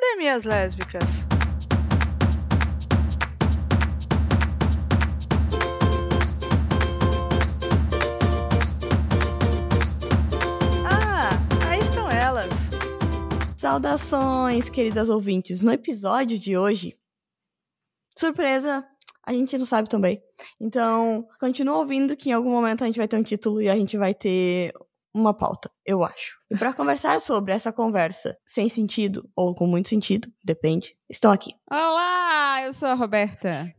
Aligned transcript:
Cadê 0.00 0.14
minhas 0.14 0.44
lésbicas? 0.44 1.26
Ah, 10.86 11.30
aí 11.68 11.80
estão 11.80 12.08
elas. 12.08 12.70
Saudações, 13.56 14.68
queridas 14.68 15.08
ouvintes. 15.08 15.62
No 15.62 15.72
episódio 15.72 16.38
de 16.38 16.56
hoje, 16.56 16.96
surpresa, 18.16 18.86
a 19.26 19.32
gente 19.32 19.58
não 19.58 19.66
sabe 19.66 19.88
também. 19.88 20.22
Então, 20.60 21.26
continua 21.40 21.78
ouvindo 21.78 22.16
que 22.16 22.30
em 22.30 22.32
algum 22.34 22.52
momento 22.52 22.84
a 22.84 22.86
gente 22.86 22.98
vai 22.98 23.08
ter 23.08 23.16
um 23.16 23.24
título 23.24 23.60
e 23.60 23.68
a 23.68 23.74
gente 23.74 23.98
vai 23.98 24.14
ter 24.14 24.72
uma 25.12 25.34
pauta, 25.34 25.68
eu 25.84 26.04
acho. 26.04 26.37
E 26.50 26.56
para 26.56 26.72
conversar 26.72 27.20
sobre 27.20 27.52
essa 27.52 27.70
conversa 27.70 28.34
sem 28.46 28.70
sentido 28.70 29.28
ou 29.36 29.54
com 29.54 29.66
muito 29.66 29.90
sentido, 29.90 30.32
depende, 30.42 30.96
estão 31.06 31.30
aqui. 31.30 31.50
Olá, 31.70 32.62
eu 32.64 32.72
sou 32.72 32.88
a 32.88 32.94
Roberta. 32.94 33.70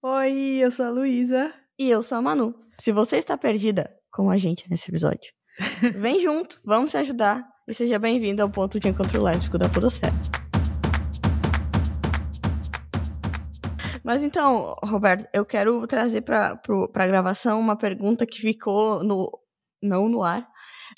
Oi, 0.00 0.58
eu 0.62 0.70
sou 0.70 0.86
a 0.86 0.90
Luísa. 0.90 1.52
E 1.76 1.90
eu 1.90 2.00
sou 2.00 2.18
a 2.18 2.22
Manu. 2.22 2.54
Se 2.78 2.92
você 2.92 3.16
está 3.16 3.36
perdida 3.36 3.92
com 4.12 4.30
a 4.30 4.38
gente 4.38 4.70
nesse 4.70 4.88
episódio, 4.88 5.32
vem 5.98 6.22
junto, 6.22 6.60
vamos 6.64 6.92
se 6.92 6.96
ajudar 6.98 7.44
e 7.66 7.74
seja 7.74 7.98
bem-vindo 7.98 8.40
ao 8.40 8.48
ponto 8.48 8.78
de 8.78 8.88
encontro 8.88 9.20
lésbico 9.20 9.58
da 9.58 9.68
Podosfera. 9.68 10.14
Mas 14.04 14.22
então, 14.22 14.76
Roberto, 14.84 15.28
eu 15.34 15.44
quero 15.44 15.84
trazer 15.88 16.20
para 16.20 16.60
a 16.94 17.06
gravação 17.08 17.58
uma 17.58 17.74
pergunta 17.74 18.24
que 18.24 18.40
ficou 18.40 19.02
no 19.02 19.28
não 19.82 20.08
no 20.08 20.22
ar, 20.22 20.48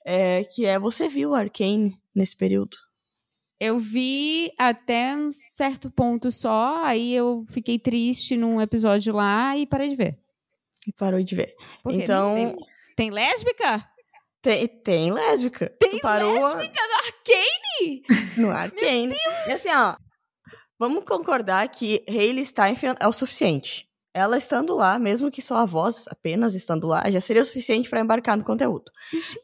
é, 0.05 0.45
que 0.45 0.67
é 0.67 0.79
você 0.79 1.09
viu 1.09 1.35
Arcane 1.35 1.99
nesse 2.15 2.37
período? 2.37 2.77
Eu 3.59 3.79
vi 3.79 4.53
até 4.59 5.17
um 5.17 5.31
certo 5.31 5.91
ponto 5.91 6.31
só, 6.31 6.85
aí 6.85 7.15
eu 7.15 7.45
fiquei 7.49 7.79
triste 7.79 8.37
num 8.37 8.61
episódio 8.61 9.15
lá 9.15 9.57
e 9.57 9.67
parei 9.67 9.89
de 9.89 9.97
ver. 9.97 10.21
E 10.87 10.93
parou 10.93 11.23
de 11.23 11.35
ver. 11.35 11.55
Por 11.83 11.93
quê? 11.93 12.03
Então, 12.03 12.35
Tem, 12.35 12.57
tem 12.97 13.11
lésbica? 13.11 13.89
tem, 14.43 14.69
tem 14.69 15.11
lésbica. 15.11 15.71
Tem 15.81 15.99
lésbica 16.03 16.81
no 16.83 16.95
Arcane? 16.97 18.03
no 18.37 18.51
Arcane. 18.51 19.15
E 19.47 19.53
assim, 19.53 19.71
ó, 19.71 19.97
vamos 20.79 21.05
concordar 21.05 21.67
que 21.69 22.05
Hayley 22.07 22.45
Steinfeld 22.45 22.99
é 23.01 23.09
o 23.09 23.13
suficiente. 23.13 23.89
Ela 24.15 24.39
estando 24.39 24.75
lá, 24.77 24.97
mesmo 24.99 25.29
que 25.31 25.43
só 25.43 25.57
a 25.57 25.67
voz 25.67 26.05
apenas 26.09 26.55
estando 26.55 26.87
lá, 26.87 27.11
já 27.11 27.21
seria 27.21 27.43
o 27.43 27.45
suficiente 27.45 27.91
para 27.91 28.01
embarcar 28.01 28.37
no 28.37 28.45
conteúdo. 28.45 28.85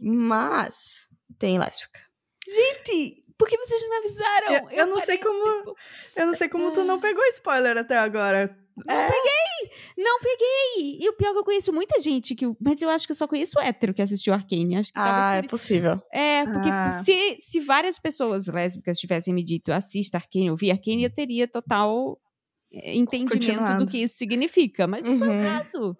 Mas 0.01 1.09
tem 1.39 1.59
lésbica. 1.59 2.01
Gente, 2.47 3.25
por 3.39 3.49
que 3.49 3.57
vocês 3.59 3.83
não 3.83 3.91
me 3.91 3.97
avisaram? 3.97 4.53
Eu- 4.53 4.71
eu 4.79 4.87
não 4.87 5.01
sei 5.01 5.19
parei, 5.19 5.33
como- 5.33 5.57
tipo, 5.59 5.75
Eu 6.17 6.27
não 6.27 6.35
sei 6.35 6.49
como 6.49 6.73
tu 6.73 6.85
não 6.85 7.01
pegou 7.01 7.25
spoiler 7.27 7.77
até 7.79 7.97
agora. 7.99 8.57
É, 8.89 9.09
Não 9.99 10.19
peguei! 10.21 10.99
E 11.01 11.09
o 11.09 11.13
pior 11.13 11.31
é 11.31 11.33
que 11.33 11.39
eu 11.39 11.45
conheço 11.45 11.73
muita 11.73 12.01
gente, 12.01 12.35
que, 12.35 12.47
mas 12.59 12.81
eu 12.81 12.89
acho 12.89 13.05
que 13.07 13.13
eu 13.13 13.17
só 13.17 13.29
conheço 13.29 13.59
hétero 13.61 13.93
que 13.93 14.01
assistiu 14.01 14.33
Arcane. 14.33 14.77
Acho 14.77 14.91
que 14.93 14.99
ah, 14.99 15.37
é 15.37 15.43
possível. 15.47 16.01
É, 16.11 16.47
porque 16.47 16.71
Ah. 16.71 16.93
se, 16.93 17.37
se 17.41 17.61
várias 17.61 17.99
pessoas 17.99 18.47
lésbicas 18.47 18.99
tivessem 18.99 19.35
me 19.35 19.45
dito 19.45 19.71
assista 19.73 20.17
Arcane, 20.17 20.51
ouvir 20.51 20.71
Arcane, 20.71 21.05
eu 21.05 21.13
teria 21.15 21.47
total 21.47 22.19
entendimento 22.73 23.33
Continuado. 23.59 23.85
do 23.85 23.91
que 23.91 23.99
isso 23.99 24.17
significa. 24.17 24.87
Mas 24.87 25.05
não 25.07 25.19
foi 25.19 25.29
o 25.29 25.33
Uhum. 25.33 25.43
caso. 25.43 25.97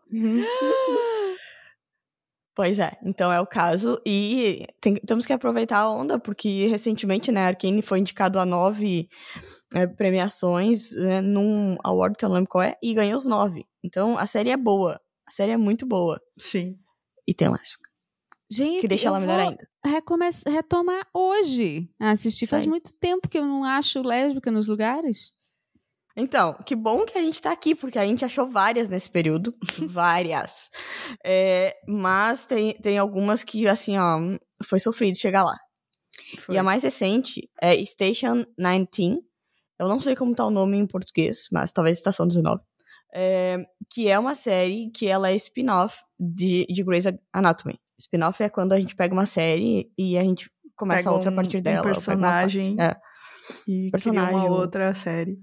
Pois 2.55 2.79
é, 2.79 2.99
então 3.05 3.33
é 3.33 3.41
o 3.41 3.47
caso. 3.47 4.01
E 4.05 4.67
tem- 4.81 4.97
temos 4.97 5.25
que 5.25 5.33
aproveitar 5.33 5.79
a 5.79 5.91
onda, 5.91 6.19
porque 6.19 6.67
recentemente, 6.67 7.31
né, 7.33 7.47
Arkane 7.47 7.81
foi 7.81 8.01
indicado 8.01 8.39
a 8.39 8.45
nove 8.45 9.09
é, 9.73 9.87
premiações 9.87 10.93
né, 10.97 11.21
num 11.21 11.77
award 11.85 12.17
que 12.19 12.25
eu 12.25 12.29
não 12.29 12.37
lembro 12.37 12.51
qual 12.51 12.63
é, 12.63 12.77
e 12.83 12.93
ganhou 12.93 13.17
os 13.17 13.27
nove. 13.27 13.65
Então 13.85 14.19
a 14.19 14.27
série 14.27 14.51
é 14.51 14.57
boa. 14.57 15.01
A 15.27 15.31
série 15.31 15.53
é 15.53 15.57
muito 15.57 15.87
boa. 15.87 16.21
Sim. 16.37 16.77
E 17.27 17.33
tem 17.33 17.49
lésbica, 17.49 17.89
Gente, 18.51 18.81
que 18.81 18.89
deixa 18.89 19.05
eu 19.07 19.11
ela 19.15 19.21
melhor 19.21 19.39
ainda. 19.39 19.69
retomar 20.49 21.07
hoje 21.15 21.89
a 22.01 22.11
assistir. 22.11 22.45
Isso 22.47 22.51
Faz 22.51 22.67
muito 22.67 22.93
tempo 22.99 23.29
que 23.29 23.39
eu 23.39 23.45
não 23.47 23.63
acho 23.63 24.03
lésbica 24.03 24.51
nos 24.51 24.67
lugares. 24.67 25.33
Então, 26.21 26.55
que 26.67 26.77
bom 26.77 27.05
que 27.05 27.17
a 27.17 27.23
gente 27.23 27.41
tá 27.41 27.51
aqui, 27.51 27.75
porque 27.75 27.99
a 27.99 28.05
gente 28.05 28.25
achou 28.25 28.49
várias 28.49 28.89
nesse 28.89 29.11
período. 29.11 29.55
várias. 29.89 30.69
É, 31.25 31.75
mas 31.89 32.47
tem, 32.47 32.75
tem 32.75 32.99
algumas 32.99 33.43
que, 33.43 33.67
assim, 33.67 33.97
ó, 33.99 34.19
foi 34.65 34.79
sofrido 34.79 35.17
chegar 35.19 35.45
lá. 35.45 35.57
Foi. 36.41 36.55
E 36.55 36.59
a 36.59 36.63
mais 36.63 36.83
recente 36.83 37.49
é 37.61 37.83
Station 37.85 38.45
19. 38.59 39.21
Eu 39.79 39.89
não 39.89 40.01
sei 40.01 40.15
como 40.15 40.35
tá 40.35 40.45
o 40.45 40.51
nome 40.51 40.77
em 40.77 40.87
português, 40.87 41.49
mas 41.51 41.73
talvez 41.73 41.97
Estação 41.97 42.27
19. 42.29 42.61
É, 43.15 43.57
que 43.91 44.09
é 44.09 44.19
uma 44.19 44.35
série 44.35 44.91
que 44.95 45.09
ela 45.09 45.31
é 45.31 45.35
spin-off 45.37 45.97
de, 46.19 46.67
de 46.69 46.83
Grey's 46.85 47.07
Anatomy. 47.33 47.79
Spin-off 47.99 48.43
é 48.43 48.49
quando 48.49 48.73
a 48.73 48.79
gente 48.79 48.95
pega 48.95 49.13
uma 49.15 49.27
série 49.27 49.91
e 49.99 50.17
a 50.19 50.23
gente 50.23 50.51
começa 50.77 51.05
Pega 51.05 51.13
outra 51.13 51.31
a 51.31 51.33
um- 51.33 51.37
partir 51.37 51.61
dela. 51.61 51.81
Um 51.81 51.93
personagem 51.93 52.77
É. 52.79 52.97
e 53.67 53.91
Personagem, 53.91 54.29
cria 54.39 54.49
uma 54.51 54.57
outra 54.59 54.95
série. 54.95 55.39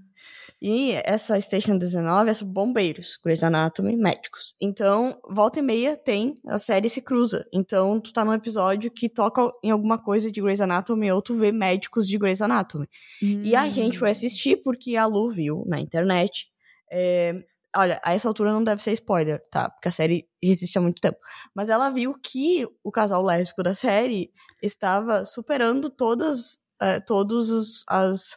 E 0.60 0.92
essa 1.04 1.40
Station 1.40 1.78
19 1.78 2.30
é 2.30 2.34
sobre 2.34 2.52
bombeiros, 2.52 3.16
Grey's 3.24 3.44
Anatomy, 3.44 3.96
médicos. 3.96 4.56
Então, 4.60 5.16
volta 5.30 5.60
e 5.60 5.62
meia 5.62 5.96
tem, 5.96 6.40
a 6.48 6.58
série 6.58 6.88
se 6.90 7.00
cruza. 7.00 7.46
Então, 7.52 8.00
tu 8.00 8.12
tá 8.12 8.24
num 8.24 8.32
episódio 8.34 8.90
que 8.90 9.08
toca 9.08 9.52
em 9.62 9.70
alguma 9.70 9.98
coisa 9.98 10.32
de 10.32 10.40
Grey's 10.40 10.60
Anatomy 10.60 11.12
ou 11.12 11.22
tu 11.22 11.34
vê 11.34 11.52
médicos 11.52 12.08
de 12.08 12.18
Grey's 12.18 12.42
Anatomy. 12.42 12.88
E 13.22 13.54
a 13.54 13.68
gente 13.68 13.96
Hum. 13.96 14.00
foi 14.00 14.10
assistir 14.10 14.56
porque 14.64 14.96
a 14.96 15.06
Lu 15.06 15.30
viu 15.30 15.64
na 15.66 15.78
internet. 15.80 16.48
é, 16.90 17.34
olha, 17.76 18.00
a 18.02 18.14
essa 18.14 18.26
altura 18.26 18.50
não 18.52 18.64
deve 18.64 18.82
ser 18.82 18.92
spoiler, 18.92 19.40
tá? 19.50 19.68
Porque 19.70 19.88
a 19.88 19.92
série 19.92 20.26
já 20.42 20.50
existe 20.52 20.76
há 20.78 20.80
muito 20.80 21.00
tempo. 21.00 21.18
Mas 21.54 21.68
ela 21.68 21.90
viu 21.90 22.14
que 22.20 22.66
o 22.82 22.90
casal 22.90 23.22
lésbico 23.22 23.62
da 23.62 23.74
série 23.74 24.32
estava 24.62 25.24
superando 25.24 25.88
todas, 25.90 26.58
é, 26.80 26.98
todos 26.98 27.50
os, 27.50 27.84
as... 27.88 28.36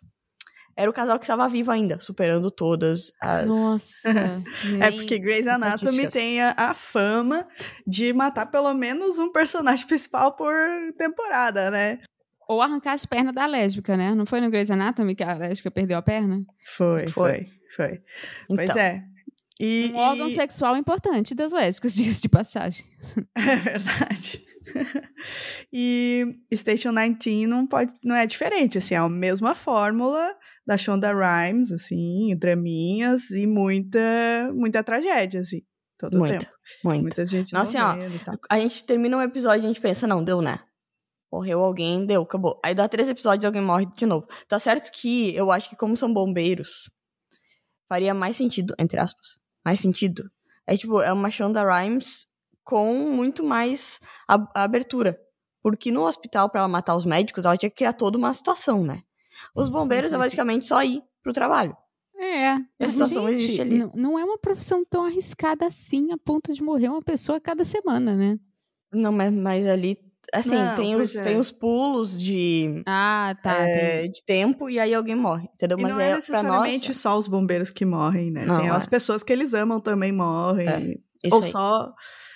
Era 0.82 0.90
o 0.90 0.94
casal 0.94 1.20
que 1.20 1.26
estava 1.26 1.48
vivo 1.48 1.70
ainda, 1.70 2.00
superando 2.00 2.50
todas 2.50 3.12
as... 3.22 3.46
Nossa. 3.48 4.10
É 4.82 4.90
porque 4.90 5.20
Grey's 5.20 5.46
Anatomy 5.46 6.10
tem 6.10 6.42
a, 6.42 6.56
a 6.58 6.74
fama 6.74 7.48
de 7.86 8.12
matar 8.14 8.48
pelo 8.48 8.74
menos 8.74 9.20
um 9.20 9.32
personagem 9.32 9.86
principal 9.88 10.36
por 10.36 10.52
temporada, 10.98 11.70
né? 11.70 12.00
Ou 12.50 12.64
arrancar 12.64 12.94
as 12.94 13.06
pernas 13.06 13.36
da 13.36 13.46
lésbica, 13.46 13.96
né? 13.96 14.16
Não 14.16 14.26
foi 14.26 14.42
no 14.42 14.50
Grey's 14.50 14.72
Anatomy 14.72 15.14
que 15.14 15.24
a 15.24 15.36
lésbica 15.36 15.70
perdeu 15.70 16.00
a 16.00 16.02
perna? 16.02 16.44
Foi, 16.76 17.08
Foi. 17.10 17.46
foi, 17.76 17.88
foi. 17.88 18.02
Então, 18.50 18.56
Pois 18.56 18.76
é. 18.76 19.04
E, 19.60 19.92
Um 19.94 19.98
órgão 20.00 20.28
e- 20.30 20.34
sexual 20.34 20.76
importante 20.76 21.36
das 21.36 21.52
lésbicas, 21.52 21.94
diga-se 21.96 22.24
de 22.24 22.30
passagem. 22.30 22.84
É 23.36 23.56
verdade. 23.56 24.44
e 25.72 26.36
Station 26.56 26.92
19 26.94 27.46
não 27.46 27.68
pode, 27.68 27.94
não 28.04 28.16
é 28.16 28.26
diferente, 28.26 28.80
assim, 28.80 28.96
é 28.96 28.98
a 28.98 29.08
mesma 29.08 29.54
fórmula 29.54 30.36
da 30.66 30.78
Shonda 30.78 31.12
Rhimes, 31.14 31.72
assim, 31.72 32.36
draminhas 32.38 33.32
e 33.32 33.48
muita, 33.48 34.00
muita 34.54 34.84
tragédia, 34.84 35.42
assim, 35.42 35.62
todo 35.98 36.16
o 36.16 36.20
Muita, 36.20 36.40
tempo. 36.40 36.52
muito. 36.84 37.02
Muita 37.02 37.26
gente 37.26 37.54
Nossa, 37.54 37.84
assim, 37.84 38.26
ó. 38.28 38.36
A 38.50 38.60
gente 38.60 38.84
termina 38.86 39.18
um 39.18 39.22
episódio 39.22 39.64
e 39.64 39.66
a 39.66 39.68
gente 39.68 39.82
pensa, 39.82 40.06
não, 40.08 40.24
deu, 40.24 40.42
né? 40.42 40.60
Morreu 41.32 41.62
alguém, 41.64 42.06
deu, 42.06 42.22
acabou. 42.24 42.60
Aí 42.64 42.76
dá 42.76 42.88
três 42.90 43.08
episódios 43.10 43.44
e 43.44 43.48
alguém 43.48 43.62
morre 43.62 43.86
de 43.96 44.06
novo. 44.06 44.28
Tá 44.48 44.60
certo 44.60 44.92
que 44.92 45.34
eu 45.36 45.50
acho 45.52 45.70
que 45.70 45.76
como 45.78 45.96
são 45.96 46.14
bombeiros, 46.14 46.90
faria 47.88 48.14
mais 48.14 48.38
sentido, 48.38 48.76
entre 48.80 49.00
aspas, 49.00 49.38
mais 49.66 49.80
sentido. 49.80 50.30
É 50.68 50.78
tipo, 50.78 51.02
é 51.02 51.12
uma 51.12 51.32
Shonda 51.32 51.64
Rhimes 51.64 52.28
com 52.64 52.94
muito 53.12 53.44
mais 53.44 54.00
a- 54.28 54.48
a 54.56 54.64
abertura. 54.64 55.18
Porque 55.64 55.92
no 55.92 56.02
hospital, 56.06 56.50
pra 56.50 56.62
ela 56.62 56.68
matar 56.68 56.96
os 56.96 57.06
médicos, 57.06 57.46
ela 57.46 57.58
tinha 57.58 57.70
que 57.70 57.76
criar 57.78 57.94
toda 57.94 58.18
uma 58.18 58.34
situação, 58.34 58.84
né? 58.84 59.02
Os 59.56 59.70
bombeiros 59.70 60.14
é 60.14 60.18
basicamente 60.18 60.66
só 60.66 60.84
ir 60.84 61.04
pro 61.24 61.34
trabalho. 61.34 61.76
É. 62.18 62.56
Mas, 62.80 62.92
situação 62.92 63.28
gente, 63.28 63.36
existe 63.36 63.62
ali. 63.62 63.90
Não, 63.96 64.18
é 64.18 64.24
uma 64.24 64.38
profissão 64.38 64.86
tão 64.86 65.06
arriscada 65.06 65.66
assim, 65.66 66.12
a 66.12 66.18
ponto 66.18 66.54
de 66.54 66.62
morrer 66.62 66.90
uma 66.90 67.02
pessoa 67.02 67.38
a 67.38 67.42
cada 67.42 67.66
semana, 67.66 68.16
né? 68.16 68.38
Não, 68.94 69.12
mas, 69.12 69.32
mas 69.34 69.66
ali, 69.68 69.98
assim, 70.32 70.50
Não, 70.56 70.76
tem, 70.76 70.96
os, 70.96 71.16
é. 71.16 71.22
tem 71.24 71.38
os 71.38 71.52
pulos 71.52 72.20
de, 72.20 72.84
Ah, 72.86 73.36
tá. 73.42 73.58
é, 73.68 74.08
de 74.08 74.24
tempo 74.24 74.70
e 74.70 74.80
aí 74.80 74.94
alguém 74.94 75.16
morre, 75.16 75.50
entendeu? 75.54 75.80
E 75.80 75.82
Mas 75.82 75.94
não 75.94 76.00
é, 76.00 76.04
é 76.04 76.08
pra 76.10 76.16
necessariamente 76.18 76.88
nós, 76.90 76.98
só 76.98 77.18
os 77.18 77.28
bombeiros 77.28 77.72
que 77.72 77.86
morrem, 77.86 78.30
né? 78.30 78.46
Não, 78.46 78.60
Tem 78.60 78.68
é. 78.68 78.72
as 78.72 78.86
pessoas 78.86 79.24
que 79.24 79.34
eles 79.34 79.54
amam 79.54 79.80
também 79.80 80.12
morrem. 80.12 80.68
É, 80.68 81.34
ou 81.34 81.42
aí. 81.42 81.52
só 81.52 81.92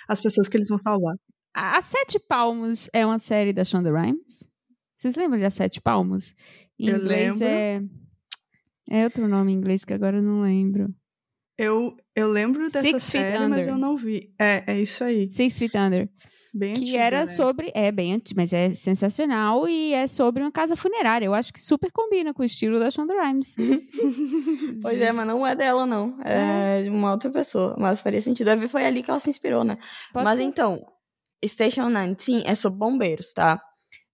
as 0.07 0.19
pessoas 0.19 0.49
que 0.49 0.57
eles 0.57 0.69
vão 0.69 0.79
salvar. 0.79 1.15
A, 1.53 1.77
a 1.77 1.81
Sete 1.81 2.17
Palmos 2.19 2.89
é 2.91 3.05
uma 3.05 3.19
série 3.19 3.53
da 3.53 3.63
Shonda 3.63 3.91
Rhimes? 3.91 4.47
Vocês 4.95 5.15
lembram 5.15 5.37
de 5.39 5.45
A 5.45 5.49
Sete 5.49 5.79
Palmos? 5.81 6.33
Em 6.79 6.87
Eu 6.89 6.97
inglês 6.97 7.39
lembro. 7.39 7.47
é. 7.47 7.81
É 8.89 9.03
outro 9.03 9.27
nome 9.27 9.51
em 9.51 9.55
inglês 9.55 9.83
que 9.83 9.93
agora 9.93 10.17
eu 10.17 10.23
não 10.23 10.41
lembro. 10.41 10.93
Eu, 11.57 11.95
eu 12.15 12.29
lembro 12.29 12.63
dessa 12.63 12.81
Six 12.81 13.09
Feet 13.09 13.23
série, 13.23 13.47
mas 13.47 13.59
Under. 13.63 13.69
eu 13.73 13.77
não 13.77 13.95
vi. 13.97 14.33
É, 14.39 14.73
é 14.73 14.79
isso 14.81 15.03
aí. 15.03 15.31
Six 15.31 15.57
Feet 15.57 15.75
Under. 15.75 16.09
Bem 16.53 16.73
que 16.73 16.81
antiga, 16.83 16.97
era 16.99 17.19
né? 17.21 17.25
sobre. 17.25 17.71
É 17.73 17.91
bem 17.91 18.13
antigo, 18.13 18.39
mas 18.39 18.53
é 18.53 18.73
sensacional 18.73 19.67
e 19.67 19.93
é 19.93 20.05
sobre 20.07 20.41
uma 20.43 20.51
casa 20.51 20.75
funerária. 20.75 21.25
Eu 21.25 21.33
acho 21.33 21.51
que 21.51 21.61
super 21.63 21.91
combina 21.91 22.33
com 22.33 22.41
o 22.43 22.45
estilo 22.45 22.77
da 22.79 22.91
Shonda 22.91 23.13
Rhimes. 23.13 23.55
Pois 24.81 25.01
é, 25.01 25.11
mas 25.11 25.27
não 25.27 25.45
é 25.45 25.55
dela, 25.55 25.85
não. 25.85 26.17
É 26.23 26.83
de 26.83 26.89
uma 26.89 27.11
outra 27.11 27.29
pessoa. 27.29 27.75
Mas 27.79 28.01
faria 28.01 28.21
sentido. 28.21 28.45
Deve- 28.47 28.67
Foi 28.67 28.85
ali 28.85 29.01
que 29.01 29.09
ela 29.09 29.19
se 29.19 29.29
inspirou, 29.29 29.63
né? 29.63 29.77
Pode 30.13 30.23
mas 30.25 30.37
ser. 30.37 30.43
então, 30.43 30.85
Station 31.43 31.87
19 31.91 32.43
é 32.45 32.55
sobre 32.55 32.79
bombeiros, 32.79 33.33
tá? 33.33 33.61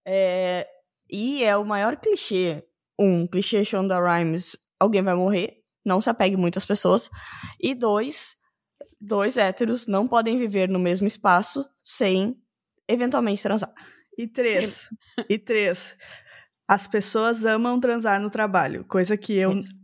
É, 0.06 0.68
E 1.12 1.44
é 1.44 1.56
o 1.58 1.66
maior 1.66 1.98
clichê. 1.98 2.63
Um, 3.00 3.28
clichê 3.28 3.66
Shonda 3.66 4.00
Rhimes, 4.00 4.58
alguém 4.80 5.02
vai 5.02 5.16
morrer. 5.16 5.58
Não 5.86 6.00
se 6.00 6.10
apegue 6.10 6.38
muito 6.38 6.58
às 6.58 6.66
pessoas. 6.66 7.10
E 7.60 7.74
dois, 7.75 8.36
dois 9.00 9.36
héteros 9.38 9.88
não 9.88 10.08
podem 10.08 10.38
viver 10.38 10.69
no 10.69 10.80
mesmo 10.80 11.08
espaço 11.08 11.66
sem 11.84 12.40
eventualmente 12.88 13.42
transar. 13.42 13.74
E 14.18 14.28
três. 14.28 14.88
e 15.30 15.38
três. 15.38 15.98
As 16.68 16.88
pessoas 16.88 17.44
amam 17.44 17.80
transar 17.80 18.22
no 18.22 18.30
trabalho, 18.30 18.86
coisa 18.86 19.18
que 19.18 19.34
eu, 19.34 19.52
Isso. 19.52 19.81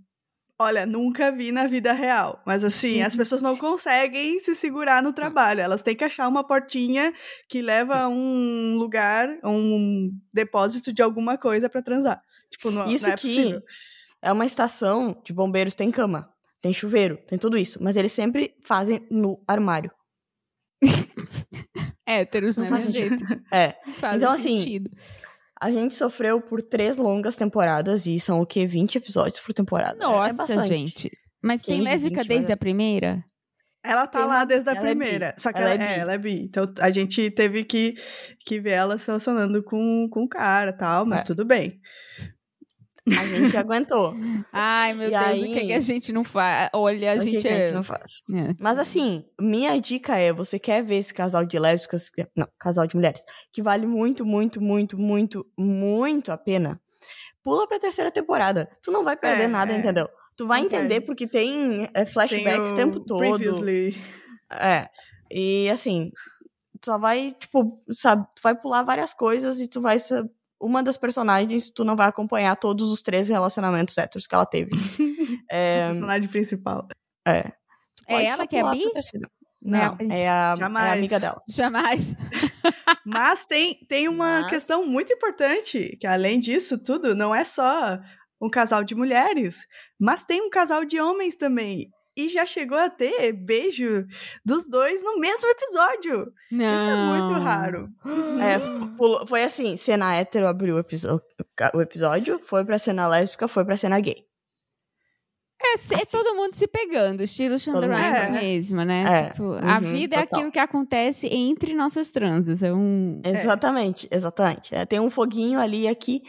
Olha, 0.59 0.85
nunca 0.85 1.31
vi 1.31 1.51
na 1.51 1.67
vida 1.67 1.93
real. 1.93 2.41
Mas 2.45 2.63
assim, 2.63 3.01
as 3.01 3.15
pessoas 3.15 3.41
não 3.41 3.55
conseguem 3.57 4.39
se 4.39 4.55
segurar 4.55 5.01
no 5.03 5.13
trabalho. 5.13 5.61
Elas 5.61 5.83
têm 5.83 5.95
que 5.95 6.03
achar 6.03 6.27
uma 6.27 6.43
portinha 6.45 7.13
que 7.47 7.61
leva 7.61 7.95
a 8.01 8.07
um 8.09 8.75
lugar, 8.77 9.29
um 9.43 10.11
depósito 10.33 10.91
de 10.91 11.01
alguma 11.01 11.37
coisa 11.37 11.69
pra 11.69 11.81
transar. 11.81 12.21
Tipo, 12.49 12.71
não, 12.71 12.85
Isso 12.87 13.05
não 13.05 13.13
é 13.13 13.17
que 13.17 13.27
possível. 13.35 13.61
é 14.21 14.31
uma 14.31 14.45
estação 14.45 15.21
de 15.25 15.33
bombeiros, 15.33 15.75
tem 15.75 15.91
cama, 15.91 16.29
tem 16.61 16.73
chuveiro, 16.73 17.17
tem 17.27 17.37
tudo 17.37 17.57
isso. 17.57 17.81
Mas 17.83 17.95
eles 17.97 18.11
sempre 18.11 18.55
fazem 18.65 19.05
no 19.11 19.41
armário. 19.47 19.91
Héteros, 22.05 22.57
Não 22.57 22.63
né? 22.65 22.69
faz 22.69 22.85
sentido. 22.85 23.17
jeito. 23.17 23.43
É. 23.51 23.75
Faz 23.97 24.15
Então, 24.17 24.31
assim, 24.31 24.55
sentido. 24.55 24.89
A 25.59 25.71
gente 25.71 25.95
sofreu 25.95 26.39
por 26.41 26.61
três 26.61 26.97
longas 26.97 27.35
temporadas 27.35 28.05
e 28.05 28.19
são 28.19 28.41
o 28.41 28.45
quê? 28.45 28.67
20 28.67 28.97
episódios 28.97 29.39
por 29.39 29.53
temporada. 29.53 29.97
É 29.99 30.05
Nossa, 30.07 30.35
bastante. 30.37 30.67
gente. 30.67 31.11
Mas 31.41 31.61
tem 31.63 31.77
15, 31.77 31.83
lésbica 31.89 32.21
20, 32.21 32.27
desde 32.29 32.51
a 32.51 32.57
primeira? 32.57 33.23
Ela 33.83 34.05
tá 34.05 34.19
Tem 34.19 34.27
lá 34.27 34.35
uma- 34.37 34.45
desde 34.45 34.69
a 34.69 34.73
ela 34.73 34.79
é 34.79 34.83
primeira. 34.83 35.35
Só 35.37 35.51
que 35.53 35.59
Ela 35.59 35.71
ela, 35.73 35.83
é 35.83 35.87
é, 35.95 35.99
ela 35.99 36.13
é 36.13 36.17
bi. 36.17 36.41
Então 36.43 36.71
a 36.79 36.89
gente 36.91 37.31
teve 37.31 37.63
que, 37.63 37.95
que 38.45 38.59
ver 38.59 38.71
ela 38.71 38.97
se 38.97 39.07
relacionando 39.07 39.63
com, 39.63 40.07
com 40.11 40.23
o 40.23 40.27
cara 40.29 40.71
e 40.71 40.73
tal, 40.77 41.05
mas 41.05 41.21
É. 41.21 41.23
tudo 41.23 41.45
bem. 41.45 41.79
A 43.07 43.25
gente 43.27 43.55
aguentou. 43.57 44.13
Ai, 44.51 44.93
meu 44.93 45.07
E 45.07 45.11
Deus, 45.11 45.41
o 45.41 45.45
que, 45.53 45.59
aí- 45.59 45.67
que 45.67 45.73
a 45.73 45.79
gente 45.79 46.11
não 46.11 46.23
faz? 46.23 46.69
Olha, 46.73 47.13
a 47.13 47.15
O 47.15 47.19
que 47.19 47.31
gente 47.31 47.41
que 47.41 47.47
a 47.47 47.51
é... 47.51 47.65
gente 47.65 47.73
não 47.75 47.83
faz. 47.83 48.21
é. 48.33 48.53
Mas 48.59 48.77
assim, 48.79 49.23
minha 49.39 49.79
dica 49.79 50.17
é: 50.17 50.33
você 50.33 50.57
quer 50.59 50.83
ver 50.83 50.95
esse 50.97 51.13
casal 51.13 51.45
de 51.45 51.57
lésbicas, 51.57 52.11
não, 52.35 52.47
casal 52.59 52.85
de 52.87 52.95
mulheres, 52.95 53.23
que 53.53 53.61
vale 53.61 53.85
muito, 53.85 54.25
muito, 54.25 54.61
muito, 54.61 54.97
muito, 54.97 55.45
muito 55.57 56.31
a 56.31 56.37
pena, 56.37 56.81
pula 57.43 57.67
pra 57.67 57.79
terceira 57.79 58.11
temporada. 58.11 58.69
Tu 58.83 58.91
não 58.91 59.03
vai 59.03 59.15
perder 59.15 59.43
É, 59.43 59.47
nada, 59.47 59.71
é. 59.73 59.77
entendeu? 59.77 60.09
Tu 60.35 60.45
vai 60.45 60.61
entender 60.61 61.01
porque 61.01 61.25
tem 61.27 61.85
é, 61.85 61.87
Tem 62.03 62.05
flashback 62.05 62.59
o, 62.59 62.75
tempo 62.75 62.99
todo. 62.99 63.19
Previously. 63.19 63.95
É. 64.51 64.87
E 65.31 65.69
assim, 65.69 66.11
tu 66.79 66.85
só 66.85 66.97
vai, 66.97 67.35
tipo, 67.39 67.67
sabe, 67.91 68.25
tu 68.35 68.41
vai 68.43 68.53
pular 68.55 68.83
várias 68.83 69.13
coisas 69.13 69.59
e 69.59 69.67
tu 69.67 69.81
vai 69.81 69.97
ser 69.97 70.23
uma 70.59 70.81
das 70.83 70.97
personagens, 70.97 71.69
tu 71.69 71.83
não 71.83 71.95
vai 71.95 72.07
acompanhar 72.07 72.55
todos 72.55 72.89
os 72.89 73.01
três 73.01 73.29
relacionamentos 73.29 73.97
héteros 73.97 74.25
que 74.27 74.33
ela 74.35 74.45
teve. 74.45 74.71
O 74.73 74.77
É, 75.49 75.85
personagem 75.87 76.27
principal. 76.29 76.87
é. 77.27 77.51
É 78.09 78.23
ela 78.25 78.47
que 78.47 78.55
é 78.55 78.63
bi? 78.71 78.83
Não, 79.61 79.79
Não, 79.81 79.97
é 80.09 80.15
a, 80.15 80.17
é 80.17 80.29
a 80.29 80.55
Jamais. 80.55 80.97
amiga 80.97 81.19
dela. 81.19 81.41
Jamais. 81.49 82.15
Mas 83.05 83.45
tem, 83.45 83.79
tem 83.89 84.07
uma 84.07 84.41
Mas- 84.41 84.49
questão 84.49 84.85
muito 84.85 85.11
importante, 85.11 85.97
que 85.99 86.07
além 86.07 86.39
disso 86.39 86.77
tudo, 86.81 87.13
não 87.15 87.33
é 87.35 87.43
só 87.43 87.99
um 88.41 88.49
casal 88.49 88.83
de 88.83 88.93
mulheres, 88.95 89.65
mas 89.99 90.23
tem 90.23 90.41
um 90.41 90.49
casal 90.49 90.85
de 90.85 90.99
homens 91.01 91.35
também. 91.35 91.89
E 92.17 92.29
já 92.29 92.45
chegou 92.47 92.77
a 92.77 92.89
ter 92.89 93.31
beijo 93.31 94.05
dos 94.43 94.67
dois 94.67 95.03
no 95.03 95.19
mesmo 95.19 95.47
episódio. 95.47 96.33
Não. 96.51 96.77
Isso 96.77 96.89
é 96.89 96.95
muito 96.95 97.33
raro. 97.43 97.89
É, 98.41 99.25
foi 99.27 99.43
assim, 99.43 99.77
cena 99.77 100.15
hétero 100.15 100.47
abriu 100.47 100.75
o, 100.77 101.79
episódio, 101.81 102.39
foi 102.43 102.65
pra 102.65 102.79
cena 102.79 103.07
lésbica, 103.07 103.47
foi 103.47 103.63
pra 103.63 103.77
cena 103.77 103.99
gay. 103.99 104.25
É, 105.59 105.77
se- 105.77 105.95
é 105.95 106.05
todo 106.05 106.35
mundo 106.35 106.53
se 106.55 106.67
pegando, 106.67 107.21
estilo 107.23 107.57
Shonda 107.57 107.87
Rhimes 107.87 108.27
pegando. 108.27 108.41
mesmo, 108.41 108.81
né? 108.83 109.03
É, 109.25 109.29
Tipo, 109.31 109.53
a 109.53 109.75
uhum, 109.75 109.79
vida 109.91 110.15
é 110.15 110.19
total. 110.21 110.39
aquilo 110.39 110.51
que 110.51 110.59
acontece 110.59 111.27
entre 111.33 111.73
nossas 111.73 112.09
transas. 112.09 112.61
É 112.61 112.71
um. 112.71 113.19
Exatamente, 113.25 114.07
exatamente. 114.11 114.73
É, 114.75 114.85
tem 114.85 114.99
um 114.99 115.09
foguinho 115.09 115.59
ali 115.59 115.87
aqui. 115.87 116.21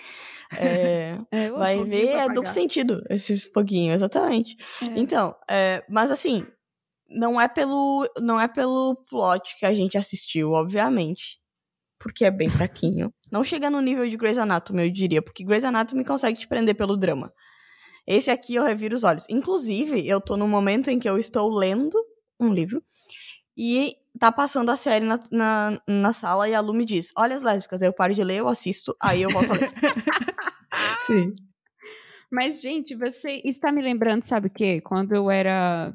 É, 0.56 1.18
É, 1.30 1.50
vai 1.50 1.82
ver, 1.84 2.08
é 2.08 2.28
duplo 2.28 2.52
sentido 2.52 3.02
esse 3.10 3.38
foguinho, 3.52 3.92
exatamente. 3.92 4.56
é. 4.80 4.86
Então, 4.98 5.34
é, 5.48 5.84
mas 5.88 6.10
assim, 6.10 6.46
não 7.08 7.40
é 7.40 7.48
pelo 7.48 8.08
não 8.20 8.40
é 8.40 8.46
pelo 8.46 8.96
plot 9.08 9.56
que 9.58 9.66
a 9.66 9.74
gente 9.74 9.96
assistiu, 9.98 10.52
obviamente. 10.52 11.38
Porque 11.98 12.24
é 12.24 12.30
bem 12.30 12.48
fraquinho. 12.48 13.12
não 13.30 13.42
chega 13.42 13.68
no 13.68 13.80
nível 13.80 14.08
de 14.08 14.16
Grey's 14.16 14.38
Anatomy, 14.38 14.84
eu 14.84 14.90
diria, 14.90 15.20
porque 15.20 15.44
Grey's 15.44 15.64
Anatomy 15.64 16.04
consegue 16.04 16.38
te 16.38 16.46
prender 16.46 16.76
pelo 16.76 16.96
drama. 16.96 17.32
Esse 18.06 18.30
aqui 18.30 18.54
eu 18.54 18.62
reviro 18.64 18.96
os 18.96 19.04
olhos. 19.04 19.26
Inclusive, 19.28 20.06
eu 20.06 20.20
tô 20.20 20.36
num 20.36 20.48
momento 20.48 20.88
em 20.88 20.98
que 20.98 21.08
eu 21.10 21.18
estou 21.18 21.50
lendo 21.50 21.98
um 22.40 22.54
livro 22.54 22.82
e 23.56 23.96
tá 24.18 24.32
passando 24.32 24.70
a 24.70 24.76
série 24.76 25.04
na, 25.04 25.18
na, 25.30 25.82
na 25.86 26.12
sala 26.12 26.48
e 26.48 26.54
a 26.54 26.60
Lu 26.60 26.72
me 26.72 26.84
diz: 26.84 27.12
Olha 27.16 27.34
as 27.34 27.42
lésbicas. 27.42 27.82
Aí 27.82 27.88
eu 27.88 27.92
paro 27.92 28.14
de 28.14 28.22
ler, 28.22 28.38
eu 28.38 28.48
assisto, 28.48 28.96
aí 29.00 29.22
eu 29.22 29.30
volto 29.30 29.52
a 29.52 29.54
ler. 29.54 29.72
Sim. 31.08 31.34
Mas, 32.30 32.60
gente, 32.60 32.94
você 32.94 33.40
está 33.44 33.72
me 33.72 33.80
lembrando, 33.82 34.24
sabe 34.24 34.48
o 34.48 34.50
quê? 34.50 34.80
Quando 34.80 35.14
eu 35.14 35.30
era. 35.30 35.94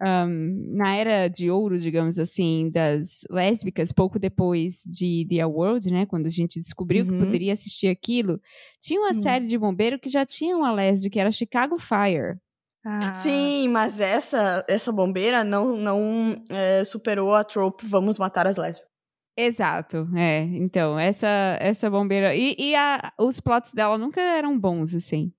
ahn, 0.00 0.76
na 0.76 0.94
era 0.96 1.28
de 1.28 1.50
ouro, 1.50 1.78
digamos 1.78 2.18
assim, 2.18 2.68
das 2.70 3.20
lésbicas, 3.30 3.92
pouco 3.92 4.18
depois 4.18 4.82
de 4.86 5.26
The 5.28 5.46
World, 5.46 5.90
né? 5.90 6.04
Quando 6.06 6.26
a 6.26 6.30
gente 6.30 6.58
descobriu 6.60 7.06
que 7.06 7.12
Uhum. 7.12 7.18
poderia 7.18 7.52
assistir 7.52 7.88
aquilo, 7.88 8.40
tinha 8.80 9.00
uma 9.00 9.10
Hum. 9.10 9.14
série 9.14 9.46
de 9.46 9.56
bombeiro 9.56 9.98
que 9.98 10.08
já 10.10 10.26
tinha 10.26 10.56
uma 10.56 10.72
lésbica, 10.72 11.20
era 11.20 11.30
Chicago 11.30 11.78
Fire. 11.78 12.38
Ah, 12.84 13.12
Sim, 13.22 13.68
mas 13.68 13.98
essa 14.00 14.64
essa 14.68 14.92
bombeira 14.92 15.42
não, 15.42 15.76
não 15.76 16.34
é, 16.50 16.84
superou 16.84 17.34
a 17.34 17.42
trope 17.42 17.86
Vamos 17.86 18.18
matar 18.18 18.46
as 18.46 18.56
lésbicas. 18.56 18.90
Exato, 19.36 20.08
é. 20.16 20.40
Então, 20.40 20.98
essa, 20.98 21.26
essa 21.60 21.90
bombeira. 21.90 22.34
E, 22.34 22.54
e 22.58 22.74
a- 22.74 23.12
os 23.18 23.38
plots 23.38 23.72
dela 23.74 23.98
nunca 23.98 24.20
eram 24.20 24.58
bons, 24.58 24.94
assim. 24.94 25.32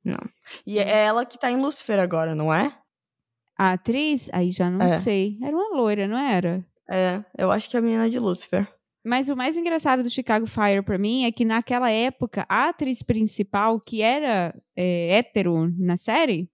E 0.66 0.78
é 0.78 1.06
ela 1.06 1.26
que 1.26 1.40
tá 1.40 1.50
em 1.52 1.58
Lucifer 1.58 2.00
agora, 2.00 2.36
não 2.36 2.54
é? 2.54 2.78
A 3.58 3.72
atriz, 3.74 4.30
aí 4.32 4.52
já 4.52 4.70
não 4.70 4.86
É. 4.86 4.90
sei. 4.90 5.40
Era 5.42 5.56
uma 5.56 5.76
loira, 5.76 6.08
não 6.08 6.18
era? 6.18 6.64
É, 6.90 7.24
eu 7.38 7.52
acho 7.52 7.70
que 7.70 7.76
é 7.76 7.80
a 7.80 7.82
menina 7.84 8.08
de 8.10 8.20
Lucifer. 8.20 8.72
Mas 9.04 9.30
o 9.30 9.36
mais 9.36 9.58
engraçado 9.58 10.04
do 10.04 10.10
Chicago 10.10 10.46
Fire 10.46 10.84
pra 10.84 10.98
mim 10.98 11.26
é 11.26 11.32
que 11.32 11.44
naquela 11.46 11.90
época 11.90 12.46
a 12.48 12.70
atriz 12.70 13.02
principal, 13.02 13.80
que 13.80 14.02
era 14.02 14.54
é, 14.76 15.18
hétero 15.18 15.74
na 15.78 15.98
série, 15.98 16.50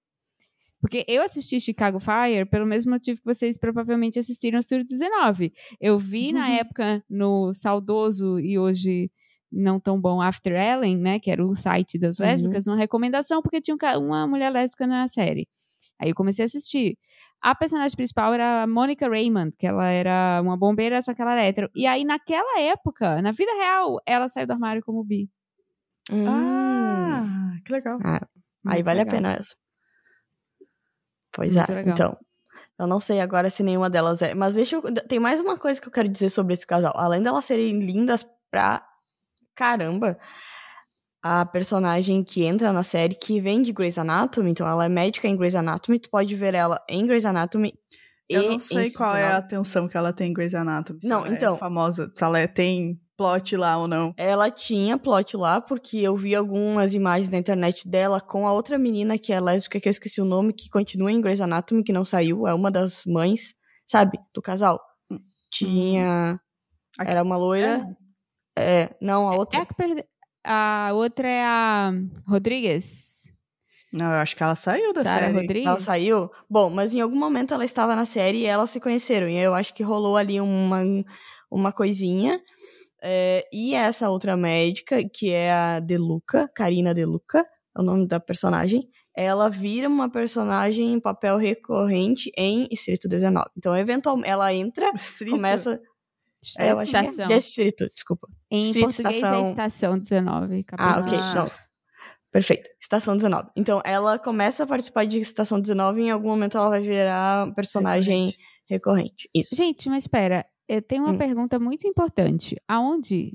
porque 0.83 1.05
eu 1.07 1.21
assisti 1.23 1.61
Chicago 1.61 1.97
Fire 1.97 2.45
pelo 2.49 2.65
mesmo 2.65 2.91
motivo 2.91 3.21
que 3.21 3.25
vocês 3.33 3.57
provavelmente 3.57 4.19
assistiram 4.19 4.59
Estúdio 4.59 4.83
19. 4.85 5.53
Eu 5.79 5.97
vi 5.97 6.33
na 6.33 6.47
Uhum. 6.49 6.53
época 6.55 7.03
no 7.09 7.53
saudoso 7.53 8.37
e 8.37 8.59
hoje 8.59 9.09
não 9.49 9.79
tão 9.79 9.97
bom 10.01 10.21
After 10.21 10.51
Ellen, 10.53 10.97
né, 10.97 11.19
que 11.19 11.31
era 11.31 11.41
o 11.41 11.55
site 11.55 11.97
das 11.97 12.19
Uhum. 12.19 12.25
lésbicas, 12.25 12.67
uma 12.67 12.75
recomendação 12.75 13.41
porque 13.41 13.61
tinha 13.61 13.75
um 13.75 13.99
uma 14.05 14.27
mulher 14.27 14.49
lésbica 14.51 14.85
na 14.85 15.07
série. 15.07 15.47
Aí 15.97 16.09
eu 16.09 16.15
comecei 16.15 16.43
a 16.43 16.47
assistir. 16.47 16.97
A 17.41 17.55
personagem 17.55 17.95
principal 17.95 18.33
era 18.33 18.63
a 18.63 18.67
Monica 18.67 19.07
Raymond, 19.07 19.55
que 19.57 19.65
ela 19.65 19.87
era 19.87 20.41
uma 20.43 20.57
bombeira, 20.57 21.01
só 21.01 21.13
que 21.13 21.21
ela 21.21 21.31
era 21.31 21.43
hétero. 21.45 21.69
E 21.73 21.85
aí, 21.87 22.03
naquela 22.03 22.59
época, 22.59 23.21
na 23.21 23.31
vida 23.31 23.53
real, 23.53 23.97
ela 24.05 24.27
saiu 24.27 24.45
do 24.47 24.51
armário 24.53 24.81
como 24.83 25.01
bi. 25.03 25.29
Hum, 26.11 26.25
Ah, 26.27 27.55
que 27.63 27.71
legal. 27.71 27.99
aí 28.03 28.19
Muito 28.65 28.85
vale 28.85 28.99
legal. 28.99 29.13
a 29.13 29.15
pena 29.17 29.33
essa. 29.35 29.55
Pois 31.33 31.55
Muito 31.55 31.71
é, 31.71 31.75
legal. 31.75 31.93
então. 31.93 32.17
Eu 32.79 32.87
não 32.87 32.99
sei 32.99 33.19
agora 33.19 33.49
se 33.49 33.63
nenhuma 33.63 33.89
delas 33.89 34.21
é. 34.21 34.33
Mas 34.33 34.55
deixa 34.55 34.75
eu. 34.75 34.81
Tem 35.07 35.19
mais 35.19 35.39
uma 35.39 35.57
coisa 35.57 35.79
que 35.81 35.87
eu 35.87 35.91
quero 35.91 36.09
dizer 36.09 36.29
sobre 36.29 36.53
esse 36.53 36.65
casal. 36.65 36.93
Além 36.95 37.21
delas 37.21 37.45
serem 37.45 37.79
lindas 37.79 38.25
pra 38.49 38.83
caramba, 39.55 40.17
a 41.21 41.45
personagem 41.45 42.23
que 42.23 42.43
entra 42.43 42.73
na 42.73 42.83
série, 42.83 43.15
que 43.15 43.39
vem 43.39 43.61
de 43.61 43.71
Grey's 43.71 43.97
Anatomy, 43.97 44.51
então 44.51 44.67
ela 44.67 44.85
é 44.85 44.89
médica 44.89 45.27
em 45.27 45.37
Grey's 45.37 45.55
Anatomy, 45.55 45.99
tu 45.99 46.09
pode 46.09 46.35
ver 46.35 46.53
ela 46.55 46.83
em 46.89 47.05
Grey's 47.05 47.25
Anatomy. 47.25 47.73
Eu 48.27 48.51
não 48.51 48.59
sei 48.59 48.91
qual 48.91 49.15
é 49.15 49.25
a 49.27 49.37
atenção 49.37 49.87
que 49.87 49.95
ela 49.95 50.11
tem 50.11 50.31
em 50.31 50.33
Grey's 50.33 50.55
Anatomy. 50.55 50.99
Não, 51.03 51.19
ela 51.25 51.33
é 51.33 51.37
então. 51.37 51.57
famosa, 51.57 52.09
se 52.13 52.23
ela 52.23 52.39
é- 52.39 52.47
tem 52.47 52.99
plot 53.17 53.55
lá 53.55 53.77
ou 53.77 53.87
não. 53.87 54.13
Ela 54.17 54.49
tinha 54.51 54.97
plot 54.97 55.37
lá, 55.37 55.61
porque 55.61 55.97
eu 55.97 56.15
vi 56.15 56.35
algumas 56.35 56.93
imagens 56.93 57.29
na 57.29 57.37
internet 57.37 57.87
dela 57.87 58.19
com 58.19 58.47
a 58.47 58.53
outra 58.53 58.77
menina 58.77 59.17
que 59.17 59.31
é 59.31 59.39
lésbica, 59.39 59.79
que 59.79 59.87
eu 59.87 59.91
esqueci 59.91 60.21
o 60.21 60.25
nome, 60.25 60.53
que 60.53 60.69
continua 60.69 61.11
em 61.11 61.21
Grey's 61.21 61.41
Anatomy, 61.41 61.83
que 61.83 61.93
não 61.93 62.03
saiu, 62.05 62.47
é 62.47 62.53
uma 62.53 62.69
das 62.71 63.03
mães, 63.05 63.53
sabe, 63.85 64.17
do 64.33 64.41
casal. 64.41 64.79
Tinha. 65.51 66.39
Aqui- 66.97 67.11
Era 67.11 67.23
uma 67.23 67.37
loira. 67.37 67.85
É, 68.57 68.89
não, 69.01 69.29
a 69.29 69.35
É 69.35 69.37
outra. 69.37 69.61
a 69.61 69.65
que 69.65 69.73
perde... 69.75 70.03
A 70.45 70.89
outra 70.93 71.27
é 71.27 71.43
a 71.45 71.91
Rodrigues. 72.27 73.23
Não, 73.93 74.07
eu 74.07 74.17
acho 74.17 74.35
que 74.35 74.43
ela 74.43 74.55
saiu 74.55 74.91
da 74.91 75.03
Sarah 75.03 75.27
série. 75.27 75.33
Rodrigues. 75.39 75.67
Ela 75.69 75.79
saiu? 75.79 76.29
Bom, 76.49 76.69
mas 76.69 76.93
em 76.93 76.99
algum 76.99 77.17
momento 77.17 77.53
ela 77.53 77.63
estava 77.63 77.95
na 77.95 78.05
série 78.05 78.39
e 78.39 78.45
elas 78.45 78.69
se 78.71 78.79
conheceram. 78.79 79.29
E 79.29 79.37
eu 79.37 79.53
acho 79.53 79.73
que 79.73 79.83
rolou 79.83 80.17
ali 80.17 80.41
uma, 80.41 80.81
uma 81.49 81.71
coisinha. 81.71 82.41
É, 83.03 83.45
e 83.51 83.75
essa 83.75 84.09
outra 84.09 84.37
médica, 84.37 85.03
que 85.03 85.29
é 85.29 85.51
a 85.51 85.79
Deluca, 85.81 86.47
Karina 86.55 86.93
Deluca, 86.93 87.45
é 87.77 87.81
o 87.81 87.83
nome 87.83 88.07
da 88.07 88.19
personagem, 88.19 88.87
ela 89.15 89.49
vira 89.49 89.87
uma 89.89 90.09
personagem 90.09 90.93
em 90.93 90.99
papel 90.99 91.37
recorrente 91.37 92.31
em 92.37 92.67
Distrito 92.67 93.07
19. 93.09 93.45
Então, 93.57 93.75
eventualmente, 93.75 94.29
ela 94.29 94.53
entra, 94.53 94.91
Distrito. 94.93 95.31
começa. 95.31 95.81
É, 96.57 96.71
eu 96.71 96.79
é 96.79 96.83
Estação. 96.83 97.27
Distrito, 97.27 97.89
desculpa. 97.93 98.27
Em 98.49 98.59
Distrito, 98.59 98.85
português 98.85 99.15
estação- 99.15 99.45
é 99.45 99.49
Estação 99.49 99.99
19. 99.99 100.65
Ah, 100.77 100.99
ok. 100.99 101.17
Ah. 101.17 101.35
Não. 101.35 101.51
Perfeito. 102.31 102.69
Estação 102.81 103.15
19. 103.15 103.49
Então, 103.55 103.81
ela 103.85 104.17
começa 104.17 104.63
a 104.63 104.67
participar 104.67 105.05
de 105.05 105.19
Estação 105.19 105.59
19 105.59 106.01
e 106.01 106.05
em 106.05 106.11
algum 106.11 106.29
momento 106.29 106.57
ela 106.57 106.69
vai 106.69 106.81
virar 106.81 107.53
personagem 107.53 108.33
recorrente. 108.67 109.29
Isso. 109.35 109.55
Gente, 109.55 109.87
mas 109.89 110.03
espera. 110.03 110.45
Eu 110.67 110.81
tenho 110.81 111.03
uma 111.03 111.13
Hum. 111.13 111.17
pergunta 111.17 111.59
muito 111.59 111.87
importante. 111.87 112.55
Aonde 112.67 113.33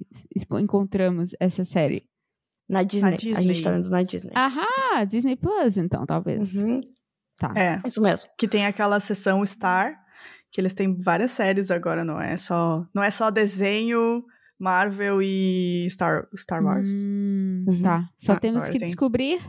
encontramos 0.61 1.33
essa 1.41 1.65
série? 1.65 2.07
na, 2.69 2.83
Disney. 2.83 3.15
A 3.15 3.17
Disney. 3.17 3.55
gente 3.55 3.63
tá 3.65 3.71
vendo 3.73 3.89
na 3.89 4.03
Disney. 4.03 4.31
Ahá, 4.35 5.03
Disney 5.05 5.37
Plus, 5.37 5.79
então, 5.79 6.05
talvez. 6.05 6.63
Uhum. 6.63 6.81
Tá. 7.39 7.55
É, 7.57 7.81
Isso 7.87 7.99
mesmo. 8.03 8.29
que 8.37 8.47
tem 8.47 8.67
aquela 8.67 9.01
sessão 9.01 9.45
Star, 9.47 9.97
que 10.51 10.61
eles 10.61 10.75
têm 10.75 10.95
várias 10.95 11.31
séries 11.33 11.71
agora, 11.71 12.05
não 12.05 12.21
é 12.21 12.37
só, 12.37 12.85
não 12.95 13.03
é 13.03 13.11
só 13.11 13.31
desenho, 13.31 14.23
Marvel 14.59 15.23
e 15.23 15.87
Star, 15.89 16.29
Star 16.37 16.63
Wars. 16.63 16.93
Hum, 16.93 17.65
Uhum. 17.69 17.81
Tá. 17.83 18.11
Só 18.17 18.33
Ah, 18.35 18.41
temos 18.41 18.65
que 18.67 18.79
tem. 18.79 18.87
descobrir 18.87 19.41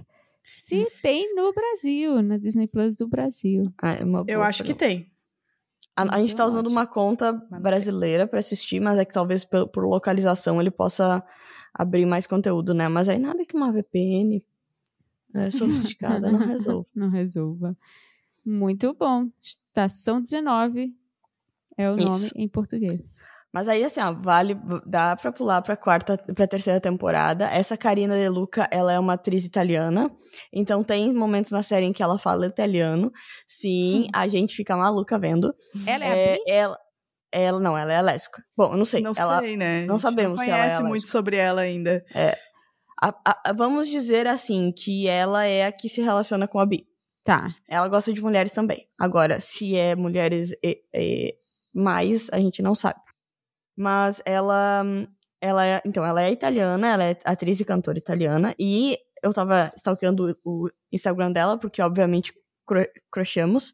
se 0.54 0.88
tem 1.02 1.36
no 1.36 1.52
Brasil, 1.52 2.22
na 2.22 2.38
Disney 2.38 2.68
Plus 2.68 2.96
do 2.96 3.08
Brasil. 3.08 3.64
Ah, 3.82 3.94
é 3.96 4.04
uma 4.06 4.24
Eu 4.28 4.42
acho 4.44 4.64
que 4.64 4.74
tem. 4.74 5.12
A, 5.96 6.16
a 6.16 6.20
gente 6.20 6.36
tá 6.36 6.44
Então, 6.44 6.48
usando 6.48 6.68
uma 6.68 6.88
conta 6.88 7.34
brasileira 7.34 8.26
pra 8.26 8.40
assistir, 8.40 8.80
mas 8.80 8.98
é 8.98 9.06
que 9.06 9.14
talvez 9.14 9.44
por, 9.44 9.68
por 9.68 9.86
localização 9.86 10.60
ele 10.62 10.72
possa 10.72 11.24
abrir 11.74 12.06
mais 12.06 12.26
conteúdo, 12.26 12.74
né? 12.74 12.88
Mas 12.88 13.10
aí 13.10 13.20
nada 13.20 13.46
que 13.46 13.56
uma 13.56 13.72
VPN 13.72 14.44
é, 15.34 15.52
sofisticada 15.52 16.32
não 16.32 16.40
resolve. 16.40 16.88
Não 16.96 17.10
resolva. 17.10 17.78
Muito 18.46 18.94
bom. 18.94 19.30
Estação 19.40 20.22
19 20.22 20.96
é 21.78 21.90
o 21.90 21.98
Isso. 21.98 22.08
nome 22.08 22.30
em 22.36 22.48
português. 22.48 23.24
Mas 23.52 23.68
aí, 23.68 23.84
assim, 23.84 24.00
ó, 24.00 24.14
vale, 24.14 24.56
dá 24.86 25.16
pra 25.16 25.32
pular 25.32 25.62
pra 25.64 25.76
quarta, 25.76 26.18
pra 26.36 26.46
terceira 26.48 26.80
temporada. 26.80 27.46
Essa 27.50 27.76
Karina 27.76 28.16
De 28.16 28.30
Luca, 28.30 28.68
ela 28.72 28.94
é 28.94 29.00
uma 29.00 29.14
atriz 29.14 29.44
italiana. 29.44 30.12
Então 30.54 30.84
tem 30.84 31.12
momentos 31.14 31.50
na 31.52 31.64
série 31.64 31.86
em 31.88 31.94
que 31.94 32.04
ela 32.04 32.20
fala 32.20 32.46
italiano. 32.46 33.12
Sim, 33.48 34.08
a 34.14 34.28
gente 34.28 34.56
fica 34.56 34.78
maluca 34.78 35.18
vendo. 35.18 35.52
Ela 35.88 36.06
é, 36.06 36.34
a 36.34 36.36
Bi? 36.38 36.44
ela, 36.48 36.78
ela, 37.32 37.60
não, 37.60 37.76
ela 37.78 37.92
é 37.92 38.02
lésbica. 38.02 38.44
Bom, 38.56 38.72
eu 38.74 38.78
não 38.78 38.86
sei. 38.86 39.02
Não 39.02 39.14
ela, 39.18 39.40
sei, 39.40 39.58
né? 39.58 39.84
não 39.86 39.98
sabemos 39.98 40.38
não 40.38 40.44
se 40.44 40.50
ela 40.52 40.60
é 40.60 40.64
conhece 40.68 40.84
muito 40.84 41.08
sobre 41.10 41.36
ela 41.38 41.62
ainda. 41.62 42.04
a- 43.02 43.16
a- 43.26 43.54
vamos 43.54 43.88
dizer 43.88 44.28
assim, 44.28 44.72
que 44.72 45.08
ela 45.08 45.46
é 45.46 45.66
a 45.66 45.72
que 45.72 45.90
se 45.90 46.02
relaciona 46.02 46.48
com 46.48 46.60
a 46.60 46.66
Bi. 46.68 46.86
Tá. 47.24 47.50
Ela 47.68 47.88
gosta 47.88 48.14
de 48.14 48.22
mulheres 48.22 48.52
também. 48.52 48.86
Agora, 49.00 49.40
se 49.40 49.76
é 49.76 49.96
mulheres 49.96 50.52
e- 50.64 50.82
e 50.94 51.34
mais, 51.74 52.30
a 52.32 52.38
gente 52.38 52.62
não 52.62 52.76
sabe. 52.76 53.00
Mas 53.82 54.22
ela, 54.26 54.84
ela 55.40 55.66
é, 55.66 55.82
então, 55.86 56.06
ela 56.06 56.22
é 56.22 56.30
italiana, 56.30 56.86
ela 56.88 57.04
é 57.06 57.18
atriz 57.24 57.62
e 57.62 57.66
cantora 57.66 57.98
italiana, 57.98 58.54
e 58.60 58.98
eu 59.24 59.34
tava 59.34 59.72
stalkeando 59.78 60.38
o 60.44 60.70
Instagram 60.92 61.32
dela, 61.32 61.58
porque 61.58 61.82
obviamente 61.82 62.34
crushamos, 63.10 63.74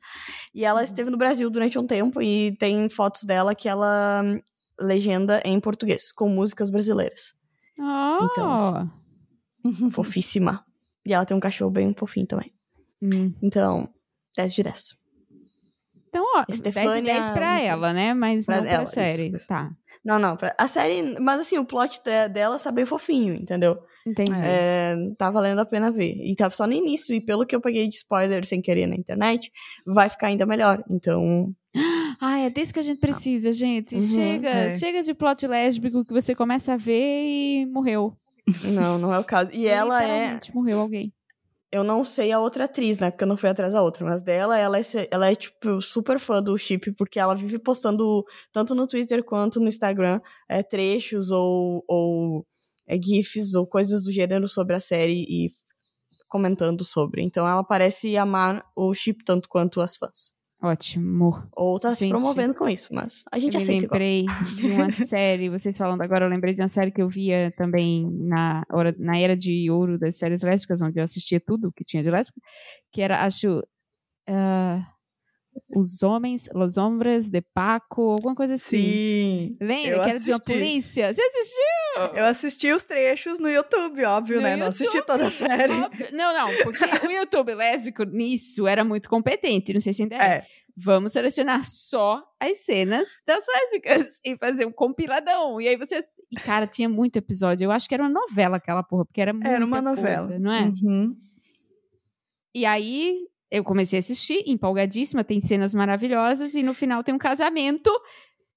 e 0.53 0.63
ela 0.63 0.83
esteve 0.83 1.09
no 1.09 1.17
Brasil 1.17 1.49
durante 1.49 1.79
um 1.79 1.87
tempo, 1.87 2.21
e 2.21 2.55
tem 2.57 2.87
fotos 2.87 3.23
dela 3.23 3.55
que 3.55 3.67
ela 3.67 4.21
hum, 4.23 4.39
legenda 4.79 5.41
em 5.43 5.59
português, 5.59 6.11
com 6.11 6.29
músicas 6.29 6.69
brasileiras. 6.69 7.33
Oh. 7.79 8.25
Então, 8.25 8.91
Fofíssima. 9.91 10.63
E 11.03 11.13
ela 11.13 11.25
tem 11.25 11.35
um 11.35 11.39
cachorro 11.39 11.71
bem 11.71 11.93
fofinho 11.97 12.27
também. 12.27 12.53
Hum. 13.03 13.33
Então, 13.41 13.89
10 14.37 14.53
de 14.53 14.61
10. 14.63 14.93
Então, 16.07 16.23
ó, 16.37 16.45
10 16.47 16.61
de 16.61 16.69
Estefânia- 16.69 17.13
10 17.15 17.29
pra 17.31 17.59
ela, 17.59 17.91
né? 17.91 18.13
Mas 18.13 18.45
Pra 18.45 18.55
não 18.55 18.63
pra 18.63 18.71
ela, 18.71 18.85
série. 18.85 19.35
isso. 19.35 19.45
Tá. 19.47 19.69
Não, 20.05 20.19
não, 20.19 20.37
a 20.55 20.67
série. 20.67 21.19
Mas 21.19 21.41
assim, 21.41 21.57
o 21.57 21.65
plot 21.65 21.99
de- 22.05 22.29
dela 22.29 22.57
está 22.57 22.71
bem 22.71 22.85
fofinho, 22.85 23.33
entendeu? 23.33 23.79
Entendi. 24.05 24.31
É, 24.43 24.95
tá 25.17 25.31
valendo 25.31 25.59
a 25.59 25.65
pena 25.65 25.91
ver. 25.91 26.15
E 26.21 26.35
tava 26.35 26.53
só 26.53 26.67
no 26.67 26.73
início, 26.73 27.15
e 27.15 27.19
pelo 27.19 27.43
que 27.43 27.55
eu 27.55 27.59
peguei 27.59 27.89
de 27.89 27.95
spoiler 27.95 28.45
sem 28.45 28.61
querer 28.61 28.85
na 28.85 28.95
internet, 28.95 29.51
vai 29.83 30.07
ficar 30.07 30.27
ainda 30.27 30.45
melhor. 30.45 30.83
Então. 30.89 31.51
Ah, 32.21 32.39
é 32.39 32.49
desse 32.49 32.73
que 32.73 32.79
a 32.79 32.83
gente 32.83 32.99
precisa, 33.01 33.51
gente. 33.51 33.95
Uhum, 33.95 33.99
chega, 34.01 34.47
é. 34.49 34.77
chega 34.77 35.03
de 35.03 35.13
plot 35.13 35.45
lésbico 35.45 36.05
que 36.05 36.13
você 36.13 36.33
começa 36.33 36.73
a 36.73 36.77
ver 36.77 37.25
e 37.27 37.65
morreu. 37.65 38.15
Não, 38.63 38.97
não 38.97 39.13
é 39.13 39.19
o 39.19 39.23
caso. 39.23 39.51
E 39.51 39.67
ela 39.67 40.01
é. 40.01 40.39
Morreu 40.53 40.79
alguém. 40.79 41.11
Eu 41.75 41.83
não 41.83 42.05
sei 42.05 42.31
a 42.31 42.39
outra 42.39 42.63
atriz, 42.65 42.99
né? 42.99 43.11
Porque 43.11 43.25
eu 43.25 43.27
não 43.27 43.35
fui 43.35 43.49
atrás 43.49 43.73
da 43.73 43.81
outra. 43.81 44.05
Mas 44.05 44.21
dela, 44.21 44.57
ela 44.57 44.79
é, 44.79 44.81
ela 45.11 45.29
é 45.29 45.35
tipo, 45.35 45.81
super 45.81 46.19
fã 46.21 46.41
do 46.41 46.57
chip, 46.57 46.93
porque 46.93 47.19
ela 47.19 47.35
vive 47.35 47.59
postando, 47.59 48.23
tanto 48.53 48.73
no 48.73 48.87
Twitter 48.87 49.21
quanto 49.25 49.59
no 49.59 49.67
Instagram, 49.67 50.21
é, 50.47 50.63
trechos 50.63 51.31
ou, 51.31 51.83
ou 51.85 52.47
é, 52.87 52.95
GIFs 52.95 53.55
ou 53.55 53.67
coisas 53.67 54.03
do 54.03 54.11
gênero 54.11 54.47
sobre 54.47 54.73
a 54.73 54.79
série 54.79 55.25
e 55.27 55.51
comentando 56.29 56.85
sobre. 56.85 57.21
Então 57.21 57.45
ela 57.47 57.63
parece 57.63 58.15
amar 58.15 58.65
o 58.75 58.93
chip 58.93 59.25
tanto 59.25 59.49
quanto 59.49 59.81
as 59.81 59.97
fãs. 59.97 60.34
Ótimo. 60.65 61.47
Ou 61.55 61.79
tá 61.79 61.93
se 61.93 62.01
Gente, 62.01 62.09
promovendo 62.09 62.55
com 62.55 62.67
isso, 62.67 62.93
mas 62.93 63.23
a 63.31 63.37
gente 63.37 63.53
eu 63.53 63.59
aceita 63.61 63.85
igual. 63.85 63.99
lembrei 63.99 64.25
de 64.55 64.65
uma 64.67 64.91
série, 64.93 65.49
vocês 65.49 65.77
falando 65.77 66.01
agora, 66.01 66.25
eu 66.25 66.29
lembrei 66.29 66.55
de 66.55 66.61
uma 66.61 66.69
série 66.69 66.91
que 66.91 67.01
eu 67.01 67.07
via 67.09 67.51
também 67.55 68.09
na, 68.11 68.63
hora, 68.71 68.95
na 68.97 69.17
era 69.17 69.37
de 69.37 69.69
ouro 69.69 69.99
das 69.99 70.17
séries 70.17 70.41
lésbicas, 70.41 70.81
onde 70.81 70.99
eu 70.99 71.03
assistia 71.03 71.39
tudo 71.39 71.71
que 71.71 71.83
tinha 71.83 72.01
de 72.01 72.09
lésbica, 72.09 72.41
que 72.91 73.01
era, 73.01 73.23
acho, 73.25 73.61
ah, 74.27 74.81
Os 75.75 76.03
Homens, 76.03 76.49
Los 76.53 76.77
Hombres 76.77 77.29
de 77.29 77.41
Paco, 77.41 78.11
alguma 78.11 78.35
coisa 78.35 78.55
assim. 78.55 78.77
Sim. 78.77 79.57
Lembra? 79.61 80.03
Que 80.03 80.09
era 80.09 80.19
de 80.19 80.31
uma 80.31 80.39
polícia? 80.39 81.13
Você 81.13 81.21
assistiu? 81.21 82.15
Eu 82.15 82.25
assisti 82.25 82.71
os 82.71 82.83
trechos 82.83 83.39
no 83.39 83.49
YouTube, 83.49 84.03
óbvio, 84.03 84.37
No 84.37 84.43
né? 84.43 84.55
Não 84.55 84.67
assisti 84.67 85.01
toda 85.03 85.27
a 85.27 85.31
série. 85.31 85.73
Óbvio. 85.73 86.07
Não, 86.13 86.33
não, 86.33 86.63
porque 86.63 86.83
o 87.07 87.11
YouTube 87.11 87.55
lésbico 87.55 88.03
nisso 88.03 88.67
era 88.67 88.83
muito 88.83 89.09
competente, 89.09 89.73
não 89.73 89.81
sei 89.81 89.93
se 89.93 90.03
ainda 90.03 90.15
é. 90.15 90.19
É, 90.19 90.45
Vamos 90.77 91.13
selecionar 91.13 91.63
só 91.63 92.21
as 92.37 92.65
cenas 92.65 93.21
das 93.25 93.45
lésbicas 93.47 94.19
e 94.25 94.37
fazer 94.37 94.65
um 94.65 94.71
compiladão. 94.73 95.61
E 95.61 95.69
aí 95.69 95.77
você. 95.77 96.01
E, 96.31 96.35
cara, 96.41 96.67
tinha 96.67 96.89
muito 96.89 97.15
episódio. 97.15 97.63
Eu 97.63 97.71
acho 97.71 97.87
que 97.87 97.93
era 97.93 98.03
uma 98.03 98.09
novela 98.09 98.57
aquela 98.57 98.83
porra, 98.83 99.05
porque 99.05 99.21
era 99.21 99.31
muita 99.31 99.47
era 99.47 99.65
uma 99.65 99.81
novela. 99.81 100.27
coisa, 100.27 100.39
não 100.39 100.51
é? 100.51 100.63
Uhum. 100.63 101.13
E 102.53 102.65
aí 102.65 103.25
eu 103.51 103.63
comecei 103.63 103.99
a 103.99 104.01
assistir, 104.01 104.43
empolgadíssima, 104.47 105.23
tem 105.23 105.39
cenas 105.41 105.73
maravilhosas, 105.73 106.55
e 106.55 106.63
no 106.63 106.73
final 106.73 107.03
tem 107.03 107.13
um 107.13 107.17
casamento. 107.19 107.91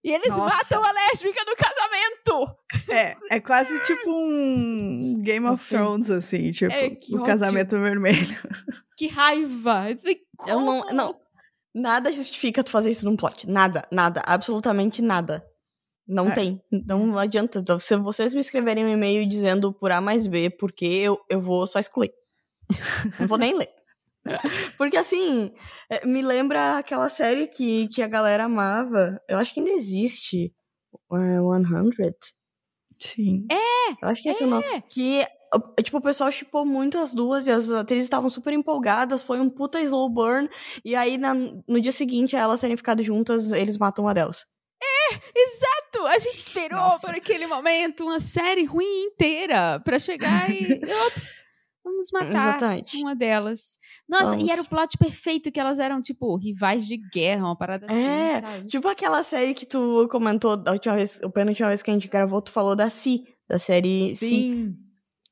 E 0.04 0.12
eles 0.12 0.28
Nossa. 0.28 0.44
matam 0.56 0.82
a 0.84 0.92
lésbica 0.92 1.40
no 1.44 1.56
casamento! 1.56 2.56
É, 2.88 3.16
é 3.36 3.40
quase 3.40 3.78
tipo 3.82 4.08
um 4.10 5.18
Game 5.22 5.44
of 5.46 5.54
Enfim. 5.62 5.76
Thrones, 5.76 6.10
assim, 6.10 6.50
tipo, 6.52 6.72
É, 6.72 6.90
que 6.90 7.12
o 7.14 7.16
ódio. 7.16 7.26
casamento 7.26 7.78
vermelho. 7.80 8.36
Que 8.96 9.08
raiva! 9.08 9.86
Eu 10.46 10.60
não, 10.60 10.80
como? 10.82 10.94
não. 10.94 11.16
Nada 11.74 12.10
justifica 12.10 12.62
tu 12.64 12.70
fazer 12.70 12.90
isso 12.90 13.04
num 13.04 13.16
plot. 13.16 13.48
Nada, 13.48 13.86
nada, 13.92 14.22
absolutamente 14.24 15.02
nada. 15.02 15.44
Não 16.06 16.28
É. 16.28 16.34
tem. 16.34 16.62
Não 16.70 17.18
adianta. 17.18 17.62
Se 17.80 17.96
vocês 17.96 18.32
me 18.32 18.40
escreverem 18.40 18.86
um 18.86 18.88
e-mail 18.88 19.28
dizendo 19.28 19.72
por 19.72 19.92
A 19.92 20.00
mais 20.00 20.26
B, 20.26 20.48
porque 20.48 20.86
eu, 20.86 21.18
eu 21.28 21.40
vou 21.40 21.66
só 21.66 21.78
excluir. 21.78 22.10
não 23.20 23.26
vou 23.28 23.36
nem 23.38 23.54
ler. 23.54 23.68
Porque 24.76 24.96
assim, 24.96 25.52
é, 25.90 26.06
me 26.06 26.22
lembra 26.22 26.78
aquela 26.78 27.08
série 27.08 27.46
que, 27.46 27.88
que 27.88 28.02
a 28.02 28.08
galera 28.08 28.44
amava. 28.44 29.20
Eu 29.28 29.38
acho 29.38 29.52
que 29.54 29.60
ainda 29.60 29.72
existe. 29.72 30.52
É, 31.12 31.40
100. 31.40 32.20
Sim. 33.00 33.46
Eu 34.02 34.08
acho 34.08 34.22
que 34.22 34.28
esse 34.28 34.42
é 34.42 34.46
o 34.46 34.50
nome. 34.50 34.64
Que, 34.90 35.24
uh, 35.54 35.82
tipo, 35.82 35.98
o 35.98 36.02
pessoal 36.02 36.30
chipou 36.32 36.66
muito 36.66 36.98
as 36.98 37.14
duas 37.14 37.46
e 37.46 37.50
as 37.50 37.70
atrizes 37.70 38.04
estavam 38.04 38.28
super 38.28 38.52
empolgadas. 38.52 39.22
Foi 39.22 39.40
um 39.40 39.48
puta 39.48 39.80
slow 39.80 40.08
burn. 40.08 40.48
E 40.84 40.94
aí, 40.96 41.16
na- 41.16 41.34
no 41.34 41.80
dia 41.80 41.92
seguinte, 41.92 42.36
a 42.36 42.40
elas 42.40 42.60
terem 42.60 42.76
ficado 42.76 43.02
juntas, 43.02 43.52
eles 43.52 43.76
matam 43.78 44.04
uma 44.04 44.14
delas. 44.14 44.46
Exato! 45.34 46.06
A 46.06 46.18
gente 46.18 46.38
esperou 46.38 46.78
Nossa. 46.78 47.06
por 47.06 47.14
aquele 47.16 47.46
momento 47.46 48.04
uma 48.04 48.20
série 48.20 48.64
ruim 48.64 49.04
inteira 49.04 49.80
pra 49.80 49.98
chegar 49.98 50.50
e. 50.50 50.80
Ops! 51.06 51.38
Vamos 51.98 52.10
matar 52.12 52.48
Exatamente. 52.58 52.96
uma 52.98 53.14
delas. 53.16 53.76
Nossa, 54.08 54.26
Vamos. 54.36 54.44
e 54.44 54.50
era 54.50 54.62
o 54.62 54.68
plot 54.68 54.96
perfeito 54.98 55.50
que 55.50 55.58
elas 55.58 55.78
eram, 55.78 56.00
tipo, 56.00 56.36
rivais 56.36 56.86
de 56.86 56.96
guerra, 57.12 57.44
uma 57.46 57.56
parada 57.58 57.86
assim, 57.86 57.94
É, 58.00 58.40
sabe? 58.40 58.66
Tipo 58.66 58.88
aquela 58.88 59.22
série 59.24 59.54
que 59.54 59.66
tu 59.66 60.06
comentou 60.10 60.56
da 60.56 60.72
última 60.72 60.94
vez, 60.94 61.20
a 61.22 61.28
penúltima 61.28 61.68
vez 61.68 61.82
que 61.82 61.90
a 61.90 61.94
gente 61.94 62.08
gravou, 62.08 62.40
tu 62.40 62.52
falou 62.52 62.76
da 62.76 62.88
Si, 62.88 63.24
da 63.48 63.58
série 63.58 64.14
Si. 64.16 64.28
Sim. 64.28 64.74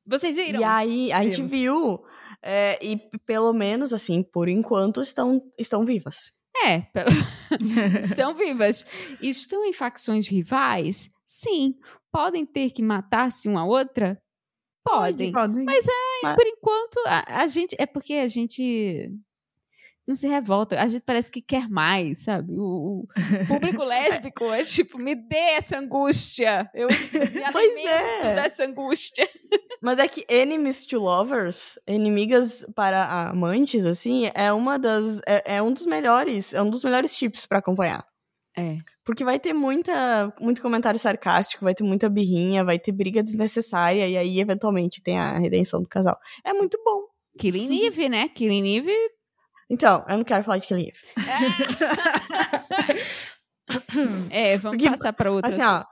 Vocês 0.05 0.35
viram? 0.35 0.61
E 0.61 0.63
aí, 0.63 1.11
a 1.11 1.23
gente 1.23 1.37
Vimos. 1.37 1.51
viu, 1.51 1.99
é, 2.43 2.77
e 2.85 2.97
pelo 3.25 3.51
menos, 3.53 3.91
assim, 3.93 4.23
por 4.23 4.47
enquanto, 4.47 5.01
estão, 5.01 5.41
estão 5.57 5.83
vivas. 5.85 6.31
É, 6.65 6.79
pelo- 6.81 7.09
estão 7.99 8.33
vivas. 8.33 8.85
Estão 9.21 9.63
em 9.65 9.73
facções 9.73 10.27
rivais? 10.27 11.09
Sim. 11.25 11.75
Podem 12.11 12.45
ter 12.45 12.71
que 12.71 12.81
matar-se 12.81 13.47
uma 13.47 13.61
a 13.61 13.65
outra? 13.65 14.17
Podem. 14.87 15.31
Podem. 15.31 15.65
Mas 15.65 15.85
Mas- 16.23 16.35
por 16.35 16.45
enquanto, 16.45 16.97
a, 17.07 17.41
a 17.41 17.47
gente. 17.47 17.75
É 17.79 17.85
porque 17.85 18.13
a 18.15 18.27
gente 18.27 19.11
não 20.07 20.15
se 20.15 20.27
revolta. 20.27 20.81
A 20.81 20.87
gente 20.87 21.03
parece 21.03 21.29
que 21.29 21.41
quer 21.41 21.67
mais, 21.69 22.23
sabe? 22.23 22.53
O, 22.57 23.05
o 23.05 23.07
público 23.47 23.83
lésbico 23.83 24.45
é 24.45 24.63
tipo, 24.63 24.97
me 24.97 25.13
dê 25.15 25.35
essa 25.35 25.77
angústia. 25.77 26.69
Eu 26.73 26.87
me 26.87 27.43
alimento 27.43 28.25
é. 28.25 28.35
dessa 28.35 28.65
angústia. 28.65 29.27
Mas 29.81 29.99
é 29.99 30.07
que 30.07 30.25
enemies 30.29 30.85
to 30.85 30.97
lovers, 30.97 31.77
inimigas 31.85 32.65
para 32.73 33.29
amantes, 33.29 33.85
assim, 33.85 34.31
é 34.33 34.51
uma 34.51 34.79
das. 34.79 35.19
É, 35.27 35.57
é 35.57 35.61
um 35.61 35.71
dos 35.71 35.85
melhores, 35.85 36.53
é 36.53 36.61
um 36.61 36.69
dos 36.69 36.83
melhores 36.83 37.15
tipos 37.15 37.45
pra 37.45 37.59
acompanhar. 37.59 38.05
É. 38.57 38.77
Porque 39.07 39.23
vai 39.23 39.39
ter 39.39 39.53
muita, 39.53 40.33
muito 40.39 40.61
comentário 40.61 40.99
sarcástico, 40.99 41.63
vai 41.63 41.73
ter 41.73 41.83
muita 41.85 42.09
birrinha, 42.09 42.65
vai 42.65 42.77
ter 42.77 42.91
briga 42.91 43.23
desnecessária, 43.23 44.05
e 44.05 44.17
aí, 44.17 44.37
eventualmente, 44.41 45.01
tem 45.01 45.17
a 45.17 45.37
redenção 45.37 45.81
do 45.81 45.87
casal. 45.87 46.17
É 46.43 46.51
muito 46.51 46.77
bom. 46.83 47.03
Killing 47.39 47.85
Eve, 47.85 48.09
né? 48.09 48.27
Killing 48.27 48.77
Eve. 48.77 48.93
Então, 49.69 50.03
eu 50.09 50.17
não 50.17 50.25
quero 50.25 50.43
falar 50.43 50.57
de 50.57 50.67
Killing 50.67 50.89
Eve. 50.89 50.99
É, 54.29 54.57
vamos 54.57 54.77
Porque, 54.77 54.89
passar 54.89 55.13
pra 55.13 55.31
outra. 55.31 55.49
Assim, 55.51 55.61
ó, 55.63 55.83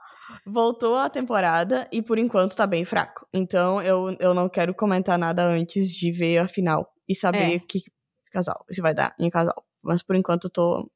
voltou 0.46 0.96
a 0.96 1.08
temporada 1.10 1.88
e 1.92 2.02
por 2.02 2.18
enquanto 2.18 2.56
tá 2.56 2.66
bem 2.66 2.84
fraco. 2.84 3.26
Então 3.32 3.82
eu, 3.82 4.16
eu 4.18 4.34
não 4.34 4.48
quero 4.48 4.74
comentar 4.74 5.18
nada 5.18 5.44
antes 5.44 5.90
de 5.90 6.10
ver 6.12 6.38
a 6.38 6.48
final 6.48 6.88
e 7.08 7.14
saber 7.14 7.54
É. 7.54 7.56
o 7.56 7.60
que 7.60 7.78
esse 7.78 8.30
casal, 8.32 8.64
se 8.70 8.80
vai 8.80 8.94
dar 8.94 9.14
em 9.18 9.28
casal. 9.30 9.64
Mas 9.82 10.02
por 10.02 10.16
enquanto 10.16 10.44
eu 10.44 10.50
tô 10.50 10.90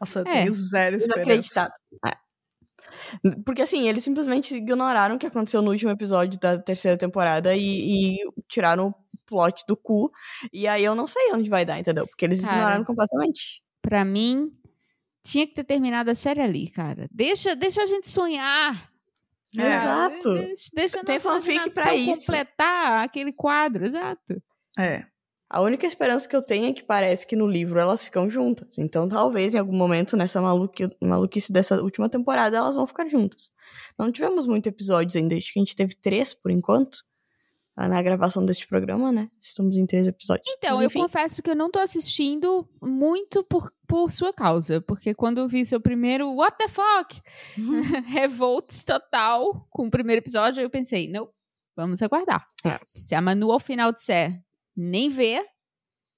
Nossa, 0.00 0.20
eu 0.20 0.26
É. 0.26 0.42
tenho 0.42 0.54
zero 0.54 0.96
esperança. 0.96 1.70
É. 2.06 2.12
Porque 3.44 3.62
assim, 3.62 3.88
eles 3.88 4.04
simplesmente 4.04 4.54
ignoraram 4.54 5.16
o 5.16 5.18
que 5.18 5.26
aconteceu 5.26 5.60
no 5.62 5.70
último 5.70 5.90
episódio 5.90 6.38
da 6.38 6.58
terceira 6.58 6.96
temporada 6.96 7.54
e, 7.54 8.16
e 8.16 8.18
tiraram 8.48 8.88
o 8.88 8.94
plot 9.26 9.64
do 9.66 9.76
cu. 9.76 10.10
E 10.52 10.66
aí 10.66 10.84
eu 10.84 10.94
não 10.94 11.06
sei 11.06 11.32
onde 11.32 11.48
vai 11.50 11.64
dar, 11.64 11.78
entendeu? 11.78 12.06
Porque 12.06 12.24
eles 12.24 12.40
Cara, 12.40 12.54
ignoraram 12.56 12.84
completamente. 12.84 13.62
Pra 13.82 14.04
mim, 14.04 14.52
tinha 15.22 15.46
que 15.46 15.54
ter 15.54 15.64
terminado 15.64 16.10
a 16.10 16.14
série 16.14 16.40
ali, 16.40 16.70
cara. 16.70 17.08
Deixa, 17.10 17.54
deixa 17.54 17.82
a 17.82 17.86
gente 17.86 18.08
sonhar. 18.08 18.90
É. 19.58 19.62
Exato. 19.62 20.34
Deixa, 20.34 20.70
deixa 20.74 21.00
a 21.00 21.04
Tem 21.04 21.14
nossa 21.16 21.28
fanfic 21.28 21.54
imaginação 21.54 21.82
pra 21.82 21.94
isso. 21.96 22.20
completar 22.20 23.04
aquele 23.04 23.32
quadro, 23.32 23.84
exato. 23.86 24.42
É. 24.78 25.04
A 25.52 25.60
única 25.60 25.84
esperança 25.84 26.28
que 26.28 26.36
eu 26.36 26.40
tenho 26.42 26.66
é 26.68 26.72
que 26.72 26.82
parece 26.84 27.26
que 27.26 27.34
no 27.34 27.44
livro 27.46 27.80
elas 27.80 28.04
ficam 28.04 28.30
juntas. 28.30 28.78
Então, 28.78 29.08
talvez 29.08 29.52
em 29.52 29.58
algum 29.58 29.76
momento, 29.76 30.16
nessa 30.16 30.40
maluqui 30.40 30.88
maluquice 31.00 31.52
dessa 31.52 31.82
última 31.82 32.08
temporada, 32.08 32.56
elas 32.56 32.76
vão 32.76 32.86
ficar 32.86 33.08
juntas. 33.08 33.50
Não 33.98 34.12
tivemos 34.12 34.46
muitos 34.46 34.68
episódios 34.68 35.16
ainda, 35.16 35.36
acho 35.36 35.52
que 35.52 35.58
a 35.58 35.62
gente 35.62 35.74
teve 35.74 35.96
três 35.96 36.32
por 36.32 36.52
enquanto. 36.52 36.98
ah, 37.76 37.88
Na 37.88 38.00
gravação 38.00 38.46
deste 38.46 38.64
programa, 38.68 39.10
né? 39.10 39.28
Estamos 39.42 39.76
em 39.76 39.84
três 39.86 40.06
episódios. 40.06 40.46
Então, 40.56 40.76
Mas, 40.76 40.84
eu 40.84 41.00
confesso 41.00 41.42
que 41.42 41.50
eu 41.50 41.56
não 41.56 41.68
tô 41.68 41.80
assistindo 41.80 42.68
muito 42.80 43.42
por, 43.42 43.72
por 43.88 44.12
sua 44.12 44.32
causa. 44.32 44.80
Porque 44.80 45.12
quando 45.14 45.38
eu 45.38 45.48
vi 45.48 45.66
seu 45.66 45.80
primeiro 45.80 46.32
What 46.32 46.58
the 46.58 46.68
fuck? 46.68 47.20
Revolts 48.06 48.84
total 48.84 49.66
com 49.68 49.88
o 49.88 49.90
primeiro 49.90 50.22
episódio, 50.22 50.62
eu 50.62 50.70
pensei, 50.70 51.08
não, 51.10 51.28
vamos 51.74 52.00
aguardar. 52.02 52.46
É. 52.64 52.78
Se 52.88 53.16
a 53.16 53.20
Manu 53.20 53.50
ao 53.50 53.58
final 53.58 53.92
disser 53.92 54.40
nem 54.76 55.08
vê, 55.08 55.44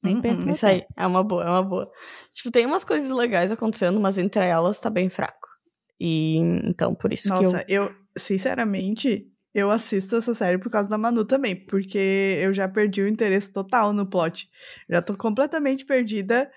nem 0.02 0.16
Uhum, 0.16 0.20
perco 0.20 0.42
meu 0.44 0.54
Isso 0.54 0.66
aí, 0.66 0.84
é 0.96 1.06
uma 1.06 1.22
boa, 1.22 1.44
é 1.44 1.48
uma 1.48 1.62
boa. 1.62 1.90
Tipo, 2.32 2.50
tem 2.50 2.66
umas 2.66 2.84
coisas 2.84 3.10
legais 3.10 3.52
acontecendo, 3.52 4.00
mas 4.00 4.18
entre 4.18 4.44
elas 4.44 4.80
tá 4.80 4.90
bem 4.90 5.08
fraco. 5.08 5.48
E 6.00 6.36
então, 6.36 6.94
por 6.94 7.12
isso 7.12 7.28
que 7.28 7.44
eu. 7.44 7.52
Nossa, 7.52 7.64
eu... 7.68 7.94
sinceramente, 8.16 9.30
eu 9.54 9.70
assisto 9.70 10.16
essa 10.16 10.34
série 10.34 10.58
por 10.58 10.70
causa 10.70 10.88
da 10.88 10.98
Manu 10.98 11.24
também, 11.24 11.54
porque 11.54 12.40
eu 12.42 12.52
já 12.52 12.66
perdi 12.66 13.02
o 13.02 13.08
interesse 13.08 13.52
total 13.52 13.92
no 13.92 14.04
plot. 14.04 14.48
Já 14.90 15.00
tô 15.00 15.16
completamente 15.16 15.84
perdida 15.84 16.50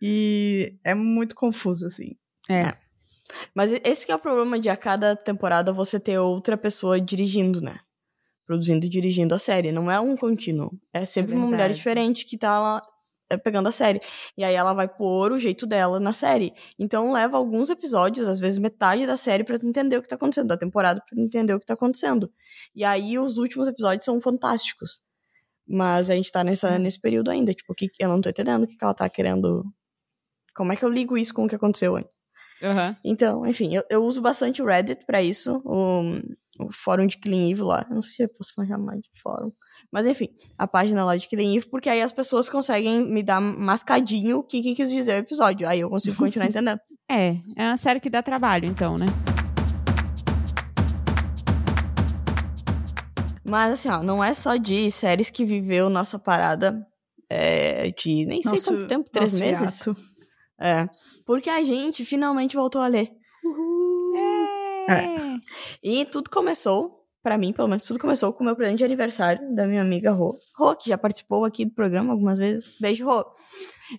e 0.00 0.76
é 0.84 0.94
muito 0.94 1.34
confuso, 1.34 1.86
assim. 1.86 2.16
É. 2.48 2.76
Mas 3.54 3.72
esse 3.84 4.06
que 4.06 4.12
é 4.12 4.14
o 4.14 4.20
problema 4.20 4.60
de 4.60 4.68
a 4.68 4.76
cada 4.76 5.16
temporada 5.16 5.72
você 5.72 5.98
ter 5.98 6.18
outra 6.18 6.56
pessoa 6.56 7.00
dirigindo, 7.00 7.60
né? 7.60 7.80
Produzindo 8.46 8.84
e 8.84 8.88
dirigindo 8.88 9.34
a 9.34 9.38
série. 9.38 9.72
Não 9.72 9.90
é 9.90 9.98
um 9.98 10.16
contínuo. 10.16 10.70
É 10.92 11.06
sempre 11.06 11.34
uma 11.34 11.46
mulher 11.46 11.72
diferente 11.72 12.26
que 12.26 12.36
tá 12.36 12.60
lá 12.60 12.82
é, 13.30 13.36
pegando 13.36 13.68
a 13.68 13.72
série. 13.72 14.00
E 14.36 14.44
aí 14.44 14.54
ela 14.54 14.72
vai 14.72 14.88
pôr 14.88 15.32
o 15.32 15.38
jeito 15.38 15.66
dela 15.66 15.98
na 15.98 16.12
série. 16.12 16.52
Então 16.78 17.12
leva 17.12 17.36
alguns 17.36 17.70
episódios, 17.70 18.28
às 18.28 18.38
vezes 18.38 18.58
metade 18.58 19.06
da 19.06 19.16
série, 19.16 19.44
pra 19.44 19.58
tu 19.58 19.66
entender 19.66 19.96
o 19.96 20.02
que 20.02 20.08
tá 20.08 20.16
acontecendo, 20.16 20.48
da 20.48 20.56
temporada, 20.56 21.00
pra 21.00 21.16
tu 21.16 21.20
entender 21.20 21.54
o 21.54 21.60
que 21.60 21.66
tá 21.66 21.74
acontecendo. 21.74 22.30
E 22.74 22.84
aí 22.84 23.18
os 23.18 23.38
últimos 23.38 23.66
episódios 23.68 24.04
são 24.04 24.20
fantásticos. 24.20 25.00
Mas 25.66 26.10
a 26.10 26.14
gente 26.14 26.30
tá 26.30 26.44
nessa, 26.44 26.78
nesse 26.78 27.00
período 27.00 27.30
ainda. 27.30 27.54
Tipo, 27.54 27.74
que, 27.74 27.90
eu 27.98 28.08
não 28.08 28.20
tô 28.20 28.28
entendendo 28.28 28.64
o 28.64 28.66
que, 28.66 28.76
que 28.76 28.84
ela 28.84 28.94
tá 28.94 29.08
querendo. 29.08 29.64
Como 30.54 30.72
é 30.72 30.76
que 30.76 30.84
eu 30.84 30.90
ligo 30.90 31.16
isso 31.16 31.32
com 31.32 31.44
o 31.44 31.48
que 31.48 31.56
aconteceu 31.56 31.96
antes? 31.96 32.12
Aham. 32.62 32.96
Então, 33.04 33.46
enfim, 33.46 33.74
eu, 33.74 33.82
eu 33.90 34.04
uso 34.04 34.20
bastante 34.20 34.62
o 34.62 34.66
Reddit 34.66 35.04
pra 35.06 35.22
isso, 35.22 35.60
o, 35.64 36.20
o 36.58 36.72
fórum 36.72 37.06
de 37.06 37.18
Killing 37.18 37.50
Eve 37.52 37.62
lá. 37.62 37.86
Eu 37.88 37.96
não 37.96 38.02
sei 38.02 38.12
se 38.14 38.22
eu 38.24 38.28
posso 38.28 38.52
chamar 38.66 38.96
de 38.96 39.10
fórum. 39.22 39.50
Mas 39.92 40.06
enfim, 40.06 40.28
a 40.58 40.66
página 40.66 41.04
lá 41.04 41.16
de 41.16 41.26
Killing 41.28 41.56
Eve, 41.56 41.68
porque 41.68 41.88
aí 41.88 42.00
as 42.02 42.12
pessoas 42.12 42.48
conseguem 42.48 43.04
me 43.06 43.22
dar 43.22 43.40
mascadinho 43.40 44.38
o 44.38 44.42
que, 44.42 44.60
que 44.62 44.74
quis 44.74 44.90
dizer 44.90 45.12
o 45.14 45.18
episódio. 45.18 45.68
Aí 45.68 45.80
eu 45.80 45.90
consigo 45.90 46.16
continuar 46.16 46.46
entendendo. 46.50 46.80
É, 47.10 47.36
é 47.56 47.68
uma 47.68 47.76
série 47.76 48.00
que 48.00 48.08
dá 48.10 48.22
trabalho, 48.22 48.66
então, 48.66 48.96
né? 48.96 49.06
Mas 53.44 53.74
assim, 53.74 53.88
ó, 53.88 54.02
não 54.02 54.24
é 54.24 54.32
só 54.32 54.56
de 54.56 54.90
séries 54.90 55.30
que 55.30 55.44
viveu 55.44 55.90
nossa 55.90 56.18
parada 56.18 56.84
é, 57.28 57.90
de 57.90 58.24
nem 58.26 58.42
sei 58.42 58.52
Nosso- 58.52 58.70
quanto 58.72 58.86
tempo, 58.88 59.10
três 59.10 59.38
meses. 59.38 59.80
É. 60.58 60.88
Porque 61.26 61.50
a 61.50 61.62
gente 61.62 62.04
finalmente 62.04 62.56
voltou 62.56 62.80
a 62.80 62.86
ler. 62.86 63.10
Uhul! 63.44 64.03
É. 64.88 65.38
E 65.82 66.04
tudo 66.06 66.30
começou, 66.30 67.06
pra 67.22 67.36
mim, 67.38 67.52
pelo 67.52 67.68
menos, 67.68 67.84
tudo 67.84 67.98
começou 67.98 68.32
com 68.32 68.42
o 68.42 68.46
meu 68.46 68.56
presente 68.56 68.78
de 68.78 68.84
aniversário 68.84 69.54
da 69.54 69.66
minha 69.66 69.82
amiga 69.82 70.10
Rô. 70.10 70.36
Rô, 70.56 70.74
que 70.76 70.88
já 70.88 70.98
participou 70.98 71.44
aqui 71.44 71.64
do 71.64 71.72
programa 71.72 72.12
algumas 72.12 72.38
vezes. 72.38 72.74
Beijo, 72.80 73.04
Rô. 73.04 73.24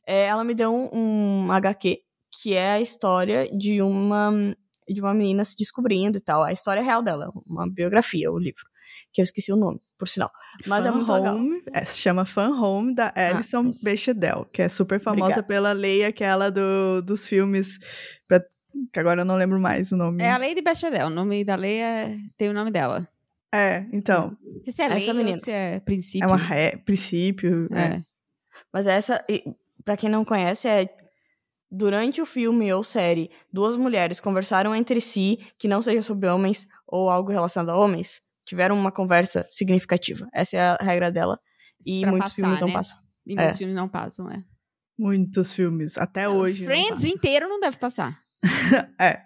É, 0.08 0.26
ela 0.26 0.44
me 0.44 0.54
deu 0.56 0.74
um, 0.74 1.46
um 1.46 1.52
HQ, 1.52 2.00
que 2.42 2.54
é 2.54 2.72
a 2.72 2.82
história 2.82 3.48
de 3.56 3.82
uma, 3.82 4.32
de 4.88 5.00
uma 5.02 5.14
menina 5.14 5.44
se 5.46 5.56
descobrindo 5.56 6.18
e 6.18 6.22
tal. 6.22 6.44
A 6.44 6.52
história 6.54 6.82
real 6.82 7.02
dela, 7.02 7.32
uma 7.48 7.70
biografia, 7.70 8.32
o 8.32 8.38
livro. 8.40 8.64
Que 9.12 9.22
eu 9.22 9.24
esqueci 9.24 9.52
o 9.52 9.56
nome, 9.58 9.80
por 9.98 10.08
sinal. 10.08 10.30
Mas 10.66 10.86
é 10.86 10.90
Fan 10.90 10.96
muito 10.98 11.12
legal. 11.12 11.36
Home, 11.36 11.62
é, 11.74 11.86
se 11.86 12.00
chama 12.00 12.26
Fan 12.26 12.50
Home, 12.60 12.94
da 12.96 13.14
Alison 13.16 13.70
isso. 13.70 13.84
Bechdel, 13.84 14.46
que 14.52 14.62
é 14.62 14.70
super 14.70 15.00
famosa 15.00 15.26
Obrigada. 15.26 15.48
pela 15.48 15.72
lei 15.74 16.04
aquela 16.06 16.50
do, 16.50 17.02
dos 17.02 17.28
filmes, 17.28 17.78
pra- 18.28 18.44
que 18.94 19.00
agora 19.00 19.22
eu 19.22 19.26
não 19.26 19.36
lembro 19.36 19.60
mais 19.60 19.92
o 19.92 19.98
nome. 19.98 20.22
É 20.24 20.32
a 20.32 20.38
Lady 20.38 20.62
Bechdel. 20.62 21.08
O 21.08 21.10
nome 21.10 21.44
da 21.44 21.56
lei 21.56 21.82
é... 21.82 22.16
tem 22.38 22.50
o 22.50 22.54
nome 22.54 22.72
dela. 22.72 23.08
É, 23.54 23.86
então, 23.94 24.36
se 24.64 24.82
é 24.82 24.86
Essa 24.86 24.94
lei 24.96 25.08
ou 25.10 25.16
menina. 25.16 25.38
se 25.38 25.50
é 25.52 25.80
princípio. 25.80 26.26
é 26.26 26.28
uma 26.28 26.36
ré, 26.36 26.76
princípio. 26.78 27.70
É. 27.72 27.82
É. 27.96 28.02
Mas 28.74 28.86
essa, 28.86 29.24
pra 29.86 29.96
quem 29.96 30.10
não 30.10 30.26
conhece, 30.26 30.68
é 30.68 30.90
durante 31.72 32.22
o 32.22 32.26
filme 32.26 32.72
ou 32.74 32.84
série, 32.84 33.30
duas 33.54 33.78
mulheres 33.78 34.20
conversaram 34.20 34.76
entre 34.76 35.00
si, 35.00 35.40
que 35.58 35.68
não 35.70 35.82
seja 35.82 36.02
sobre 36.02 36.28
homens 36.28 36.68
ou 36.86 37.10
algo 37.10 37.32
relacionado 37.32 37.70
a 37.74 37.78
homens, 37.80 38.22
tiveram 38.46 38.78
uma 38.78 38.92
conversa 38.92 39.48
significativa. 39.50 40.28
Essa 40.34 40.58
é 40.58 40.60
a 40.62 40.78
regra 40.82 41.10
dela. 41.12 41.40
E 41.86 42.02
Pra 42.02 42.12
muitos 42.12 42.32
passar, 42.32 42.42
filmes 42.42 42.60
não 42.60 42.68
né? 42.68 42.74
passam. 42.74 43.00
E 43.26 43.36
muitos 43.36 43.56
É. 43.56 43.58
filmes 43.58 43.76
não 43.76 43.88
passam, 43.90 44.30
é. 44.32 44.44
Muitos 44.98 45.54
filmes, 45.54 45.98
até 45.98 46.28
hoje. 46.28 46.64
Friends 46.66 47.04
inteiro 47.06 47.48
não 47.50 47.60
deve 47.60 47.78
passar. 47.78 48.20
É, 49.00 49.22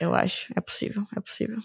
Eu 0.00 0.14
acho. 0.14 0.52
É 0.56 0.60
possível, 0.60 1.02
é 1.16 1.20
possível. 1.20 1.58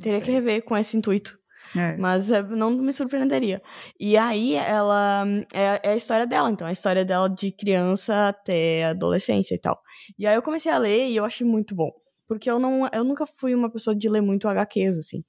Teria 0.00 0.20
que 0.20 0.26
sei. 0.26 0.34
rever 0.34 0.64
com 0.64 0.76
esse 0.76 0.96
intuito. 0.96 1.38
é. 1.76 1.96
Mas 1.96 2.30
é, 2.30 2.42
não 2.42 2.70
me 2.70 2.92
surpreenderia. 2.92 3.62
E 3.98 4.16
aí, 4.16 4.54
ela. 4.54 5.24
É, 5.52 5.80
é 5.82 5.92
a 5.92 5.96
história 5.96 6.26
dela, 6.26 6.50
então. 6.50 6.66
É 6.66 6.70
a 6.70 6.72
história 6.72 7.04
dela 7.04 7.28
de 7.28 7.52
criança 7.52 8.28
até 8.28 8.86
adolescência 8.86 9.54
e 9.54 9.58
tal. 9.58 9.80
E 10.18 10.26
aí 10.26 10.34
eu 10.34 10.42
comecei 10.42 10.70
a 10.70 10.78
ler 10.78 11.08
e 11.08 11.16
eu 11.16 11.24
achei 11.24 11.46
muito 11.46 11.74
bom. 11.74 11.90
Porque 12.26 12.50
eu, 12.50 12.58
não, 12.58 12.88
eu 12.92 13.04
nunca 13.04 13.26
fui 13.26 13.54
uma 13.54 13.70
pessoa 13.70 13.94
de 13.94 14.08
ler 14.08 14.20
muito 14.20 14.48
HQs, 14.48 14.98
assim. 14.98 15.24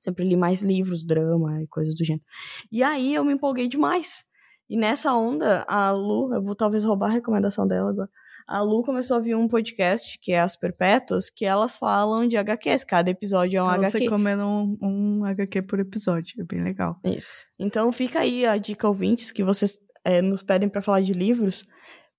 Sempre 0.00 0.24
li 0.24 0.36
mais 0.36 0.62
livros, 0.62 1.04
drama 1.04 1.62
e 1.62 1.66
coisas 1.66 1.94
do 1.94 2.04
gênero. 2.04 2.24
E 2.70 2.82
aí 2.82 3.14
eu 3.14 3.24
me 3.24 3.32
empolguei 3.32 3.68
demais. 3.68 4.24
E 4.68 4.76
nessa 4.76 5.14
onda, 5.14 5.64
a 5.66 5.90
Lu, 5.92 6.34
eu 6.34 6.42
vou 6.42 6.54
talvez 6.54 6.84
roubar 6.84 7.08
a 7.08 7.12
recomendação 7.12 7.66
dela 7.66 7.90
agora. 7.90 8.10
A 8.46 8.60
Lu 8.60 8.82
começou 8.82 9.14
a 9.14 9.18
ouvir 9.18 9.34
um 9.34 9.48
podcast, 9.48 10.18
que 10.20 10.32
é 10.32 10.40
As 10.40 10.54
Perpétuas, 10.54 11.30
que 11.30 11.46
elas 11.46 11.78
falam 11.78 12.28
de 12.28 12.36
HQs. 12.36 12.84
Cada 12.84 13.10
episódio 13.10 13.58
é 13.58 13.62
um 13.62 13.70
Elas 13.70 13.94
HQ. 13.94 14.04
recomendam 14.04 14.76
um, 14.82 15.18
um 15.20 15.24
HQ 15.24 15.62
por 15.62 15.80
episódio. 15.80 16.34
É 16.40 16.44
bem 16.44 16.62
legal. 16.62 17.00
Isso. 17.04 17.46
Então 17.58 17.90
fica 17.90 18.20
aí 18.20 18.44
a 18.44 18.56
dica 18.58 18.86
ouvintes 18.86 19.32
que 19.32 19.42
vocês 19.42 19.78
é, 20.04 20.20
nos 20.20 20.42
pedem 20.42 20.68
para 20.68 20.82
falar 20.82 21.00
de 21.00 21.14
livros. 21.14 21.66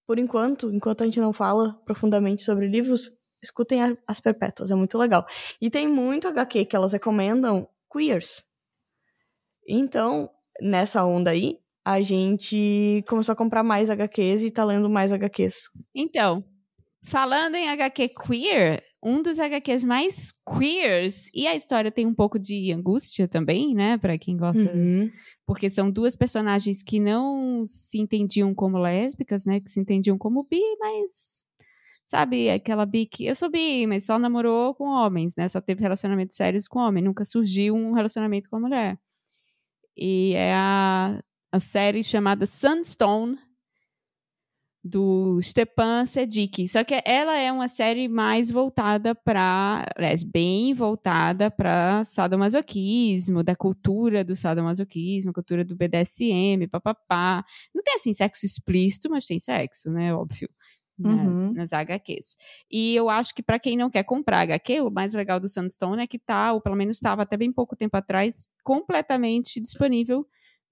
Por 0.08 0.18
enquanto, 0.18 0.72
enquanto 0.74 1.02
a 1.02 1.06
gente 1.06 1.20
não 1.20 1.32
fala 1.32 1.74
profundamente 1.86 2.42
sobre 2.44 2.68
livros, 2.68 3.12
escutem 3.44 3.84
a- 3.84 3.98
As 4.08 4.20
Perpétuas, 4.20 4.72
é 4.72 4.76
muito 4.76 4.98
legal. 4.98 5.26
E 5.62 5.70
tem 5.70 5.88
muito 5.88 6.28
HQ 6.28 6.66
que 6.66 6.76
elas 6.76 6.94
recomendam 6.94 7.68
queers. 7.92 8.44
Então, 9.68 10.30
nessa 10.62 11.04
onda 11.06 11.32
aí, 11.32 11.60
a 11.86 12.02
gente 12.02 13.04
começou 13.08 13.34
a 13.34 13.36
comprar 13.36 13.64
mais 13.64 13.90
HQs 13.90 14.42
e 14.44 14.52
tá 14.52 14.64
lendo 14.66 14.90
mais 14.90 15.12
HQs. 15.12 15.70
Então, 15.94 16.44
falando 17.04 17.56
em 17.56 17.70
HQ 17.70 18.10
queer, 18.10 18.84
um 19.04 19.22
dos 19.22 19.38
HQs 19.38 19.84
mais 19.84 20.32
queers, 20.58 21.30
e 21.32 21.46
a 21.46 21.56
história 21.56 21.92
tem 21.92 22.08
um 22.08 22.14
pouco 22.16 22.40
de 22.40 22.72
angústia 22.74 23.28
também, 23.28 23.76
né, 23.76 24.00
Pra 24.00 24.18
quem 24.18 24.36
gosta, 24.36 24.64
Uhum. 24.74 25.12
porque 25.46 25.70
são 25.70 25.92
duas 25.92 26.16
personagens 26.16 26.82
que 26.82 27.00
não 27.00 27.64
se 27.68 28.00
entendiam 28.00 28.52
como 28.56 28.80
lésbicas, 28.80 29.46
né, 29.46 29.60
que 29.60 29.70
se 29.70 29.80
entendiam 29.80 30.18
como 30.18 30.44
bi, 30.50 30.60
mas 30.80 31.46
sabe, 32.04 32.50
aquela 32.50 32.84
bi 32.86 33.06
que 33.06 33.26
eu 33.28 33.36
sou 33.36 33.50
bi, 33.52 33.86
mas 33.86 34.06
só 34.08 34.18
namorou 34.18 34.74
com 34.74 34.86
homens, 34.86 35.36
né, 35.38 35.48
só 35.48 35.62
teve 35.62 35.82
relacionamentos 35.84 36.36
sérios 36.36 36.68
com 36.68 36.80
homem, 36.80 37.04
nunca 37.04 37.26
surgiu 37.26 37.76
um 37.76 37.94
relacionamento 37.94 38.50
com 38.50 38.56
a 38.56 38.60
mulher. 38.60 38.98
E 39.96 40.34
é 40.36 40.52
a, 40.54 41.22
a 41.56 41.60
série 41.60 42.04
chamada 42.04 42.46
Sunstone, 42.46 43.38
do 44.84 45.42
Stepan 45.42 46.06
Sedik. 46.06 46.68
Só 46.68 46.84
que 46.84 47.02
ela 47.06 47.36
é 47.36 47.52
uma 47.52 47.68
série 47.68 48.08
mais 48.08 48.52
voltada 48.52 49.16
para, 49.16 49.84
aliás, 49.96 50.22
bem 50.22 50.74
voltada 50.76 51.50
para 51.50 52.04
sadomasoquismo, 52.04 53.42
da 53.44 53.56
cultura 53.56 54.24
do 54.24 54.36
sadomasoquismo, 54.36 55.34
cultura 55.34 55.64
do 55.66 55.76
BDSM, 55.76 56.68
papapá. 56.68 57.44
Não 57.74 57.82
tem 57.82 57.96
assim 57.96 58.14
sexo 58.14 58.46
explícito, 58.46 59.10
mas 59.10 59.26
tem 59.26 59.40
sexo, 59.40 59.90
né, 59.90 60.14
óbvio. 60.14 60.50
Nas, 60.98 61.50
Uhum. 61.50 61.54
nas 61.54 61.74
HQs. 61.74 62.38
E 62.72 62.96
eu 62.96 63.10
acho 63.10 63.36
que 63.36 63.44
para 63.44 63.60
quem 63.60 63.76
não 63.76 63.90
quer 63.90 64.04
comprar 64.04 64.42
HQ, 64.42 64.80
o 64.80 64.90
mais 64.90 65.14
legal 65.14 65.42
do 65.42 65.50
Sandstone 65.50 66.04
é 66.04 66.08
que 66.08 66.18
tá, 66.18 66.54
ou 66.54 66.62
pelo 66.62 66.76
menos 66.78 66.96
estava 66.96 67.24
até 67.24 67.36
bem 67.36 67.52
pouco 67.52 67.76
tempo 67.76 67.98
atrás, 67.98 68.48
completamente 68.64 69.60
disponível 69.60 70.26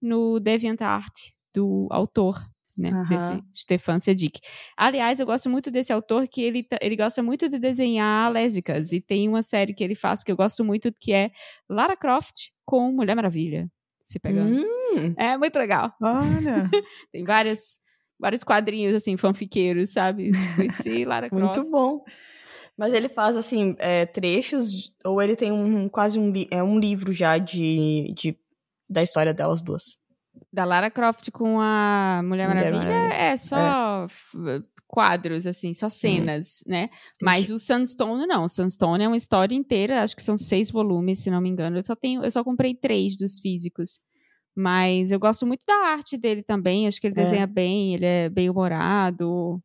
no 0.03 0.39
DeviantArt 0.39 1.31
do 1.53 1.87
autor, 1.89 2.39
né? 2.77 2.89
Aham. 2.89 3.07
Desse 3.07 3.43
Stefan 3.63 3.99
Sedik. 3.99 4.39
Aliás, 4.75 5.19
eu 5.19 5.25
gosto 5.25 5.49
muito 5.49 5.71
desse 5.71 5.93
autor 5.93 6.27
que 6.27 6.41
ele, 6.41 6.67
ele 6.81 6.95
gosta 6.95 7.23
muito 7.23 7.47
de 7.47 7.57
desenhar 7.57 8.31
lésbicas. 8.31 8.91
E 8.91 8.99
tem 8.99 9.29
uma 9.29 9.41
série 9.43 9.73
que 9.73 9.83
ele 9.83 9.95
faz 9.95 10.23
que 10.23 10.31
eu 10.31 10.35
gosto 10.35 10.63
muito, 10.63 10.91
que 10.99 11.13
é 11.13 11.31
Lara 11.69 11.95
Croft 11.95 12.49
com 12.65 12.91
Mulher 12.91 13.15
Maravilha. 13.15 13.71
Se 13.99 14.19
pegando. 14.19 14.57
Hum, 14.57 15.13
É 15.17 15.37
muito 15.37 15.57
legal. 15.57 15.93
Olha, 16.01 16.69
Tem 17.11 17.23
vários, 17.23 17.79
vários 18.19 18.43
quadrinhos, 18.43 18.93
assim, 18.93 19.15
fanfiqueiros, 19.15 19.91
sabe? 19.91 20.31
Tipo, 20.31 20.61
esse 20.63 21.05
Lara 21.05 21.29
Croft. 21.29 21.57
muito 21.57 21.71
bom. 21.71 22.03
Mas 22.75 22.91
ele 22.93 23.07
faz, 23.07 23.37
assim, 23.37 23.75
é, 23.77 24.03
trechos, 24.05 24.91
ou 25.05 25.21
ele 25.21 25.35
tem 25.35 25.51
um 25.51 25.87
quase 25.87 26.17
um, 26.17 26.33
é, 26.49 26.63
um 26.63 26.79
livro 26.79 27.13
já 27.13 27.37
de, 27.37 28.11
de, 28.17 28.35
da 28.89 29.01
história 29.03 29.33
delas 29.33 29.61
duas. 29.61 29.97
Da 30.51 30.65
Lara 30.65 30.89
Croft 30.89 31.29
com 31.31 31.59
a 31.59 32.21
Mulher, 32.23 32.47
Mulher 32.47 32.71
Maravilha, 32.71 32.91
Maravilha. 32.93 33.21
é 33.21 33.37
só 33.37 34.05
f- 34.09 34.63
quadros, 34.87 35.45
assim, 35.45 35.73
só 35.75 35.89
cenas, 35.89 36.63
né? 36.67 36.89
Mas 37.21 37.49
o 37.51 37.59
Sunstone 37.59 38.25
não. 38.25 38.45
O 38.45 38.49
Sunstone 38.49 39.03
é 39.03 39.07
uma 39.07 39.17
história 39.17 39.53
inteira, 39.55 40.01
acho 40.03 40.15
que 40.15 40.23
são 40.23 40.35
seis 40.37 40.71
volumes, 40.71 41.19
se 41.19 41.29
não 41.29 41.39
me 41.41 41.49
engano. 41.49 41.77
Eu 41.77 41.83
só 41.83 41.95
tenho, 41.95 42.23
eu 42.23 42.31
só 42.31 42.43
comprei 42.43 42.73
três 42.73 43.15
dos 43.15 43.39
físicos. 43.39 43.99
Mas 44.55 45.11
eu 45.11 45.19
gosto 45.19 45.45
muito 45.47 45.65
da 45.67 45.73
arte 45.89 46.15
dele 46.17 46.43
também. 46.43 46.87
Acho 46.87 46.99
que 47.01 47.07
ele 47.07 47.19
É. 47.19 47.23
desenha 47.23 47.47
bem, 47.47 47.93
ele 47.95 48.05
é 48.05 48.29
bem 48.29 48.49
humorado. 48.49 49.59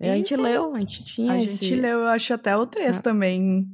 E 0.00 0.08
a 0.08 0.16
gente 0.16 0.34
leu, 0.34 0.74
a 0.74 0.80
gente 0.80 1.04
tinha 1.04 1.32
a 1.32 1.38
esse... 1.42 1.64
gente 1.64 1.74
leu, 1.80 1.98
eu 2.00 2.06
acho, 2.06 2.32
até 2.32 2.56
o 2.56 2.66
3 2.66 2.98
Ah. 2.98 3.02
também. 3.02 3.68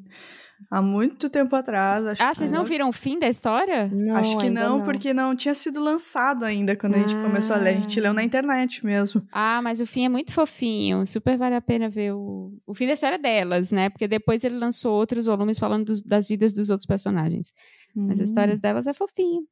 Há 0.70 0.80
muito 0.80 1.28
tempo 1.28 1.54
atrás. 1.54 2.04
Acho 2.06 2.22
ah, 2.22 2.30
que 2.30 2.38
vocês 2.38 2.50
não 2.50 2.64
viram 2.64 2.88
o 2.88 2.92
fim 2.92 3.18
da 3.18 3.28
história? 3.28 3.88
Não, 3.88 4.16
acho 4.16 4.38
que 4.38 4.46
ainda 4.46 4.68
não, 4.68 4.82
porque 4.82 5.12
não 5.12 5.36
tinha 5.36 5.54
sido 5.54 5.80
lançado 5.80 6.44
ainda 6.44 6.74
quando 6.74 6.94
a 6.94 6.98
gente 6.98 7.14
começou 7.14 7.54
a 7.54 7.58
ler. 7.58 7.76
A 7.76 7.80
gente 7.80 8.00
leu 8.00 8.12
na 8.14 8.22
internet 8.24 8.84
mesmo. 8.84 9.22
Ah, 9.30 9.60
mas 9.62 9.80
o 9.80 9.86
fim 9.86 10.06
é 10.06 10.08
muito 10.08 10.32
fofinho. 10.32 11.06
Super 11.06 11.36
vale 11.36 11.54
a 11.54 11.60
pena 11.60 11.88
ver 11.90 12.12
o, 12.14 12.52
o 12.66 12.74
fim 12.74 12.86
da 12.86 12.94
história 12.94 13.18
delas, 13.18 13.70
né? 13.70 13.90
Porque 13.90 14.08
depois 14.08 14.44
ele 14.44 14.56
lançou 14.58 14.92
outros 14.94 15.26
volumes 15.26 15.58
falando 15.58 15.84
dos- 15.84 16.02
das 16.02 16.28
vidas 16.28 16.52
dos 16.54 16.70
outros 16.70 16.86
personagens. 16.86 17.52
Mas 17.94 18.18
as 18.20 18.28
histórias 18.28 18.58
delas 18.58 18.86
é 18.86 18.94
fofinho. 18.94 19.42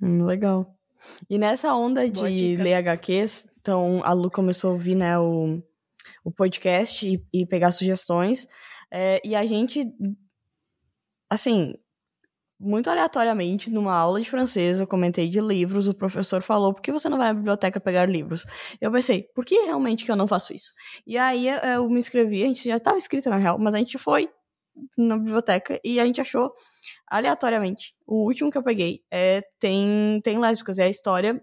Hum, 0.00 0.24
legal. 0.24 0.74
E 1.28 1.36
nessa 1.38 1.74
onda 1.74 2.06
Boa 2.08 2.28
de 2.30 2.52
dica. 2.52 2.62
ler 2.62 2.74
HQs, 2.74 3.48
então 3.60 4.00
a 4.04 4.12
Lu 4.12 4.30
começou 4.30 4.70
a 4.70 4.72
ouvir 4.72 4.94
né, 4.94 5.18
o, 5.18 5.62
o 6.24 6.30
podcast 6.30 7.06
e, 7.06 7.22
e 7.32 7.46
pegar 7.46 7.70
sugestões. 7.72 8.46
É, 8.92 9.20
e 9.24 9.34
a 9.34 9.46
gente, 9.46 9.86
assim, 11.30 11.74
muito 12.60 12.90
aleatoriamente, 12.90 13.70
numa 13.70 13.94
aula 13.94 14.20
de 14.20 14.28
francês, 14.28 14.80
eu 14.80 14.86
comentei 14.86 15.28
de 15.28 15.40
livros, 15.40 15.88
o 15.88 15.94
professor 15.94 16.42
falou, 16.42 16.74
por 16.74 16.82
que 16.82 16.92
você 16.92 17.08
não 17.08 17.16
vai 17.16 17.30
à 17.30 17.34
biblioteca 17.34 17.80
pegar 17.80 18.04
livros? 18.06 18.44
Eu 18.80 18.92
pensei, 18.92 19.22
por 19.34 19.44
que 19.46 19.54
realmente 19.62 20.04
que 20.04 20.12
eu 20.12 20.16
não 20.16 20.28
faço 20.28 20.52
isso? 20.52 20.72
E 21.06 21.16
aí 21.16 21.48
eu, 21.48 21.88
me 21.88 21.98
inscrevi, 21.98 22.42
a 22.42 22.46
gente 22.46 22.64
já 22.68 22.76
estava 22.76 22.98
inscrita 22.98 23.30
na 23.30 23.38
real, 23.38 23.58
mas 23.58 23.74
a 23.74 23.78
gente 23.78 23.96
foi 23.96 24.28
na 24.96 25.16
biblioteca 25.16 25.80
e 25.82 25.98
a 25.98 26.04
gente 26.04 26.20
achou 26.20 26.52
aleatoriamente. 27.08 27.94
O 28.06 28.26
último 28.26 28.50
que 28.50 28.58
eu 28.58 28.62
peguei 28.62 29.02
é 29.10 29.42
tem, 29.58 30.20
tem 30.22 30.38
lésbicas, 30.38 30.78
é 30.78 30.84
a 30.84 30.90
história 30.90 31.42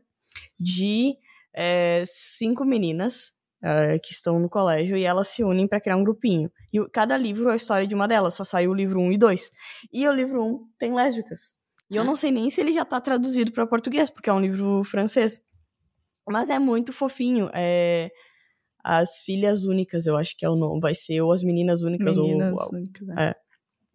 de 0.59 1.15
é, 1.53 2.03
cinco 2.05 2.63
meninas 2.63 3.33
é, 3.61 3.99
que 3.99 4.11
estão 4.13 4.39
no 4.39 4.49
colégio 4.49 4.95
e 4.97 5.03
elas 5.03 5.27
se 5.27 5.43
unem 5.43 5.67
para 5.67 5.81
criar 5.81 5.97
um 5.97 6.03
grupinho. 6.03 6.49
E 6.71 6.79
o- 6.79 6.89
cada 6.89 7.17
livro 7.17 7.49
é 7.49 7.53
a 7.53 7.55
história 7.55 7.85
de 7.87 7.93
uma 7.95 8.07
delas, 8.07 8.33
só 8.35 8.43
saiu 8.43 8.71
o 8.71 8.73
livro 8.75 8.99
1 8.99 9.11
e 9.11 9.17
2. 9.17 9.49
E 9.91 10.07
o 10.07 10.11
livro 10.13 10.43
1 10.43 10.67
tem 10.77 10.93
lésbicas. 10.93 11.53
E 11.89 11.95
eu 11.95 12.03
não 12.03 12.15
sei 12.15 12.31
nem 12.31 12.49
se 12.51 12.61
ele 12.61 12.73
já 12.73 12.85
tá 12.85 13.01
traduzido 13.01 13.51
para 13.51 13.65
português, 13.67 14.09
porque 14.09 14.29
é 14.29 14.33
um 14.33 14.39
livro 14.39 14.83
francês. 14.83 15.41
Mas 16.27 16.49
é 16.49 16.59
muito 16.59 16.93
fofinho. 16.93 17.49
É 17.53 18.09
As 18.83 19.21
Filhas 19.23 19.65
Únicas, 19.65 20.05
eu 20.05 20.15
acho 20.15 20.37
que 20.37 20.45
é 20.45 20.49
o 20.49 20.55
nome. 20.55 20.79
Vai 20.79 20.93
ser 20.95 21.21
ou 21.21 21.31
As 21.33 21.43
Meninas 21.43 21.81
Únicas 21.81 22.17
Meninas, 22.17 22.51
ou 22.61 22.77
únicas, 22.77 23.07
né? 23.07 23.15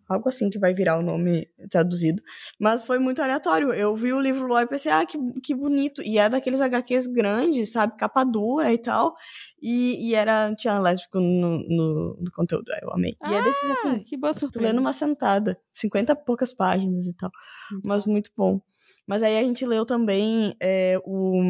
Algo 0.09 0.29
assim 0.29 0.51
que 0.51 0.59
vai 0.59 0.75
virar 0.75 0.99
o 0.99 1.03
nome 1.03 1.49
traduzido. 1.71 2.23
Mas 2.59 2.85
foi 2.85 2.99
muito 2.99 3.21
aleatório. 3.23 3.73
Eu 3.73 3.95
vi 3.97 4.13
o 4.13 4.21
livro 4.21 4.47
lá 4.49 4.63
e 4.63 4.67
pensei, 4.67 4.91
ah, 4.93 5.05
que, 5.07 5.19
que 5.43 5.55
bonito. 5.55 6.03
E 6.03 6.19
é 6.19 6.29
daqueles 6.29 6.61
HQs 6.61 7.07
grandes, 7.07 7.73
sabe? 7.73 7.97
Capa 7.97 8.25
dura 8.25 8.73
e 8.73 8.79
tal. 8.79 9.15
E, 9.61 10.11
e 10.11 10.15
era, 10.15 10.55
tinha 10.57 10.79
lésbico 10.79 11.19
no, 11.19 11.59
no, 11.69 12.17
no 12.21 12.31
conteúdo. 12.33 12.71
Aí 12.73 12.81
Eu 12.83 12.93
amei. 12.93 13.17
e 13.23 13.35
é 13.35 13.43
desses 13.43 13.65
Ah, 13.71 13.73
assim, 13.73 14.03
que 14.03 14.17
boa 14.17 14.33
tu 14.33 14.41
surpresa. 14.41 14.67
lê 14.69 14.73
numa 14.73 14.93
sentada. 14.93 15.59
50 15.73 16.13
e 16.13 16.17
poucas 16.17 16.53
páginas 16.53 17.07
e 17.07 17.13
tal. 17.15 17.31
Muito 17.73 17.89
Mas 17.89 18.07
muito 18.07 18.31
bom. 18.37 18.61
Mas 19.07 19.23
aí 19.23 19.39
a 19.39 19.43
gente 19.43 19.65
leu 19.67 19.85
também 19.87 20.55
é, 20.61 20.99
o. 21.05 21.41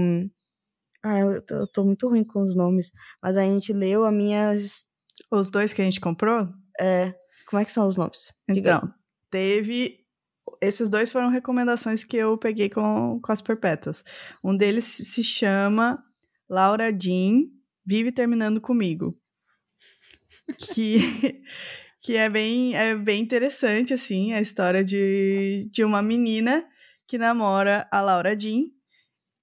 Ah, 1.02 1.18
eu 1.20 1.42
tô, 1.42 1.54
eu 1.56 1.66
tô 1.66 1.84
muito 1.84 2.08
ruim 2.08 2.24
com 2.24 2.42
os 2.42 2.54
nomes. 2.56 2.90
Mas 3.22 3.36
a 3.36 3.42
gente 3.42 3.72
leu 3.72 4.04
a 4.04 4.12
minhas. 4.12 4.86
Os 5.30 5.50
dois 5.50 5.72
que 5.72 5.80
a 5.82 5.84
gente 5.84 6.00
comprou, 6.00 6.48
É, 6.80 7.14
como 7.54 7.62
é 7.62 7.64
que 7.64 7.70
são 7.70 7.86
os 7.86 7.96
nomes? 7.96 8.34
Diga. 8.48 8.78
Então, 8.78 8.94
teve. 9.30 10.00
Esses 10.60 10.88
dois 10.88 11.12
foram 11.12 11.28
recomendações 11.28 12.02
que 12.02 12.16
eu 12.16 12.36
peguei 12.36 12.68
com, 12.68 13.20
com 13.22 13.32
as 13.32 13.40
perpétuas. 13.40 14.04
Um 14.42 14.56
deles 14.56 14.84
se 14.84 15.22
chama 15.22 16.02
Laura 16.50 16.90
Jean 16.90 17.44
Vive 17.86 18.10
Terminando 18.10 18.60
Comigo. 18.60 19.16
Que, 20.58 20.98
que 22.02 22.16
é, 22.16 22.28
bem, 22.28 22.74
é 22.74 22.96
bem 22.96 23.22
interessante, 23.22 23.94
assim, 23.94 24.32
a 24.32 24.40
história 24.40 24.84
de, 24.84 25.68
de 25.70 25.84
uma 25.84 26.02
menina 26.02 26.66
que 27.06 27.16
namora 27.16 27.86
a 27.92 28.00
Laura 28.00 28.36
Jean. 28.36 28.64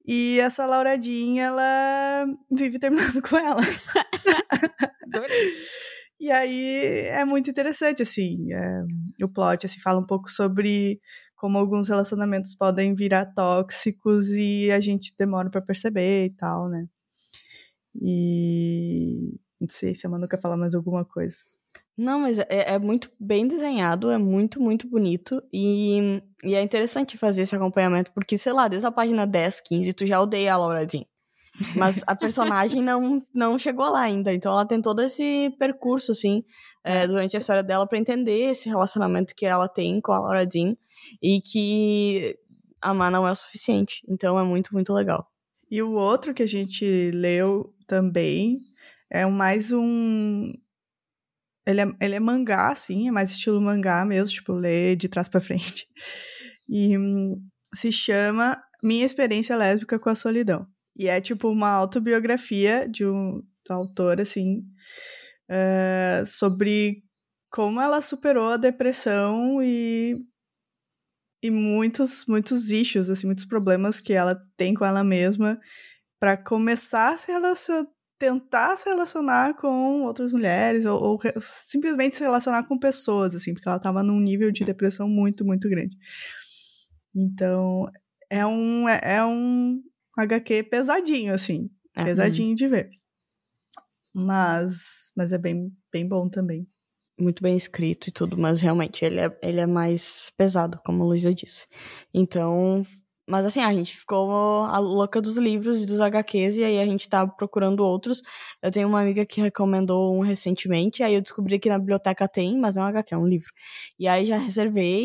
E 0.05 0.37
essa 0.41 0.65
Laura 0.65 1.01
Jean, 1.01 1.39
ela 1.39 2.25
vive 2.51 2.77
terminando 2.77 3.21
com 3.23 3.37
ela. 3.37 3.61
E 6.21 6.29
aí 6.29 7.07
é 7.07 7.25
muito 7.25 7.49
interessante, 7.49 8.03
assim, 8.03 8.53
é, 8.53 8.83
o 9.23 9.27
plot 9.27 9.65
assim, 9.65 9.79
fala 9.79 9.99
um 9.99 10.05
pouco 10.05 10.29
sobre 10.29 11.01
como 11.35 11.57
alguns 11.57 11.89
relacionamentos 11.89 12.53
podem 12.53 12.93
virar 12.93 13.25
tóxicos 13.33 14.29
e 14.29 14.69
a 14.71 14.79
gente 14.79 15.15
demora 15.17 15.49
pra 15.49 15.63
perceber 15.63 16.25
e 16.27 16.29
tal, 16.29 16.69
né? 16.69 16.85
E 17.99 19.33
não 19.59 19.67
sei 19.67 19.95
se 19.95 20.05
a 20.05 20.09
Manu 20.11 20.27
quer 20.27 20.39
falar 20.39 20.57
mais 20.57 20.75
alguma 20.75 21.03
coisa. 21.03 21.37
Não, 21.97 22.19
mas 22.19 22.37
é, 22.37 22.45
é 22.73 22.77
muito 22.77 23.11
bem 23.19 23.47
desenhado, 23.47 24.11
é 24.11 24.17
muito, 24.19 24.61
muito 24.61 24.87
bonito. 24.87 25.41
E, 25.51 26.21
e 26.43 26.53
é 26.53 26.61
interessante 26.61 27.17
fazer 27.17 27.41
esse 27.41 27.55
acompanhamento, 27.55 28.11
porque, 28.13 28.37
sei 28.37 28.53
lá, 28.53 28.67
desde 28.67 28.85
a 28.85 28.91
página 28.91 29.25
10, 29.25 29.59
15, 29.59 29.91
tu 29.93 30.05
já 30.05 30.21
odeia 30.21 30.53
a 30.53 30.57
Laura 30.57 30.87
Jean. 30.87 31.03
Mas 31.75 32.03
a 32.07 32.15
personagem 32.15 32.81
não, 32.81 33.25
não 33.33 33.57
chegou 33.57 33.89
lá 33.89 34.01
ainda. 34.01 34.33
Então 34.33 34.51
ela 34.51 34.65
tem 34.65 34.81
todo 34.81 35.01
esse 35.01 35.49
percurso, 35.59 36.11
assim, 36.11 36.43
é, 36.83 37.05
durante 37.07 37.35
a 37.35 37.39
história 37.39 37.63
dela 37.63 37.87
para 37.87 37.97
entender 37.97 38.51
esse 38.51 38.67
relacionamento 38.67 39.35
que 39.35 39.45
ela 39.45 39.67
tem 39.67 40.01
com 40.01 40.11
a 40.11 40.19
Laura 40.19 40.47
Jean 40.49 40.75
e 41.21 41.41
que 41.41 42.37
amar 42.81 43.11
não 43.11 43.27
é 43.27 43.31
o 43.31 43.35
suficiente. 43.35 44.01
Então 44.07 44.39
é 44.39 44.43
muito, 44.43 44.73
muito 44.73 44.93
legal. 44.93 45.27
E 45.69 45.81
o 45.81 45.91
outro 45.91 46.33
que 46.33 46.43
a 46.43 46.47
gente 46.47 47.11
leu 47.11 47.73
também 47.87 48.61
é 49.09 49.25
mais 49.25 49.71
um. 49.71 50.53
Ele 51.65 51.81
é, 51.81 51.85
ele 52.01 52.15
é 52.15 52.19
mangá, 52.19 52.71
assim, 52.71 53.07
é 53.07 53.11
mais 53.11 53.31
estilo 53.31 53.61
mangá 53.61 54.03
mesmo, 54.03 54.35
tipo, 54.35 54.53
ler 54.53 54.95
de 54.95 55.07
trás 55.07 55.29
para 55.29 55.41
frente. 55.41 55.87
E 56.73 56.97
hum, 56.97 57.35
se 57.75 57.91
chama 57.91 58.57
Minha 58.81 59.05
Experiência 59.05 59.57
Lésbica 59.57 59.99
com 59.99 60.09
a 60.09 60.15
Solidão. 60.15 60.65
E 60.95 61.07
é 61.07 61.19
tipo 61.21 61.49
uma 61.49 61.69
autobiografia 61.69 62.87
de 62.87 63.05
um 63.05 63.41
autor, 63.69 64.19
assim, 64.19 64.59
uh, 65.49 66.25
sobre 66.25 67.03
como 67.49 67.81
ela 67.81 68.01
superou 68.01 68.49
a 68.49 68.57
depressão 68.57 69.61
e, 69.61 70.15
e 71.43 71.51
muitos, 71.51 72.25
muitos 72.25 72.71
issues, 72.71 73.09
assim, 73.09 73.27
muitos 73.27 73.45
problemas 73.45 73.99
que 73.99 74.13
ela 74.13 74.41
tem 74.55 74.73
com 74.73 74.85
ela 74.85 75.03
mesma 75.03 75.59
para 76.19 76.37
começar 76.37 77.13
a 77.13 77.17
se 77.17 77.31
relacionar, 77.31 77.87
tentar 78.21 78.75
se 78.75 78.87
relacionar 78.87 79.55
com 79.55 80.03
outras 80.03 80.31
mulheres 80.31 80.85
ou, 80.85 81.01
ou 81.01 81.19
simplesmente 81.41 82.15
se 82.15 82.21
relacionar 82.21 82.63
com 82.67 82.77
pessoas, 82.77 83.33
assim, 83.33 83.53
porque 83.53 83.67
ela 83.67 83.77
estava 83.77 84.03
num 84.03 84.19
nível 84.19 84.51
de 84.51 84.63
depressão 84.63 85.09
muito, 85.09 85.43
muito 85.43 85.67
grande. 85.67 85.97
Então, 87.15 87.89
é 88.29 88.45
um, 88.45 88.87
é, 88.87 88.99
é 89.03 89.25
um 89.25 89.81
HQ 90.17 90.63
pesadinho, 90.63 91.33
assim. 91.33 91.69
É, 91.95 92.03
pesadinho 92.03 92.55
de 92.55 92.67
ver. 92.67 92.89
Mas, 94.13 95.11
mas 95.15 95.31
é 95.31 95.37
bem, 95.37 95.71
bem 95.91 96.07
bom 96.07 96.29
também. 96.29 96.67
Muito 97.19 97.43
bem 97.43 97.55
escrito 97.55 98.07
e 98.09 98.11
tudo, 98.11 98.37
mas 98.37 98.61
realmente 98.61 99.05
ele 99.05 99.19
é, 99.19 99.39
ele 99.43 99.59
é 99.59 99.67
mais 99.67 100.31
pesado, 100.35 100.79
como 100.83 101.03
a 101.03 101.05
Luísa 101.05 101.33
disse. 101.33 101.67
Então, 102.13 102.83
mas 103.29 103.45
assim, 103.45 103.61
a 103.61 103.71
gente 103.73 103.95
ficou 103.97 104.65
a 104.65 104.77
louca 104.79 105.21
dos 105.21 105.37
livros 105.37 105.81
e 105.81 105.85
dos 105.85 106.01
HQs, 106.01 106.57
e 106.57 106.63
aí 106.63 106.79
a 106.79 106.85
gente 106.85 107.07
tá 107.07 107.25
procurando 107.27 107.81
outros. 107.81 108.21
Eu 108.61 108.71
tenho 108.71 108.87
uma 108.87 109.01
amiga 109.01 109.25
que 109.25 109.39
recomendou 109.39 110.15
um 110.17 110.19
recentemente, 110.21 111.03
aí 111.03 111.13
eu 111.13 111.21
descobri 111.21 111.59
que 111.59 111.69
na 111.69 111.79
biblioteca 111.79 112.27
tem, 112.27 112.57
mas 112.59 112.75
não 112.75 112.83
é 112.83 112.85
um 112.87 112.89
HQ, 112.89 113.13
é 113.13 113.17
um 113.17 113.27
livro. 113.27 113.51
E 113.99 114.07
aí 114.07 114.25
já 114.25 114.37
reservei, 114.37 115.03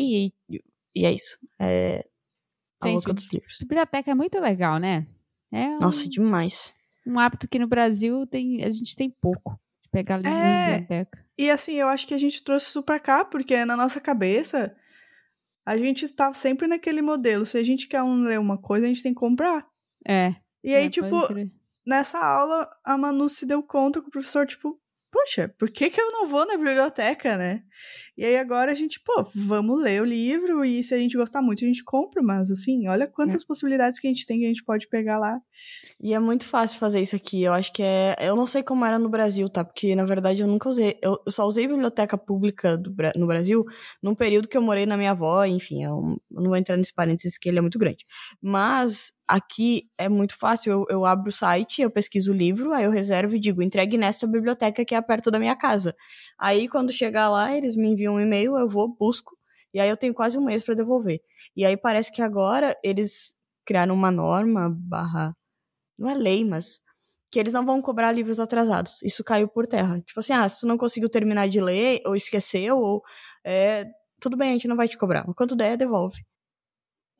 e, 0.49 0.59
e 0.95 1.05
é 1.05 1.11
isso. 1.13 1.37
É, 1.61 2.05
a 2.83 2.87
Gente, 2.87 3.13
dos 3.13 3.31
livros. 3.31 3.57
Biblioteca 3.59 4.11
é 4.11 4.15
muito 4.15 4.39
legal, 4.39 4.77
né? 4.77 5.07
É 5.51 5.67
um, 5.67 5.79
Nossa, 5.79 6.07
demais. 6.07 6.73
Um 7.05 7.19
hábito 7.19 7.47
que 7.47 7.59
no 7.59 7.67
Brasil 7.67 8.25
tem, 8.27 8.63
a 8.63 8.69
gente 8.69 8.95
tem 8.95 9.09
pouco. 9.09 9.59
De 9.81 9.89
pegar 9.89 10.17
livro 10.17 10.31
é, 10.31 10.33
na 10.33 10.79
biblioteca. 10.79 11.25
E 11.37 11.49
assim, 11.49 11.73
eu 11.73 11.87
acho 11.87 12.05
que 12.05 12.13
a 12.13 12.17
gente 12.17 12.43
trouxe 12.43 12.67
isso 12.67 12.83
pra 12.83 12.99
cá, 12.99 13.23
porque 13.23 13.63
na 13.63 13.77
nossa 13.77 14.01
cabeça 14.01 14.75
a 15.65 15.77
gente 15.77 16.07
tá 16.07 16.33
sempre 16.33 16.67
naquele 16.67 17.01
modelo. 17.01 17.45
Se 17.45 17.57
a 17.57 17.63
gente 17.63 17.87
quer 17.87 18.01
um, 18.01 18.23
ler 18.23 18.39
uma 18.39 18.57
coisa, 18.57 18.85
a 18.85 18.89
gente 18.89 19.03
tem 19.03 19.13
que 19.13 19.19
comprar. 19.19 19.67
É. 20.07 20.33
E 20.63 20.73
aí, 20.73 20.85
é, 20.85 20.89
tipo, 20.89 21.09
nessa 21.85 22.19
aula, 22.19 22.69
a 22.83 22.97
Manu 22.97 23.29
se 23.29 23.45
deu 23.45 23.63
conta 23.63 24.01
que 24.01 24.07
o 24.07 24.11
professor, 24.11 24.45
tipo, 24.45 24.79
poxa, 25.11 25.53
por 25.57 25.69
que, 25.69 25.89
que 25.89 25.99
eu 25.99 26.11
não 26.11 26.27
vou 26.27 26.45
na 26.45 26.57
biblioteca, 26.57 27.37
né? 27.37 27.63
E 28.17 28.25
aí 28.25 28.37
agora 28.37 28.71
a 28.71 28.75
gente, 28.75 28.99
pô, 28.99 29.29
vamos 29.35 29.81
ler 29.81 30.01
o 30.01 30.05
livro 30.05 30.65
e 30.65 30.83
se 30.83 30.93
a 30.93 30.97
gente 30.97 31.15
gostar 31.15 31.41
muito, 31.41 31.63
a 31.63 31.67
gente 31.67 31.83
compra, 31.83 32.21
mas 32.23 32.49
assim, 32.49 32.87
olha 32.87 33.07
quantas 33.07 33.43
é. 33.43 33.45
possibilidades 33.45 33.99
que 33.99 34.07
a 34.07 34.09
gente 34.09 34.25
tem 34.25 34.39
que 34.39 34.45
a 34.45 34.47
gente 34.47 34.63
pode 34.63 34.87
pegar 34.87 35.19
lá. 35.19 35.39
E 35.99 36.13
é 36.13 36.19
muito 36.19 36.45
fácil 36.45 36.79
fazer 36.79 37.01
isso 37.01 37.15
aqui. 37.15 37.43
Eu 37.43 37.53
acho 37.53 37.71
que 37.71 37.83
é. 37.83 38.15
Eu 38.19 38.35
não 38.35 38.45
sei 38.45 38.63
como 38.63 38.85
era 38.85 38.97
no 38.97 39.09
Brasil, 39.09 39.47
tá? 39.49 39.63
Porque 39.63 39.95
na 39.95 40.05
verdade 40.05 40.41
eu 40.41 40.47
nunca 40.47 40.69
usei. 40.69 40.97
Eu 41.01 41.19
só 41.29 41.45
usei 41.45 41.67
biblioteca 41.67 42.17
pública 42.17 42.77
do, 42.77 42.95
no 43.15 43.27
Brasil 43.27 43.65
num 44.01 44.15
período 44.15 44.47
que 44.47 44.57
eu 44.57 44.61
morei 44.61 44.85
na 44.85 44.97
minha 44.97 45.11
avó, 45.11 45.45
enfim, 45.45 45.83
eu 45.83 46.19
não 46.31 46.45
vou 46.45 46.55
entrar 46.55 46.77
nesse 46.77 46.93
parênteses 46.93 47.37
que 47.37 47.49
ele 47.49 47.59
é 47.59 47.61
muito 47.61 47.79
grande. 47.79 48.05
Mas 48.41 49.11
aqui 49.27 49.89
é 49.97 50.07
muito 50.07 50.37
fácil. 50.37 50.71
Eu, 50.71 50.85
eu 50.89 51.05
abro 51.05 51.29
o 51.29 51.33
site, 51.33 51.81
eu 51.81 51.91
pesquiso 51.91 52.31
o 52.31 52.35
livro, 52.35 52.73
aí 52.73 52.85
eu 52.85 52.91
reservo 52.91 53.35
e 53.35 53.39
digo, 53.39 53.61
entregue 53.61 53.97
nessa 53.97 54.25
biblioteca 54.25 54.85
que 54.85 54.95
é 54.95 55.01
perto 55.01 55.29
da 55.29 55.37
minha 55.37 55.55
casa. 55.55 55.95
Aí 56.39 56.67
quando 56.67 56.91
chegar 56.91 57.29
lá, 57.29 57.55
eles 57.55 57.66
me 57.75 57.89
enviam 57.89 58.15
um 58.15 58.19
e-mail, 58.19 58.57
eu 58.57 58.69
vou, 58.69 58.87
busco, 58.87 59.37
e 59.73 59.79
aí 59.79 59.89
eu 59.89 59.97
tenho 59.97 60.13
quase 60.13 60.37
um 60.37 60.43
mês 60.43 60.63
para 60.63 60.73
devolver. 60.73 61.21
E 61.55 61.65
aí 61.65 61.77
parece 61.77 62.11
que 62.11 62.21
agora 62.21 62.75
eles 62.83 63.35
criaram 63.65 63.93
uma 63.93 64.09
norma 64.09 64.69
barra. 64.75 65.35
Não 65.97 66.09
é 66.09 66.15
lei, 66.15 66.43
mas. 66.45 66.79
Que 67.29 67.39
eles 67.39 67.53
não 67.53 67.65
vão 67.65 67.81
cobrar 67.81 68.11
livros 68.11 68.39
atrasados. 68.39 69.01
Isso 69.03 69.23
caiu 69.23 69.49
por 69.49 69.67
terra. 69.67 70.01
Tipo 70.01 70.19
assim, 70.21 70.33
ah, 70.33 70.47
se 70.47 70.61
tu 70.61 70.67
não 70.67 70.77
conseguiu 70.77 71.09
terminar 71.09 71.49
de 71.49 71.59
ler, 71.59 72.01
ou 72.05 72.15
esqueceu, 72.15 72.77
ou. 72.77 73.03
É, 73.45 73.85
tudo 74.19 74.37
bem, 74.37 74.49
a 74.49 74.53
gente 74.53 74.67
não 74.67 74.77
vai 74.77 74.87
te 74.87 74.97
cobrar. 74.97 75.25
Mas 75.27 75.35
quando 75.35 75.55
der, 75.55 75.77
devolve. 75.77 76.25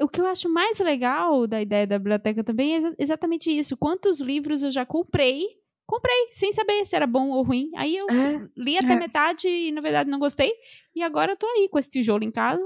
O 0.02 0.08
que 0.08 0.22
eu 0.22 0.26
acho 0.28 0.48
mais 0.48 0.80
legal 0.80 1.46
da 1.48 1.62
ideia 1.62 1.86
da 1.86 1.98
biblioteca 1.98 2.44
também 2.44 2.86
é 2.86 2.94
exatamente 2.98 3.52
isso. 3.52 3.76
Quantos 3.76 4.22
livros 4.22 4.64
eu 4.64 4.72
já 4.72 4.86
comprei 4.86 5.44
comprei, 5.88 6.28
sem 6.32 6.52
saber 6.52 6.86
se 6.86 6.96
era 6.96 7.08
bom 7.08 7.30
ou 7.30 7.42
ruim. 7.44 7.72
Aí 7.76 7.96
eu 7.96 8.06
é, 8.10 8.48
li 8.56 8.78
até 8.78 8.94
é. 8.94 8.96
metade 8.96 9.48
e, 9.48 9.72
na 9.72 9.82
verdade, 9.82 10.10
não 10.10 10.20
gostei. 10.20 10.52
E 10.94 11.02
agora 11.02 11.32
eu 11.32 11.38
tô 11.38 11.48
aí 11.48 11.70
com 11.70 11.80
esse 11.80 11.90
tijolo 11.90 12.24
em 12.24 12.32
casa. 12.32 12.62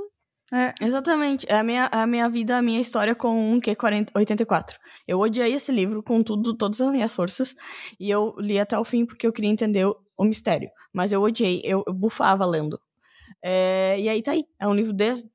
É, 0.51 0.73
exatamente. 0.81 1.45
É 1.47 1.59
a 1.59 1.63
minha, 1.63 1.87
a 1.91 2.05
minha 2.05 2.27
vida, 2.27 2.57
a 2.57 2.61
minha 2.61 2.81
história 2.81 3.15
com 3.15 3.53
um 3.53 3.61
Q84. 3.61 4.75
Eu 5.07 5.19
odiei 5.19 5.53
esse 5.53 5.71
livro 5.71 6.03
com 6.03 6.21
tudo, 6.21 6.57
todas 6.57 6.81
as 6.81 6.91
minhas 6.91 7.15
forças. 7.15 7.55
E 7.99 8.09
eu 8.09 8.35
li 8.37 8.59
até 8.59 8.77
o 8.77 8.83
fim 8.83 9.05
porque 9.05 9.25
eu 9.25 9.31
queria 9.31 9.49
entender 9.49 9.85
o, 9.85 9.95
o 10.17 10.25
mistério. 10.25 10.69
Mas 10.91 11.13
eu 11.13 11.21
odiei, 11.21 11.61
eu, 11.63 11.83
eu 11.87 11.93
bufava 11.93 12.45
lendo. 12.45 12.77
É, 13.41 13.97
e 13.99 14.09
aí 14.09 14.21
tá 14.21 14.31
aí. 14.31 14.45
É 14.59 14.67
um 14.67 14.73
livro 14.73 14.91
desde. 14.91 15.29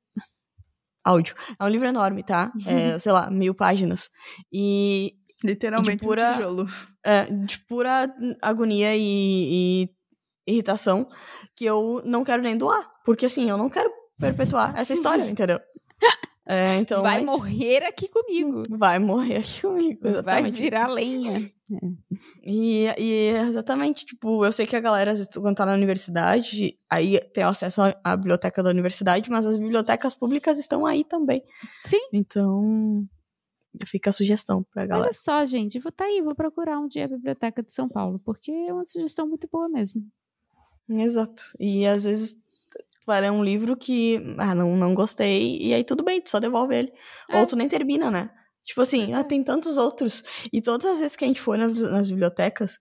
Áudio. 1.03 1.35
É 1.57 1.63
um 1.63 1.69
livro 1.69 1.87
enorme, 1.87 2.21
tá? 2.21 2.51
É, 2.67 2.99
sei 2.99 3.11
lá, 3.11 3.31
mil 3.31 3.55
páginas. 3.55 4.09
E 4.51 5.15
Literalmente 5.43 6.03
pura, 6.03 6.31
um 6.31 6.33
tijolo. 6.33 6.65
É, 7.03 7.23
de 7.25 7.59
pura 7.59 8.13
agonia 8.41 8.95
e, 8.95 9.01
e, 9.85 9.89
irritação 10.47 11.07
que 11.55 11.65
eu 11.65 12.01
não 12.05 12.23
quero 12.23 12.41
nem 12.41 12.57
doar. 12.57 12.89
Porque 13.05 13.25
assim, 13.25 13.49
eu 13.49 13.57
não 13.57 13.69
quero 13.69 13.91
perpetuar 14.19 14.77
essa 14.77 14.93
história, 14.93 15.23
entendeu? 15.29 15.59
É, 16.49 16.77
então, 16.77 17.03
vai 17.03 17.21
mas... 17.21 17.25
morrer 17.25 17.83
aqui 17.83 18.07
comigo. 18.07 18.63
Vai 18.69 18.99
morrer 18.99 19.37
aqui 19.37 19.61
comigo, 19.61 20.07
exatamente. 20.07 20.51
Vai 20.53 20.61
virar 20.61 20.87
lenha. 20.87 21.37
É. 21.39 21.87
E, 22.41 22.85
e 22.97 23.29
exatamente, 23.49 24.05
tipo, 24.05 24.45
eu 24.45 24.51
sei 24.53 24.65
que 24.65 24.75
a 24.75 24.79
galera, 24.79 25.13
quando 25.35 25.57
tá 25.57 25.65
na 25.65 25.73
universidade, 25.73 26.79
aí 26.89 27.19
tem 27.33 27.43
acesso 27.43 27.81
à 28.01 28.15
biblioteca 28.15 28.63
da 28.63 28.69
universidade, 28.69 29.29
mas 29.29 29.45
as 29.45 29.57
bibliotecas 29.57 30.15
públicas 30.15 30.57
estão 30.57 30.85
aí 30.85 31.03
também. 31.03 31.43
Sim. 31.83 31.99
Então, 32.13 33.05
Fica 33.85 34.09
a 34.09 34.13
sugestão 34.13 34.65
pra 34.71 34.85
galera. 34.85 35.07
Olha 35.07 35.13
só, 35.13 35.45
gente, 35.45 35.79
vou 35.79 35.91
tá 35.91 36.05
aí, 36.05 36.21
vou 36.21 36.35
procurar 36.35 36.79
um 36.79 36.87
dia 36.87 37.05
a 37.05 37.07
Biblioteca 37.07 37.61
de 37.61 37.71
São 37.71 37.87
Paulo, 37.87 38.19
porque 38.23 38.51
é 38.51 38.73
uma 38.73 38.85
sugestão 38.85 39.27
muito 39.27 39.47
boa 39.51 39.69
mesmo. 39.69 40.01
Exato. 40.89 41.43
E 41.59 41.85
às 41.85 42.05
vezes 42.05 42.35
vai 43.05 43.21
ler 43.21 43.31
um 43.31 43.43
livro 43.43 43.77
que, 43.77 44.21
ah, 44.37 44.53
não, 44.53 44.75
não 44.75 44.93
gostei, 44.93 45.57
e 45.61 45.73
aí 45.73 45.83
tudo 45.83 46.03
bem, 46.03 46.21
tu 46.21 46.29
só 46.29 46.39
devolve 46.39 46.75
ele. 46.75 46.93
É. 47.29 47.39
Ou 47.39 47.45
tu 47.45 47.55
nem 47.55 47.69
termina, 47.69 48.11
né? 48.11 48.29
Tipo 48.63 48.81
assim, 48.81 49.13
ah, 49.13 49.23
tem 49.23 49.41
tantos 49.41 49.77
outros. 49.77 50.23
E 50.51 50.61
todas 50.61 50.85
as 50.85 50.99
vezes 50.99 51.15
que 51.15 51.23
a 51.23 51.27
gente 51.27 51.39
foi 51.39 51.57
nas, 51.57 51.71
nas 51.73 52.09
bibliotecas, 52.09 52.79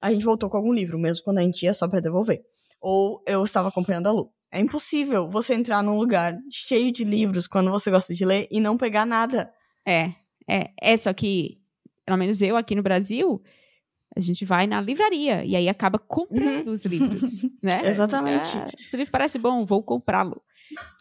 a 0.00 0.12
gente 0.12 0.24
voltou 0.24 0.50
com 0.50 0.58
algum 0.58 0.72
livro, 0.72 0.98
mesmo 0.98 1.24
quando 1.24 1.38
a 1.38 1.42
gente 1.42 1.62
ia 1.62 1.72
só 1.72 1.88
pra 1.88 2.00
devolver. 2.00 2.42
Ou 2.80 3.22
eu 3.26 3.42
estava 3.42 3.68
acompanhando 3.68 4.08
a 4.08 4.12
Lu. 4.12 4.30
É 4.50 4.60
impossível 4.60 5.30
você 5.30 5.54
entrar 5.54 5.82
num 5.82 5.96
lugar 5.96 6.36
cheio 6.50 6.92
de 6.92 7.04
livros 7.04 7.46
quando 7.46 7.70
você 7.70 7.90
gosta 7.90 8.12
de 8.12 8.22
ler 8.22 8.46
e 8.50 8.60
não 8.60 8.76
pegar 8.76 9.06
nada. 9.06 9.50
É, 9.88 10.10
é, 10.48 10.70
é 10.80 10.96
só 10.96 11.12
que, 11.12 11.58
pelo 12.04 12.18
menos 12.18 12.40
eu 12.42 12.56
aqui 12.56 12.74
no 12.74 12.82
Brasil, 12.82 13.42
a 14.16 14.20
gente 14.20 14.44
vai 14.44 14.66
na 14.66 14.80
livraria 14.80 15.44
e 15.44 15.56
aí 15.56 15.68
acaba 15.68 15.98
comprando 15.98 16.66
uhum. 16.66 16.72
os 16.72 16.84
livros, 16.84 17.42
né? 17.62 17.82
Exatamente. 17.84 18.56
Ah, 18.56 18.68
esse 18.78 18.96
livro 18.96 19.10
parece 19.10 19.38
bom, 19.38 19.64
vou 19.64 19.82
comprá-lo. 19.82 20.42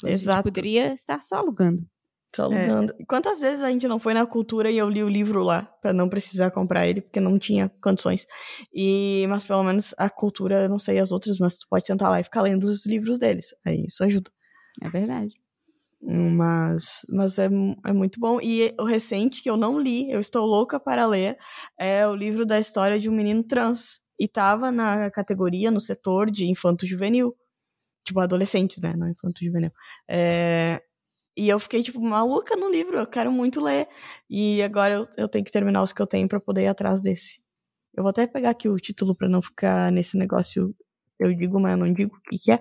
Exato. 0.03 0.31
A 0.31 0.35
gente 0.35 0.43
poderia 0.43 0.93
estar 0.93 1.21
só 1.21 1.37
alugando. 1.37 1.85
Só 2.33 2.43
alugando. 2.43 2.93
É. 2.97 3.05
Quantas 3.05 3.39
vezes 3.39 3.61
a 3.61 3.69
gente 3.69 3.87
não 3.87 3.99
foi 3.99 4.13
na 4.13 4.25
cultura 4.25 4.71
e 4.71 4.77
eu 4.77 4.89
li 4.89 5.03
o 5.03 5.09
livro 5.09 5.43
lá 5.43 5.63
para 5.81 5.91
não 5.91 6.07
precisar 6.07 6.51
comprar 6.51 6.87
ele 6.87 7.01
porque 7.01 7.19
não 7.19 7.37
tinha 7.37 7.69
condições. 7.81 8.25
E 8.73 9.25
mas 9.27 9.43
pelo 9.43 9.63
menos 9.63 9.93
a 9.97 10.09
cultura, 10.09 10.69
não 10.69 10.79
sei 10.79 10.97
as 10.99 11.11
outras, 11.11 11.37
mas 11.37 11.57
tu 11.57 11.67
pode 11.69 11.85
sentar 11.85 12.09
lá 12.09 12.21
e 12.21 12.23
ficar 12.23 12.41
lendo 12.41 12.65
os 12.65 12.85
livros 12.85 13.19
deles. 13.19 13.53
Aí 13.65 13.85
isso 13.85 14.03
ajuda. 14.03 14.31
É 14.81 14.89
verdade. 14.89 15.40
Mas, 16.03 17.05
mas 17.09 17.37
é, 17.37 17.45
é 17.85 17.93
muito 17.93 18.19
bom. 18.19 18.39
E 18.41 18.73
o 18.79 18.83
recente 18.83 19.41
que 19.41 19.49
eu 19.49 19.55
não 19.55 19.79
li, 19.79 20.09
eu 20.11 20.19
estou 20.19 20.45
louca 20.45 20.79
para 20.79 21.05
ler, 21.05 21.37
é 21.79 22.07
o 22.07 22.15
livro 22.15 22.45
da 22.45 22.59
história 22.59 22.99
de 22.99 23.09
um 23.09 23.13
menino 23.13 23.43
trans. 23.43 24.01
e 24.19 24.27
tava 24.27 24.71
na 24.71 25.11
categoria, 25.11 25.71
no 25.71 25.79
setor 25.79 26.31
de 26.31 26.47
infanto-juvenil. 26.49 27.35
Tipo, 28.05 28.19
adolescentes, 28.21 28.81
né? 28.81 28.95
Não 28.97 29.09
infanto-juvenil. 29.09 29.71
É, 30.09 30.81
e 31.37 31.49
eu 31.49 31.59
fiquei, 31.59 31.83
tipo, 31.83 32.01
maluca 32.01 32.55
no 32.55 32.69
livro, 32.69 32.97
eu 32.97 33.07
quero 33.07 33.31
muito 33.31 33.61
ler. 33.61 33.87
E 34.29 34.61
agora 34.63 34.93
eu, 34.95 35.07
eu 35.17 35.29
tenho 35.29 35.45
que 35.45 35.51
terminar 35.51 35.83
os 35.83 35.93
que 35.93 36.01
eu 36.01 36.07
tenho 36.07 36.27
para 36.27 36.39
poder 36.39 36.63
ir 36.63 36.67
atrás 36.67 37.01
desse. 37.01 37.41
Eu 37.93 38.03
vou 38.03 38.09
até 38.09 38.27
pegar 38.27 38.51
aqui 38.51 38.69
o 38.69 38.77
título 38.77 39.15
para 39.15 39.29
não 39.29 39.41
ficar 39.41 39.91
nesse 39.91 40.17
negócio. 40.17 40.75
Eu 41.19 41.33
digo, 41.35 41.59
mas 41.59 41.73
eu 41.73 41.77
não 41.77 41.93
digo 41.93 42.15
o 42.15 42.21
que, 42.21 42.39
que 42.39 42.51
é. 42.51 42.59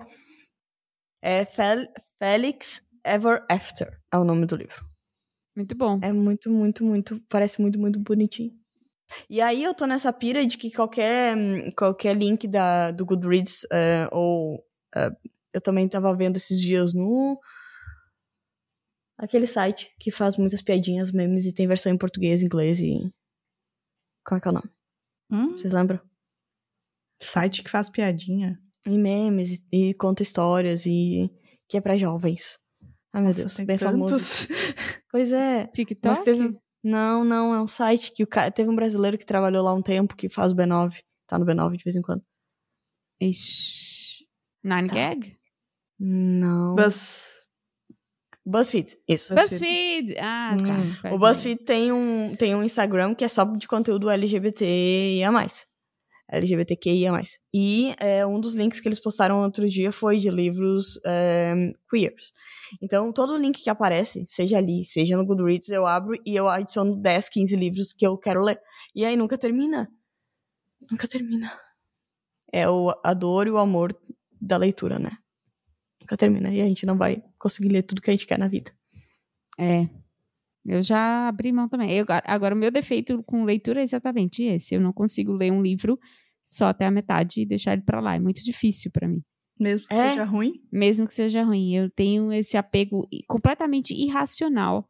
É 1.21 1.45
Fel 1.45 1.87
Felix 2.19 2.81
Ever 3.03 3.45
After, 3.49 3.99
é 4.11 4.17
o 4.17 4.23
nome 4.23 4.45
do 4.45 4.55
livro. 4.55 4.85
Muito 5.55 5.75
bom. 5.75 5.99
É 6.01 6.13
muito, 6.13 6.49
muito, 6.49 6.83
muito. 6.85 7.21
Parece 7.27 7.61
muito, 7.61 7.79
muito 7.79 7.99
bonitinho. 7.99 8.51
E 9.29 9.41
aí 9.41 9.63
eu 9.63 9.73
tô 9.73 9.85
nessa 9.85 10.13
pira 10.13 10.45
de 10.45 10.57
que 10.57 10.71
qualquer, 10.71 11.35
qualquer 11.75 12.15
link 12.15 12.47
da, 12.47 12.91
do 12.91 13.05
Goodreads, 13.05 13.63
uh, 13.63 14.07
ou. 14.11 14.55
Uh, 14.95 15.31
eu 15.53 15.59
também 15.59 15.87
tava 15.87 16.15
vendo 16.15 16.37
esses 16.37 16.61
dias 16.61 16.93
no 16.93 17.37
Aquele 19.21 19.45
site 19.45 19.93
que 19.99 20.09
faz 20.09 20.35
muitas 20.35 20.63
piadinhas, 20.63 21.11
memes 21.11 21.45
e 21.45 21.53
tem 21.53 21.67
versão 21.67 21.93
em 21.93 21.97
português, 21.97 22.41
inglês 22.41 22.79
e. 22.79 23.13
Qual 24.25 24.39
é 24.39 24.41
que 24.41 24.47
é 24.47 24.51
o 24.51 24.53
nome? 24.55 24.69
Hum? 25.29 25.51
Vocês 25.51 25.71
lembram? 25.71 25.99
Site 27.21 27.61
que 27.61 27.69
faz 27.69 27.87
piadinha. 27.87 28.59
E 28.83 28.97
memes 28.97 29.59
e, 29.71 29.89
e 29.89 29.93
conta 29.93 30.23
histórias 30.23 30.87
e. 30.87 31.29
que 31.69 31.77
é 31.77 31.81
pra 31.81 31.95
jovens. 31.95 32.57
Ai, 33.13 33.21
meu 33.21 33.29
Nossa, 33.29 33.39
Deus, 33.41 33.57
bem 33.57 33.77
tantos. 33.77 34.45
famoso. 34.45 34.47
Pois 35.11 35.31
é. 35.33 35.67
TikTok? 35.67 36.23
Teve... 36.23 36.57
Não, 36.81 37.25
não, 37.25 37.53
é 37.53 37.61
um 37.61 37.67
site 37.67 38.11
que 38.13 38.23
o 38.23 38.27
cara. 38.27 38.49
Teve 38.49 38.69
um 38.69 38.75
brasileiro 38.75 39.17
que 39.17 39.25
trabalhou 39.25 39.63
lá 39.63 39.73
um 39.73 39.81
tempo 39.81 40.15
que 40.15 40.29
faz 40.29 40.51
o 40.53 40.55
B9. 40.55 40.95
Tá 41.27 41.37
no 41.37 41.45
B9 41.45 41.75
de 41.77 41.83
vez 41.83 41.95
em 41.97 42.01
quando. 42.01 42.23
Ixi. 43.19 44.25
Nine 44.63 44.87
Tá. 44.87 44.95
Gag? 44.95 45.37
Não. 45.99 46.75
Buzz. 46.75 47.29
BuzzFeed, 48.43 48.97
isso. 49.07 49.35
BuzzFeed! 49.35 50.15
Ah, 50.17 50.57
tá. 50.57 51.09
Hum. 51.09 51.13
O 51.13 51.19
BuzzFeed 51.19 51.63
tem 51.63 51.91
um, 51.91 52.35
tem 52.35 52.55
um 52.55 52.63
Instagram 52.63 53.13
que 53.13 53.23
é 53.23 53.27
só 53.27 53.43
de 53.43 53.67
conteúdo 53.67 54.09
LGBT 54.09 54.65
e 55.17 55.23
a 55.23 55.31
mais. 55.31 55.67
LGBTQIA+. 56.31 57.11
E 57.53 57.93
é, 57.99 58.25
um 58.25 58.39
dos 58.39 58.53
links 58.53 58.79
que 58.79 58.87
eles 58.87 58.99
postaram 58.99 59.41
outro 59.43 59.69
dia 59.69 59.91
foi 59.91 60.17
de 60.17 60.29
livros 60.29 60.99
é, 61.05 61.53
queers. 61.89 62.33
Então, 62.81 63.11
todo 63.11 63.37
link 63.37 63.61
que 63.61 63.69
aparece, 63.69 64.25
seja 64.27 64.57
ali, 64.57 64.83
seja 64.85 65.17
no 65.17 65.25
Goodreads, 65.25 65.69
eu 65.69 65.85
abro 65.85 66.15
e 66.25 66.35
eu 66.35 66.47
adiciono 66.47 66.95
10, 66.95 67.29
15 67.29 67.55
livros 67.55 67.93
que 67.93 68.05
eu 68.05 68.17
quero 68.17 68.41
ler. 68.41 68.59
E 68.95 69.05
aí 69.05 69.17
nunca 69.17 69.37
termina. 69.37 69.89
Nunca 70.89 71.07
termina. 71.07 71.51
É 72.51 72.67
o, 72.69 72.93
a 73.03 73.13
dor 73.13 73.47
e 73.47 73.51
o 73.51 73.57
amor 73.57 73.95
da 74.39 74.57
leitura, 74.57 74.97
né? 74.97 75.11
Nunca 76.01 76.17
termina. 76.17 76.49
E 76.53 76.61
a 76.61 76.65
gente 76.65 76.85
não 76.85 76.97
vai 76.97 77.23
conseguir 77.37 77.69
ler 77.69 77.83
tudo 77.83 78.01
que 78.01 78.09
a 78.09 78.13
gente 78.13 78.27
quer 78.27 78.39
na 78.39 78.47
vida. 78.47 78.71
É. 79.59 80.00
Eu 80.65 80.81
já 80.83 81.27
abri 81.27 81.51
mão 81.51 81.67
também. 81.67 81.91
Eu- 81.91 82.05
agora, 82.25 82.53
o 82.53 82.57
meu 82.57 82.69
defeito 82.71 83.23
com 83.23 83.43
leitura 83.43 83.79
é 83.81 83.83
exatamente 83.83 84.43
esse. 84.43 84.75
Eu 84.75 84.81
não 84.81 84.93
consigo 84.93 85.31
ler 85.33 85.51
um 85.51 85.61
livro 85.61 85.99
só 86.45 86.65
até 86.67 86.85
a 86.85 86.91
metade 86.91 87.41
e 87.41 87.45
deixar 87.45 87.73
ele 87.73 87.81
pra 87.81 87.99
lá. 87.99 88.15
É 88.15 88.19
muito 88.19 88.43
difícil 88.43 88.91
pra 88.91 89.07
mim. 89.07 89.21
Mesmo 89.59 89.87
que 89.87 89.93
É. 89.93 90.09
seja 90.09 90.23
ruim. 90.23 90.53
Mesmo 90.71 91.07
que 91.07 91.13
seja 91.13 91.43
ruim. 91.43 91.75
Eu 91.75 91.89
tenho 91.89 92.31
esse 92.33 92.57
apego 92.57 93.07
completamente 93.27 93.93
irracional. 93.93 94.87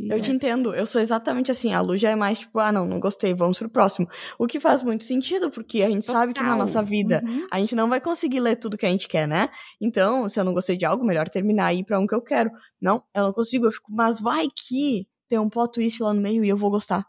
E 0.00 0.08
Eu 0.08 0.16
é- 0.18 0.20
te 0.20 0.30
entendo, 0.30 0.74
eu 0.74 0.86
sou 0.86 1.00
exatamente 1.00 1.50
assim. 1.50 1.72
A 1.72 1.80
Lu 1.80 1.96
já 1.96 2.10
é 2.10 2.16
mais 2.16 2.38
tipo, 2.38 2.58
ah, 2.58 2.70
não, 2.72 2.86
não 2.86 2.98
gostei, 3.00 3.34
vamos 3.34 3.58
pro 3.58 3.68
próximo. 3.68 4.08
O 4.38 4.46
que 4.46 4.58
faz 4.60 4.82
muito 4.82 5.04
sentido, 5.04 5.50
porque 5.50 5.82
a 5.82 5.88
gente 5.88 6.06
sabe 6.06 6.32
que 6.32 6.40
na 6.40 6.46
Total. 6.50 6.58
nossa 6.58 6.82
vida 6.82 7.22
Uhum. 7.26 7.46
a 7.50 7.58
gente 7.58 7.74
não 7.74 7.88
vai 7.88 8.00
conseguir 8.00 8.40
ler 8.40 8.56
tudo 8.56 8.76
que 8.78 8.86
a 8.86 8.90
gente 8.90 9.08
quer, 9.08 9.26
né? 9.28 9.48
Então, 9.80 10.28
se 10.28 10.38
eu 10.40 10.44
não 10.44 10.52
gostei 10.54 10.76
de 10.76 10.84
algo, 10.84 11.04
melhor 11.04 11.28
terminar 11.28 11.72
e 11.74 11.78
ir 11.80 11.84
pra 11.84 11.98
um 11.98 12.06
que 12.06 12.14
eu 12.14 12.22
quero. 12.22 12.50
Não, 12.80 13.02
eu 13.14 13.24
não 13.24 13.32
consigo, 13.32 13.66
eu 13.66 13.72
fico, 13.72 13.92
mas 13.92 14.20
vai 14.20 14.46
que 14.54 15.06
tem 15.28 15.38
um 15.38 15.48
plot 15.48 15.72
twist 15.74 16.02
lá 16.02 16.12
no 16.12 16.20
meio 16.20 16.44
e 16.44 16.48
eu 16.48 16.56
vou 16.56 16.70
gostar. 16.70 17.04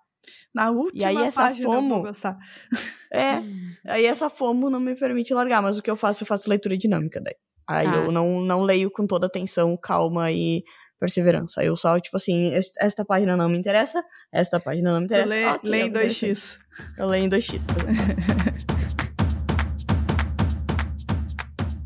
Na 0.54 0.70
última 0.70 1.08
aí 1.08 1.18
essa 1.18 1.42
página 1.42 1.66
eu 1.66 1.72
vou 1.72 1.82
FOMO- 1.82 2.02
gostar. 2.04 2.38
É, 3.14 3.42
aí 3.86 4.06
essa 4.06 4.30
FOMO 4.30 4.70
não 4.70 4.80
me 4.80 4.96
permite 4.96 5.34
largar, 5.34 5.62
mas 5.62 5.78
o 5.78 5.82
que 5.82 5.90
eu 5.92 5.98
faço, 5.98 6.24
eu 6.24 6.28
faço 6.28 6.50
leitura 6.50 6.78
dinâmica 6.78 7.20
daí. 7.20 7.36
Aí 7.68 7.88
Ah. 7.88 7.96
eu 7.96 8.12
não, 8.12 8.40
não 8.42 8.64
leio 8.64 8.90
com 8.92 9.06
toda 9.08 9.28
atenção, 9.28 9.76
calma 9.78 10.32
e 10.32 10.64
perseverança. 11.02 11.64
Eu 11.66 11.76
só, 11.76 12.00
tipo 12.00 12.16
assim, 12.16 12.54
es- 12.56 12.72
esta 12.80 13.04
página 13.04 13.36
não 13.36 13.50
me 13.50 13.58
interessa, 13.58 14.02
esta 14.32 14.60
página 14.60 14.94
não 14.94 15.02
me 15.02 15.08
Tu 15.08 15.14
interessa. 15.16 15.56
ok, 15.58 15.70
lê 15.70 15.80
é 15.80 15.82
em 15.82 15.88
interessante. 15.88 16.32
2x. 16.36 16.60
Eu 16.98 17.08
leio 17.08 17.26
em 17.26 17.30
2x. 17.30 17.60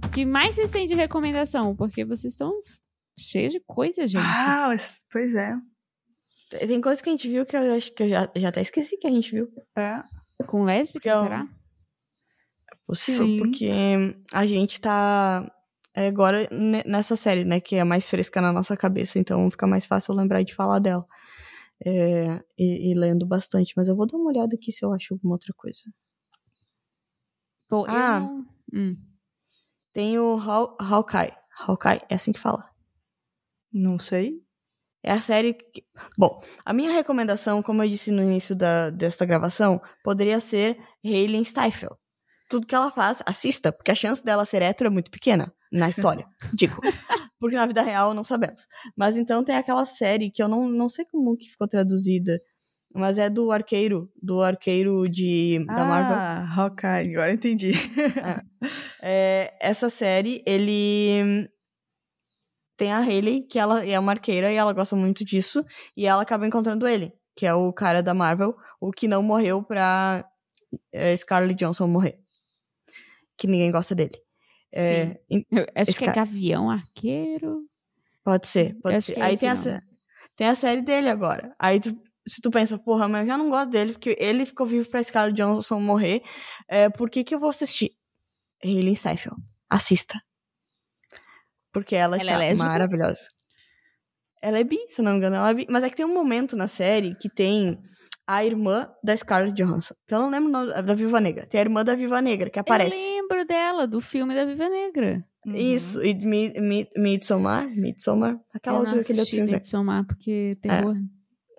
O 0.05 0.09
que 0.09 0.25
mais 0.25 0.55
vocês 0.55 0.69
têm 0.71 0.85
de 0.85 0.93
recomendação? 0.95 1.75
Porque 1.75 2.03
vocês 2.05 2.33
estão 2.33 2.51
cheios 3.17 3.53
de 3.53 3.59
coisa, 3.65 4.05
gente. 4.07 4.19
Ah, 4.21 4.69
pois 5.11 5.33
é. 5.33 5.55
Tem 6.67 6.79
coisa 6.81 7.01
que 7.01 7.09
a 7.09 7.11
gente 7.11 7.27
viu 7.29 7.45
que 7.45 7.55
eu 7.55 7.73
acho 7.75 7.93
que 7.93 8.03
eu 8.03 8.09
já, 8.09 8.29
já 8.35 8.49
até 8.49 8.61
esqueci 8.61 8.97
que 8.97 9.07
a 9.07 9.11
gente 9.11 9.31
viu. 9.31 9.47
É. 9.77 10.01
Com 10.45 10.63
lésbica, 10.63 11.09
eu- 11.09 11.23
será? 11.23 11.47
Possível, 12.85 13.25
Sim. 13.25 13.37
porque 13.39 13.69
a 14.31 14.45
gente 14.45 14.79
tá 14.79 15.43
é, 15.47 15.54
agora 15.95 16.47
ne- 16.51 16.83
nessa 16.85 17.15
série, 17.15 17.45
né, 17.45 17.59
que 17.59 17.75
é 17.75 17.83
mais 17.83 18.09
fresca 18.09 18.41
na 18.41 18.51
nossa 18.51 18.75
cabeça, 18.75 19.17
então 19.19 19.49
fica 19.51 19.65
mais 19.67 19.85
fácil 19.85 20.11
eu 20.13 20.17
lembrar 20.17 20.43
de 20.43 20.53
falar 20.55 20.79
dela. 20.79 21.05
É, 21.85 22.41
e, 22.57 22.91
e 22.91 22.93
lendo 22.95 23.25
bastante, 23.25 23.73
mas 23.75 23.87
eu 23.87 23.95
vou 23.95 24.07
dar 24.07 24.17
uma 24.17 24.29
olhada 24.31 24.55
aqui 24.55 24.71
se 24.71 24.85
eu 24.85 24.93
acho 24.93 25.13
alguma 25.13 25.35
outra 25.35 25.53
coisa. 25.57 25.81
Pô, 27.69 27.85
Ah. 27.87 28.19
não... 28.21 28.45
Hum. 28.73 28.97
Tem 29.93 30.19
o 30.19 30.37
Haw- 30.37 30.75
Hawkeye. 30.79 31.33
Hawkeye, 31.57 32.01
é 32.09 32.15
assim 32.15 32.31
que 32.33 32.39
fala. 32.39 32.69
Não 33.73 33.97
sei. 33.99 34.41
É 35.03 35.11
a 35.11 35.21
série 35.21 35.53
que... 35.53 35.85
Bom, 36.17 36.41
a 36.65 36.73
minha 36.73 36.91
recomendação, 36.91 37.61
como 37.61 37.83
eu 37.83 37.87
disse 37.89 38.11
no 38.11 38.21
início 38.23 38.55
da, 38.55 38.89
desta 38.89 39.25
gravação, 39.25 39.79
poderia 40.03 40.39
ser 40.39 40.77
Hayley 41.03 41.45
Steinfeld. 41.45 41.95
Tudo 42.49 42.67
que 42.67 42.75
ela 42.75 42.91
faz, 42.91 43.21
assista, 43.25 43.71
porque 43.71 43.91
a 43.91 43.95
chance 43.95 44.23
dela 44.23 44.45
ser 44.45 44.61
hétero 44.61 44.87
é 44.89 44.91
muito 44.91 45.09
pequena 45.11 45.53
na 45.75 45.89
história, 45.89 46.25
digo. 46.53 46.79
Porque 47.39 47.55
na 47.55 47.65
vida 47.65 47.81
real 47.81 48.13
não 48.13 48.23
sabemos. 48.23 48.65
Mas 48.95 49.17
então 49.17 49.43
tem 49.43 49.55
aquela 49.55 49.85
série 49.85 50.31
que 50.31 50.41
eu 50.41 50.47
não, 50.47 50.67
não 50.67 50.89
sei 50.89 51.05
como 51.05 51.35
que 51.37 51.49
ficou 51.49 51.67
traduzida, 51.67 52.39
mas 52.93 53.17
é 53.17 53.29
do 53.29 53.51
arqueiro, 53.51 54.09
do 54.21 54.41
arqueiro 54.41 55.07
de, 55.09 55.63
da 55.67 55.83
Marvel. 55.85 56.17
Ah, 56.17 56.55
Hawkeye, 56.55 57.11
agora 57.13 57.33
entendi. 57.33 57.73
É, 59.07 59.53
essa 59.61 59.89
série, 59.89 60.41
ele 60.47 61.47
tem 62.77 62.91
a 62.91 62.99
Hayley, 62.99 63.43
que 63.43 63.59
ela 63.59 63.85
é 63.85 63.99
uma 63.99 64.13
arqueira 64.13 64.51
e 64.51 64.55
ela 64.55 64.73
gosta 64.73 64.95
muito 64.95 65.23
disso, 65.23 65.63
e 65.95 66.07
ela 66.07 66.23
acaba 66.23 66.47
encontrando 66.47 66.87
ele, 66.87 67.13
que 67.35 67.45
é 67.45 67.53
o 67.53 67.71
cara 67.71 68.01
da 68.01 68.13
Marvel, 68.13 68.55
o 68.81 68.91
que 68.91 69.07
não 69.07 69.21
morreu 69.21 69.61
pra 69.61 70.25
é, 70.91 71.15
Scarlett 71.15 71.59
Johansson 71.59 71.87
morrer. 71.87 72.17
Que 73.37 73.45
ninguém 73.45 73.71
gosta 73.71 73.93
dele. 73.93 74.24
É, 74.73 75.19
Eu 75.29 75.63
acho 75.75 75.91
Esse 75.91 75.97
que 75.99 76.03
é 76.03 76.07
cara- 76.07 76.17
Gavião 76.25 76.69
Arqueiro. 76.69 77.65
pode 78.23 78.47
ser, 78.47 78.75
pode 78.81 79.01
ser. 79.01 79.17
é 79.17 79.21
Aí 79.21 79.33
esse 79.33 79.41
tem 79.41 79.49
a, 79.49 79.81
tem 80.35 80.47
a 80.47 80.55
série 80.55 80.81
dele 80.81 81.09
agora. 81.09 81.55
Aí 81.59 81.79
tu- 81.79 81.97
se 82.27 82.41
tu 82.41 82.49
pensa, 82.51 82.77
porra, 82.79 83.07
mas 83.07 83.21
eu 83.21 83.27
já 83.27 83.37
não 83.37 83.49
gosto 83.49 83.69
dele, 83.69 83.93
porque 83.93 84.15
ele 84.19 84.45
ficou 84.45 84.65
vivo 84.65 84.89
pra 84.89 85.03
Scarlett 85.03 85.39
Johansson 85.41 85.79
morrer, 85.79 86.23
é, 86.67 86.89
por 86.89 87.09
que 87.09 87.23
que 87.23 87.35
eu 87.35 87.39
vou 87.39 87.49
assistir? 87.49 87.91
Hayley 88.63 88.95
Steinfeld. 88.95 89.39
Assista. 89.69 90.19
Porque 91.71 91.95
ela, 91.95 92.15
Ela 92.17 92.23
é 92.23 92.25
está 92.25 92.37
lésbica? 92.37 92.69
maravilhosa. 92.69 93.27
Ela 94.41 94.59
é 94.59 94.63
bi, 94.63 94.77
se 94.87 95.01
eu 95.01 95.05
não 95.05 95.11
me 95.13 95.17
engano, 95.17 95.35
ela 95.35 95.49
é 95.49 95.53
bi. 95.53 95.67
Mas 95.69 95.83
é 95.83 95.89
que 95.89 95.95
tem 95.95 96.05
um 96.05 96.13
momento 96.13 96.55
na 96.55 96.67
série 96.67 97.15
que 97.15 97.29
tem 97.29 97.79
a 98.27 98.43
irmã 98.45 98.89
da 99.03 99.15
Scarlett 99.15 99.53
Johansson, 99.61 99.93
que 100.07 100.13
eu 100.13 100.19
não 100.19 100.29
lembro 100.29 100.49
o 100.49 100.51
nome, 100.51 100.71
da 100.81 100.93
Viva 100.93 101.19
Negra. 101.21 101.45
Tem 101.45 101.59
a 101.59 101.63
irmã 101.63 101.83
da 101.83 101.95
Viva 101.95 102.21
Negra, 102.21 102.49
que 102.49 102.59
aparece. 102.59 102.95
Eu 102.97 103.21
lembro 103.21 103.45
dela, 103.45 103.87
do 103.87 104.01
filme 104.01 104.33
da 104.33 104.45
Viva 104.45 104.67
Negra. 104.69 105.17
Uhum. 105.45 105.55
Isso, 105.55 106.03
e 106.03 106.13
de 106.13 106.25
Mi- 106.25 106.53
Mi- 106.59 106.89
Midsommar, 106.97 107.67
Midsommar, 107.75 108.35
aquela 108.53 108.77
eu 108.77 108.79
outra 108.81 108.97
outro 108.97 109.13
assisti 109.13 109.35
filme. 109.35 109.51
Midsommar, 109.51 110.05
porque 110.07 110.57
terror. 110.61 110.95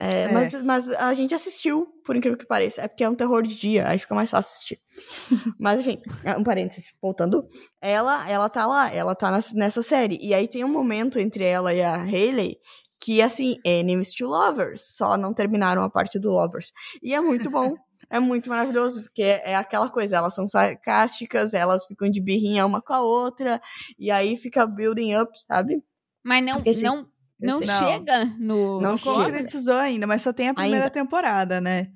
É, 0.00 0.22
É. 0.24 0.28
Mas, 0.32 0.62
mas 0.62 0.88
a 0.90 1.14
gente 1.14 1.34
assistiu, 1.34 1.86
por 2.04 2.14
incrível 2.16 2.36
que 2.36 2.44
pareça. 2.46 2.82
É 2.82 2.88
porque 2.88 3.02
é 3.04 3.08
um 3.08 3.14
terror 3.14 3.42
de 3.42 3.56
dia, 3.56 3.88
aí 3.88 3.98
fica 3.98 4.14
mais 4.14 4.28
fácil 4.30 4.50
assistir. 4.50 4.78
mas 5.58 5.80
enfim, 5.80 5.98
um 6.38 6.42
parênteses, 6.44 6.92
voltando. 7.00 7.46
Ela, 7.80 8.28
ela 8.28 8.48
tá 8.50 8.66
lá, 8.66 8.92
ela 8.92 9.14
tá 9.14 9.30
nessa 9.54 9.82
série. 9.82 10.18
E 10.20 10.34
aí 10.34 10.48
tem 10.48 10.64
um 10.64 10.68
momento 10.68 11.18
entre 11.18 11.44
ela 11.44 11.72
e 11.72 11.80
a 11.80 11.96
Hayley 12.02 12.56
que, 13.00 13.20
assim, 13.22 13.56
enemies 13.64 14.14
to 14.14 14.26
lovers. 14.26 14.80
Só 14.96 15.16
não 15.16 15.32
terminaram 15.34 15.82
a 15.82 15.90
parte 15.90 16.18
do 16.18 16.30
lovers. 16.30 16.72
E 17.02 17.14
é 17.14 17.20
muito 17.20 17.50
bom. 17.50 17.74
É 18.08 18.20
muito 18.20 18.48
maravilhoso, 18.48 19.02
porque 19.02 19.22
é 19.22 19.56
aquela 19.56 19.90
coisa, 19.90 20.16
elas 20.18 20.32
são 20.32 20.46
sarcásticas, 20.46 21.52
elas 21.54 21.86
ficam 21.86 22.08
de 22.08 22.20
birrinha 22.20 22.64
uma 22.64 22.80
com 22.80 22.92
a 22.92 23.00
outra, 23.00 23.60
e 23.98 24.12
aí 24.12 24.36
fica 24.36 24.64
building 24.64 25.16
up, 25.16 25.32
sabe? 25.44 25.82
Mas 26.24 26.44
não, 26.44 26.54
Porque, 26.56 26.70
assim, 26.70 26.84
não 26.84 27.08
Não, 27.40 27.58
Não. 27.58 27.62
chega 27.66 28.24
no. 28.38 28.80
Não 28.80 28.92
Não 28.92 28.98
concretizou 28.98 29.74
ainda, 29.74 30.06
mas 30.06 30.22
só 30.22 30.32
tem 30.32 30.48
a 30.50 30.54
primeira 30.54 30.84
Ainda. 30.84 30.90
temporada, 30.90 31.60
né? 31.60 31.88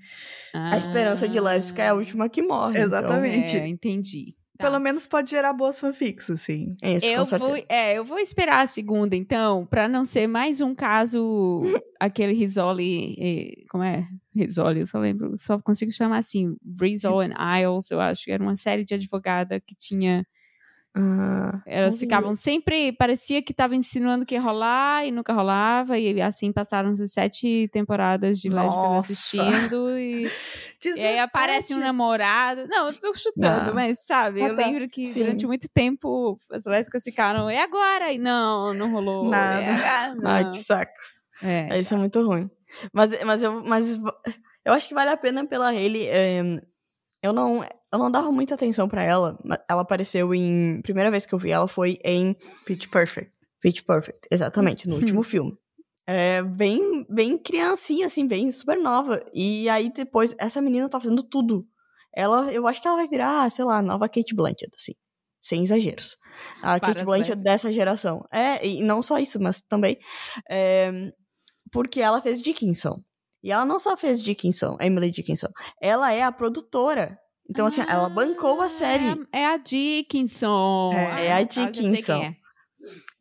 A 0.53 0.77
esperança 0.77 1.29
de 1.29 1.39
lésbica 1.39 1.81
é 1.81 1.89
a 1.91 1.95
última 1.95 2.29
que 2.29 2.43
morre. 2.43 2.81
então- 2.81 2.99
Exatamente. 2.99 3.57
É, 3.57 3.69
entendi. 3.69 4.35
Tá. 4.61 4.67
Pelo 4.69 4.79
menos 4.79 5.07
pode 5.07 5.31
gerar 5.31 5.53
boas 5.53 5.81
fanfics, 5.81 6.29
assim. 6.31 6.77
Isso, 6.83 7.07
eu 7.07 7.21
com 7.21 7.25
certeza. 7.25 7.51
vou, 7.53 7.65
é, 7.69 7.99
eu 7.99 8.05
vou 8.05 8.19
esperar 8.19 8.61
a 8.63 8.67
segunda, 8.67 9.17
então, 9.17 9.65
pra 9.67 9.89
não 9.89 10.05
ser 10.05 10.27
mais 10.27 10.61
um 10.61 10.75
caso, 10.75 11.63
aquele 11.99 12.33
Risoli, 12.35 13.65
como 13.71 13.83
é? 13.83 14.05
Risoli, 14.35 14.81
eu 14.81 14.87
só 14.87 14.99
lembro, 14.99 15.35
só 15.39 15.59
consigo 15.59 15.91
chamar 15.91 16.19
assim, 16.19 16.57
Rizzo 16.81 17.19
and 17.21 17.33
Isles, 17.59 17.91
eu 17.91 18.01
acho, 18.01 18.31
era 18.31 18.43
uma 18.43 18.57
série 18.57 18.85
de 18.85 18.95
advogada 18.95 19.59
que 19.61 19.75
tinha, 19.75 20.27
Ah, 20.95 21.63
elas 21.67 22.01
ficavam 22.01 22.35
sempre, 22.35 22.93
parecia 22.93 23.41
que 23.43 23.55
tava 23.55 23.77
insinuando 23.77 24.27
que 24.27 24.35
ia 24.35 24.41
rolar 24.41 25.07
e 25.07 25.13
nunca 25.13 25.33
rolava, 25.33 25.97
e 25.99 26.21
assim 26.21 26.53
passaram-se 26.53 27.07
sete 27.07 27.69
temporadas 27.73 28.41
de 28.41 28.49
lésbicas 28.49 28.77
Nossa. 28.77 29.13
assistindo, 29.13 29.97
e, 29.99 30.29
e 30.89 31.01
aí 31.01 31.19
aparece 31.19 31.75
um 31.75 31.79
namorado, 31.79 32.67
não, 32.69 32.89
eu 32.89 32.95
tô 33.01 33.13
chutando, 33.15 33.75
mas 33.75 34.05
sabe, 34.05 34.43
Ah, 34.43 34.49
eu 34.49 34.57
tá. 34.57 34.67
lembro 34.67 34.89
que 34.89 35.13
Sim. 35.13 35.21
durante 35.21 35.47
muito 35.47 35.69
tempo 35.73 36.37
as 36.51 36.65
lésbicas 36.65 37.03
ficaram, 37.05 37.49
é 37.49 37.63
agora, 37.63 38.13
e 38.13 38.19
não, 38.19 38.73
não 38.75 38.91
rolou. 38.91 39.29
Nada. 39.31 39.61
É 39.63 39.87
agora, 39.87 40.21
Ai, 40.25 40.45
não. 40.45 40.51
que 40.51 40.59
saco. 40.59 40.93
É, 41.43 41.79
Isso 41.79 41.95
é 41.95 41.97
muito 41.97 42.21
ruim. 42.27 42.51
Mas, 42.93 43.11
mas, 43.25 43.43
eu, 43.43 43.63
mas 43.65 43.99
eu 44.65 44.73
acho 44.73 44.89
que 44.89 44.95
vale 44.95 45.11
a 45.11 45.17
pena 45.17 45.47
pela 45.47 45.69
Hayley. 45.71 46.07
eh, 46.09 46.43
eu, 47.23 47.33
não, 47.33 47.63
eu 47.93 47.99
não 47.99 48.11
dava 48.11 48.31
muita 48.31 48.55
atenção 48.55 48.89
pra 48.89 49.03
ela. 49.03 49.39
Ela 49.69 49.83
apareceu 49.83 50.35
em. 50.35 50.81
Primeira 50.83 51.11
vez 51.11 51.27
que 51.27 51.35
eu 51.35 51.39
vi 51.39 51.51
ela 51.51 51.67
foi 51.69 51.99
em 52.05 52.35
Pitch 52.65 52.89
Perfect. 52.91 53.33
Pitch 53.61 53.83
Perfect, 53.85 54.29
exatamente, 54.31 54.89
no 54.89 54.97
último 54.97 55.23
filme. 55.25 55.57
É, 56.13 56.43
bem, 56.43 57.07
bem 57.09 57.39
criancinha, 57.39 58.09
assim, 58.09 58.27
bem 58.27 58.51
super 58.51 58.77
nova. 58.77 59.25
E 59.33 59.69
aí 59.69 59.93
depois, 59.93 60.35
essa 60.39 60.61
menina 60.61 60.89
tá 60.89 61.01
fazendo 61.01 61.23
tudo. 61.23 61.65
Ela, 62.13 62.53
eu 62.53 62.67
acho 62.67 62.83
que 62.83 62.89
ela 62.89 62.97
vai 62.97 63.07
virar, 63.07 63.49
sei 63.49 63.65
lá, 63.65 63.81
nova 63.81 64.09
Kate 64.09 64.35
Blanchett, 64.35 64.73
assim. 64.75 64.95
Sem 65.41 65.63
exageros. 65.63 66.17
A 66.61 66.81
Para 66.81 66.95
Kate 66.95 67.05
Blanchett 67.05 67.31
lésbicas. 67.31 67.45
dessa 67.45 67.73
geração. 67.73 68.25
É, 68.33 68.67
e 68.67 68.83
não 68.83 69.03
só 69.03 69.21
isso, 69.21 69.41
mas 69.41 69.63
também. 69.63 69.97
é, 70.51 70.91
porque 71.71 72.01
ela 72.01 72.21
fez 72.21 72.43
Dickinson. 72.43 73.01
E 73.41 73.53
ela 73.53 73.65
não 73.65 73.79
só 73.79 73.97
fez 73.97 74.21
Dickinson, 74.21 74.77
Emily 74.81 75.13
Dickinson. 75.13 75.49
Ela 75.81 76.13
é 76.13 76.25
a 76.25 76.33
produtora. 76.33 77.17
Então, 77.49 77.67
assim, 77.67 77.83
ela 77.89 78.09
bancou 78.09 78.61
a 78.61 78.69
série. 78.69 79.05
Ah, 79.09 79.17
É 79.33 79.47
a 79.47 79.57
Dickinson. 79.57 80.93
É, 80.93 81.27
é 81.27 81.33
a 81.33 81.43
eu 81.43 81.49
sei 81.53 81.67
Dickinson. 81.71 82.35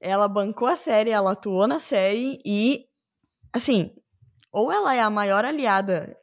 Ela 0.01 0.27
bancou 0.27 0.67
a 0.67 0.75
série, 0.75 1.09
ela 1.11 1.31
atuou 1.33 1.67
na 1.67 1.79
série 1.79 2.39
e, 2.45 2.85
assim, 3.53 3.91
ou 4.51 4.71
ela 4.71 4.95
é 4.95 5.01
a 5.01 5.09
maior 5.09 5.45
aliada 5.45 6.17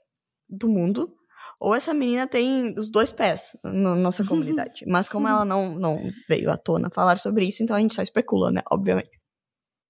do 0.49 0.69
mundo, 0.69 1.15
ou 1.61 1.75
essa 1.75 1.95
menina 1.95 2.27
tem 2.27 2.75
os 2.79 2.89
dois 2.91 3.13
pés 3.13 3.57
na 3.65 3.95
nossa 3.97 4.25
comunidade. 4.27 4.85
Mas 4.87 5.09
como 5.09 5.29
ela 5.29 5.45
não, 5.45 5.75
não 5.77 5.99
veio 6.29 6.51
à 6.51 6.57
tona 6.57 6.91
falar 6.91 7.19
sobre 7.19 7.47
isso, 7.47 7.63
então 7.63 7.77
a 7.77 7.81
gente 7.81 7.95
só 7.95 8.03
especula, 8.03 8.51
né? 8.51 8.63
Obviamente. 8.71 9.11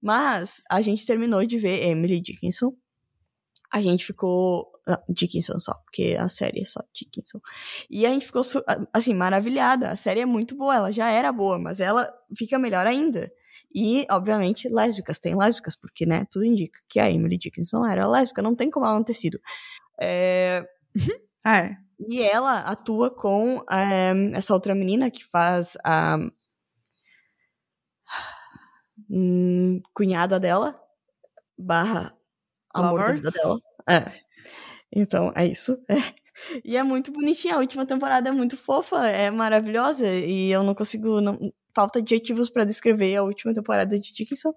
Mas 0.02 0.62
a 0.70 0.80
gente 0.82 1.06
terminou 1.06 1.44
de 1.46 1.58
ver 1.58 1.82
Emily 1.88 2.20
Dickinson. 2.20 2.74
A 3.72 3.80
gente 3.82 4.04
ficou. 4.06 4.70
ah, 4.86 5.02
Dickinson 5.08 5.58
só, 5.58 5.74
porque 5.84 6.16
a 6.18 6.28
série 6.28 6.60
é 6.62 6.64
só 6.64 6.80
Dickinson. 6.94 7.40
E 7.90 8.06
a 8.06 8.10
gente 8.10 8.26
ficou, 8.26 8.44
su- 8.44 8.62
assim, 8.92 9.14
maravilhada. 9.14 9.90
A 9.90 9.96
série 9.96 10.20
é 10.20 10.26
muito 10.26 10.54
boa, 10.56 10.74
ela 10.76 10.92
já 10.92 11.10
era 11.10 11.32
boa, 11.32 11.58
mas 11.58 11.80
ela 11.80 12.08
fica 12.36 12.58
melhor 12.58 12.86
ainda. 12.86 13.30
E, 13.76 14.06
obviamente, 14.10 14.68
lésbicas. 14.70 15.18
Tem 15.20 15.36
lésbicas, 15.36 15.76
porque, 15.76 16.06
né, 16.06 16.26
tudo 16.30 16.46
indica 16.46 16.80
que 16.88 16.98
a 16.98 17.10
Emily 17.10 17.36
Dickinson 17.38 17.84
era 17.86 18.08
lésbica. 18.08 18.40
Não 18.42 18.56
tem 18.56 18.70
como 18.70 18.86
ela 18.86 18.94
não 18.96 19.04
ter 19.04 19.14
sido. 19.14 19.38
É, 20.00 20.66
Ah, 21.44 21.58
é. 21.66 21.76
e 22.08 22.22
ela 22.22 22.60
atua 22.60 23.10
com 23.10 23.64
eh, 23.70 24.32
essa 24.34 24.54
outra 24.54 24.74
menina 24.74 25.10
que 25.10 25.24
faz 25.24 25.76
a 25.84 26.18
hum, 29.10 29.80
cunhada 29.94 30.38
dela, 30.40 30.80
barra 31.58 32.14
amor 32.74 33.00
da 33.00 33.12
vida 33.12 33.30
dela. 33.30 33.60
É. 33.88 34.12
Então, 34.92 35.32
é 35.36 35.46
isso. 35.46 35.78
É. 35.88 35.96
E 36.64 36.76
é 36.76 36.82
muito 36.82 37.10
bonitinha. 37.10 37.54
A 37.54 37.60
última 37.60 37.86
temporada 37.86 38.28
é 38.28 38.32
muito 38.32 38.58
fofa, 38.58 39.06
é 39.08 39.30
maravilhosa. 39.30 40.06
E 40.06 40.50
eu 40.50 40.62
não 40.62 40.74
consigo. 40.74 41.18
Não, 41.20 41.38
falta 41.76 41.98
adjetivos 41.98 42.48
pra 42.48 42.64
descrever 42.64 43.16
a 43.16 43.22
última 43.22 43.52
temporada 43.52 44.00
de 44.00 44.12
Dickinson. 44.14 44.54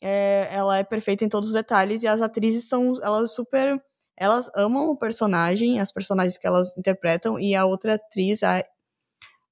É, 0.00 0.48
ela 0.50 0.78
é 0.78 0.82
perfeita 0.84 1.24
em 1.24 1.28
todos 1.28 1.50
os 1.50 1.54
detalhes 1.54 2.02
e 2.02 2.08
as 2.08 2.20
atrizes 2.20 2.68
são 2.68 2.94
elas 3.00 3.32
super 3.32 3.80
elas 4.20 4.50
amam 4.56 4.88
o 4.88 4.96
personagem, 4.96 5.78
as 5.78 5.92
personagens 5.92 6.36
que 6.36 6.44
elas 6.44 6.76
interpretam, 6.76 7.38
e 7.38 7.54
a 7.54 7.64
outra 7.64 7.94
atriz, 7.94 8.42
a 8.42 8.64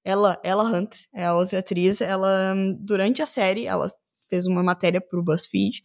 ela, 0.03 0.37
ela 0.43 0.63
Hunt, 0.63 1.05
é 1.13 1.25
a 1.25 1.35
outra 1.35 1.59
atriz, 1.59 2.01
ela, 2.01 2.53
durante 2.77 3.21
a 3.21 3.25
série, 3.25 3.65
ela 3.65 3.87
fez 4.29 4.45
uma 4.45 4.61
matéria 4.61 4.99
pro 4.99 5.23
BuzzFeed, 5.23 5.81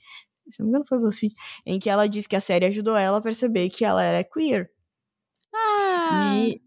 se 0.49 0.59
não 0.59 0.67
me 0.67 0.71
engano 0.71 0.85
foi 0.85 0.99
BuzzFeed, 0.99 1.33
em 1.65 1.79
que 1.79 1.89
ela 1.89 2.09
disse 2.09 2.29
que 2.29 2.35
a 2.35 2.41
série 2.41 2.67
ajudou 2.67 2.97
ela 2.97 3.19
a 3.19 3.23
perceber 3.23 3.69
que 3.71 3.85
ela 3.85 4.03
era 4.03 4.25
queer. 4.25 4.69
Ah, 5.55 6.35
E, 6.37 6.61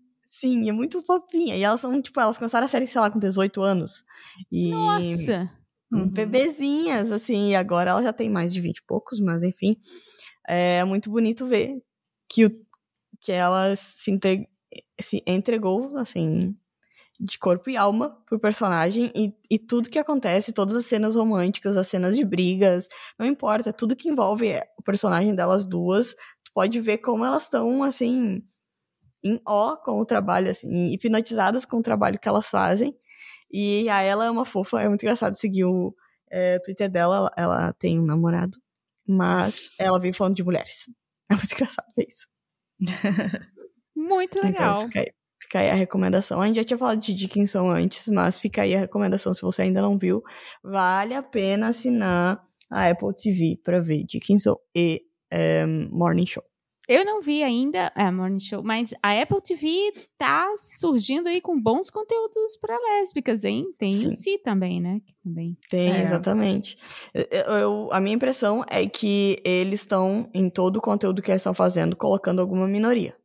sim, 0.45 0.69
é 0.69 0.71
muito 0.71 1.01
fofinha. 1.03 1.55
E 1.55 1.63
elas 1.63 1.81
são, 1.81 1.99
tipo, 2.01 2.19
elas 2.19 2.37
começaram 2.37 2.65
a 2.65 2.67
série, 2.67 2.85
sei 2.85 3.01
lá, 3.01 3.09
com 3.09 3.17
18 3.19 3.61
anos. 3.61 4.05
E 4.51 4.69
nossa. 4.69 5.49
Uhum. 5.91 6.09
bebezinhas, 6.09 7.11
assim, 7.11 7.51
e 7.51 7.55
agora 7.55 7.91
ela 7.91 8.03
já 8.03 8.11
tem 8.11 8.29
mais 8.29 8.53
de 8.53 8.59
20 8.59 8.79
e 8.79 8.83
poucos, 8.85 9.19
mas 9.19 9.43
enfim. 9.43 9.77
É 10.47 10.83
muito 10.83 11.09
bonito 11.09 11.47
ver 11.47 11.81
que, 12.29 12.45
o, 12.45 12.65
que 13.21 13.31
ela 13.31 13.75
se, 13.75 14.11
inte- 14.11 14.47
se 14.99 15.23
entregou, 15.25 15.97
assim, 15.97 16.55
de 17.19 17.39
corpo 17.39 17.69
e 17.69 17.77
alma 17.77 18.09
pro 18.25 18.39
personagem 18.39 19.11
e, 19.15 19.33
e 19.49 19.57
tudo 19.57 19.89
que 19.89 19.99
acontece, 19.99 20.53
todas 20.53 20.75
as 20.75 20.85
cenas 20.85 21.15
românticas, 21.15 21.77
as 21.77 21.87
cenas 21.87 22.15
de 22.15 22.25
brigas, 22.25 22.87
não 23.17 23.25
importa, 23.25 23.71
tudo 23.71 23.95
que 23.95 24.09
envolve 24.09 24.51
o 24.77 24.83
personagem 24.83 25.33
delas 25.33 25.65
duas, 25.65 26.13
tu 26.43 26.51
pode 26.53 26.79
ver 26.81 26.97
como 26.97 27.23
elas 27.23 27.43
estão, 27.43 27.83
assim, 27.83 28.43
em 29.25 29.41
ó 29.45 29.75
com 29.75 29.99
o 29.99 30.05
trabalho, 30.05 30.51
assim, 30.51 30.93
hipnotizadas 30.93 31.65
com 31.65 31.77
o 31.77 31.81
trabalho 31.81 32.19
que 32.19 32.27
elas 32.27 32.47
fazem. 32.47 32.95
E 33.51 33.89
a 33.89 34.01
ela 34.01 34.25
é 34.25 34.29
uma 34.29 34.45
fofa, 34.45 34.81
é 34.81 34.87
muito 34.87 35.01
engraçado 35.01 35.35
seguir 35.35 35.65
o 35.65 35.95
é, 36.31 36.59
Twitter 36.59 36.89
dela, 36.89 37.15
ela, 37.15 37.31
ela 37.37 37.73
tem 37.73 37.99
um 37.99 38.05
namorado, 38.05 38.57
mas 39.07 39.69
ela 39.79 39.99
vem 39.99 40.13
falando 40.13 40.35
de 40.35 40.43
mulheres. 40.43 40.89
É 41.29 41.35
muito 41.35 41.53
engraçado 41.53 41.87
ver 41.97 42.05
isso. 42.07 42.27
Muito 43.97 44.43
legal. 44.43 44.81
Então 44.81 44.87
fica 44.87 44.99
aí, 44.99 45.11
fica 45.41 45.59
aí 45.59 45.69
a 45.69 45.73
recomendação. 45.73 46.41
A 46.41 46.45
gente 46.45 46.57
já 46.57 46.63
tinha 46.65 46.77
falado 46.77 46.99
de 46.99 47.13
Dickinson 47.13 47.69
antes, 47.71 48.05
mas 48.09 48.37
fica 48.37 48.61
aí 48.61 48.75
a 48.75 48.79
recomendação 48.79 49.33
se 49.33 49.41
você 49.41 49.61
ainda 49.61 49.81
não 49.81 49.97
viu. 49.97 50.21
Vale 50.61 51.15
a 51.15 51.23
pena 51.23 51.69
assinar 51.69 52.43
a 52.69 52.89
Apple 52.89 53.15
TV 53.15 53.57
para 53.63 53.79
ver 53.79 54.03
Dickinson 54.03 54.57
e 54.75 55.01
é, 55.31 55.65
Morning 55.65 56.25
Show. 56.25 56.43
Eu 56.87 57.03
não 57.03 57.19
vi 57.19 57.41
ainda 57.41 57.91
a 57.95 58.11
Morning 58.11 58.39
Show, 58.39 58.61
mas 58.63 58.93
a 59.01 59.19
Apple 59.19 59.41
TV 59.41 59.67
tá 60.17 60.47
surgindo 60.57 61.27
aí 61.27 61.41
com 61.41 61.59
bons 61.59 61.89
conteúdos 61.89 62.55
para 62.61 62.77
lésbicas, 62.77 63.43
hein? 63.43 63.65
Tem 63.77 63.93
Sim. 63.93 64.07
o 64.07 64.11
Si 64.11 64.37
também, 64.37 64.79
né? 64.79 64.99
Que 65.03 65.13
também. 65.23 65.57
Tem, 65.69 65.91
É. 65.91 66.01
exatamente. 66.03 66.77
Eu- 67.13 67.23
eu- 67.57 67.89
a 67.91 67.99
minha 67.99 68.15
impressão 68.15 68.63
é 68.69 68.87
que 68.87 69.41
eles 69.43 69.81
estão, 69.81 70.29
em 70.33 70.47
todo 70.49 70.77
o 70.77 70.81
conteúdo 70.81 71.21
que 71.23 71.31
eles 71.31 71.41
estão 71.41 71.53
fazendo, 71.55 71.95
colocando 71.95 72.39
alguma 72.39 72.67
minoria. 72.67 73.15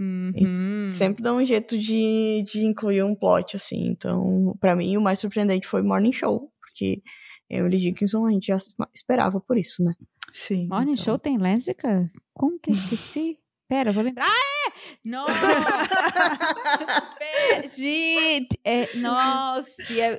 Uhum. 0.00 0.88
Sempre 0.90 1.22
dá 1.22 1.32
um 1.32 1.44
jeito 1.44 1.78
de, 1.78 2.42
de 2.46 2.64
incluir 2.64 3.02
um 3.04 3.14
plot, 3.14 3.56
assim. 3.56 3.86
Então, 3.88 4.56
pra 4.58 4.74
mim, 4.74 4.96
o 4.96 5.00
mais 5.00 5.18
surpreendente 5.20 5.66
foi 5.68 5.82
Morning 5.82 6.12
Show, 6.12 6.50
porque 6.60 7.00
Emily 7.48 7.78
Dickinson 7.78 8.26
a 8.26 8.32
gente 8.32 8.46
já 8.48 8.56
esperava 8.92 9.40
por 9.40 9.56
isso, 9.56 9.84
né? 9.84 9.92
Sim. 10.36 10.66
Morning 10.68 10.94
então. 10.94 11.04
Show 11.04 11.16
tem 11.18 11.38
lésbica? 11.38 12.10
Como 12.34 12.58
que 12.58 12.70
eu 12.70 12.74
esqueci? 12.74 13.38
Pera, 13.68 13.90
eu 13.90 13.94
vou 13.94 14.02
lembrar. 14.02 14.26
Ah, 14.26 14.68
é! 14.68 14.72
Nossa! 15.04 15.32
Gente! 17.76 18.58
É, 18.64 18.96
nossa! 18.96 19.82
é- 20.00 20.18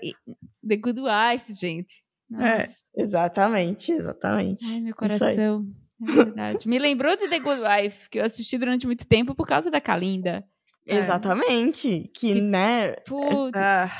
The 0.67 0.77
Good 0.77 0.99
Wife, 1.01 1.53
gente. 1.53 2.03
Nossa. 2.29 2.47
É. 2.47 2.67
Exatamente, 2.97 3.91
exatamente. 3.91 4.65
Ai, 4.65 4.79
meu 4.79 4.95
coração. 4.95 5.65
É 6.07 6.11
verdade. 6.11 6.67
Me 6.67 6.79
lembrou 6.79 7.15
de 7.15 7.27
The 7.29 7.39
Good 7.39 7.61
Wife, 7.61 8.09
que 8.09 8.19
eu 8.19 8.25
assisti 8.25 8.57
durante 8.57 8.85
muito 8.87 9.05
tempo 9.07 9.35
por 9.35 9.45
causa 9.47 9.69
da 9.69 9.79
Kalinda. 9.79 10.43
É. 10.87 10.97
Exatamente. 10.97 12.09
Que, 12.13 12.33
Que- 12.33 12.41
né? 12.41 12.93
Putz, 13.07 13.91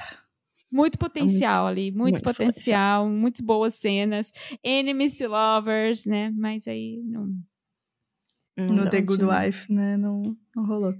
muito 0.76 0.98
potencial 0.98 1.66
ali, 1.68 1.90
muito, 1.92 2.02
muito 2.02 2.22
potencial, 2.22 3.10
muito 3.10 3.44
boas 3.44 3.76
cenas. 3.76 4.32
Enemies 4.64 5.18
to 5.18 5.28
lovers, 5.28 6.06
né? 6.06 6.32
Mas 6.36 6.68
aí 6.68 7.02
não. 7.06 7.28
não 8.58 8.84
no. 8.84 8.90
The 8.90 9.02
Good. 9.02 9.24
Wife, 9.24 9.72
né? 9.72 9.96
Não, 9.96 10.36
não 10.56 10.66
rolou. 10.66 10.94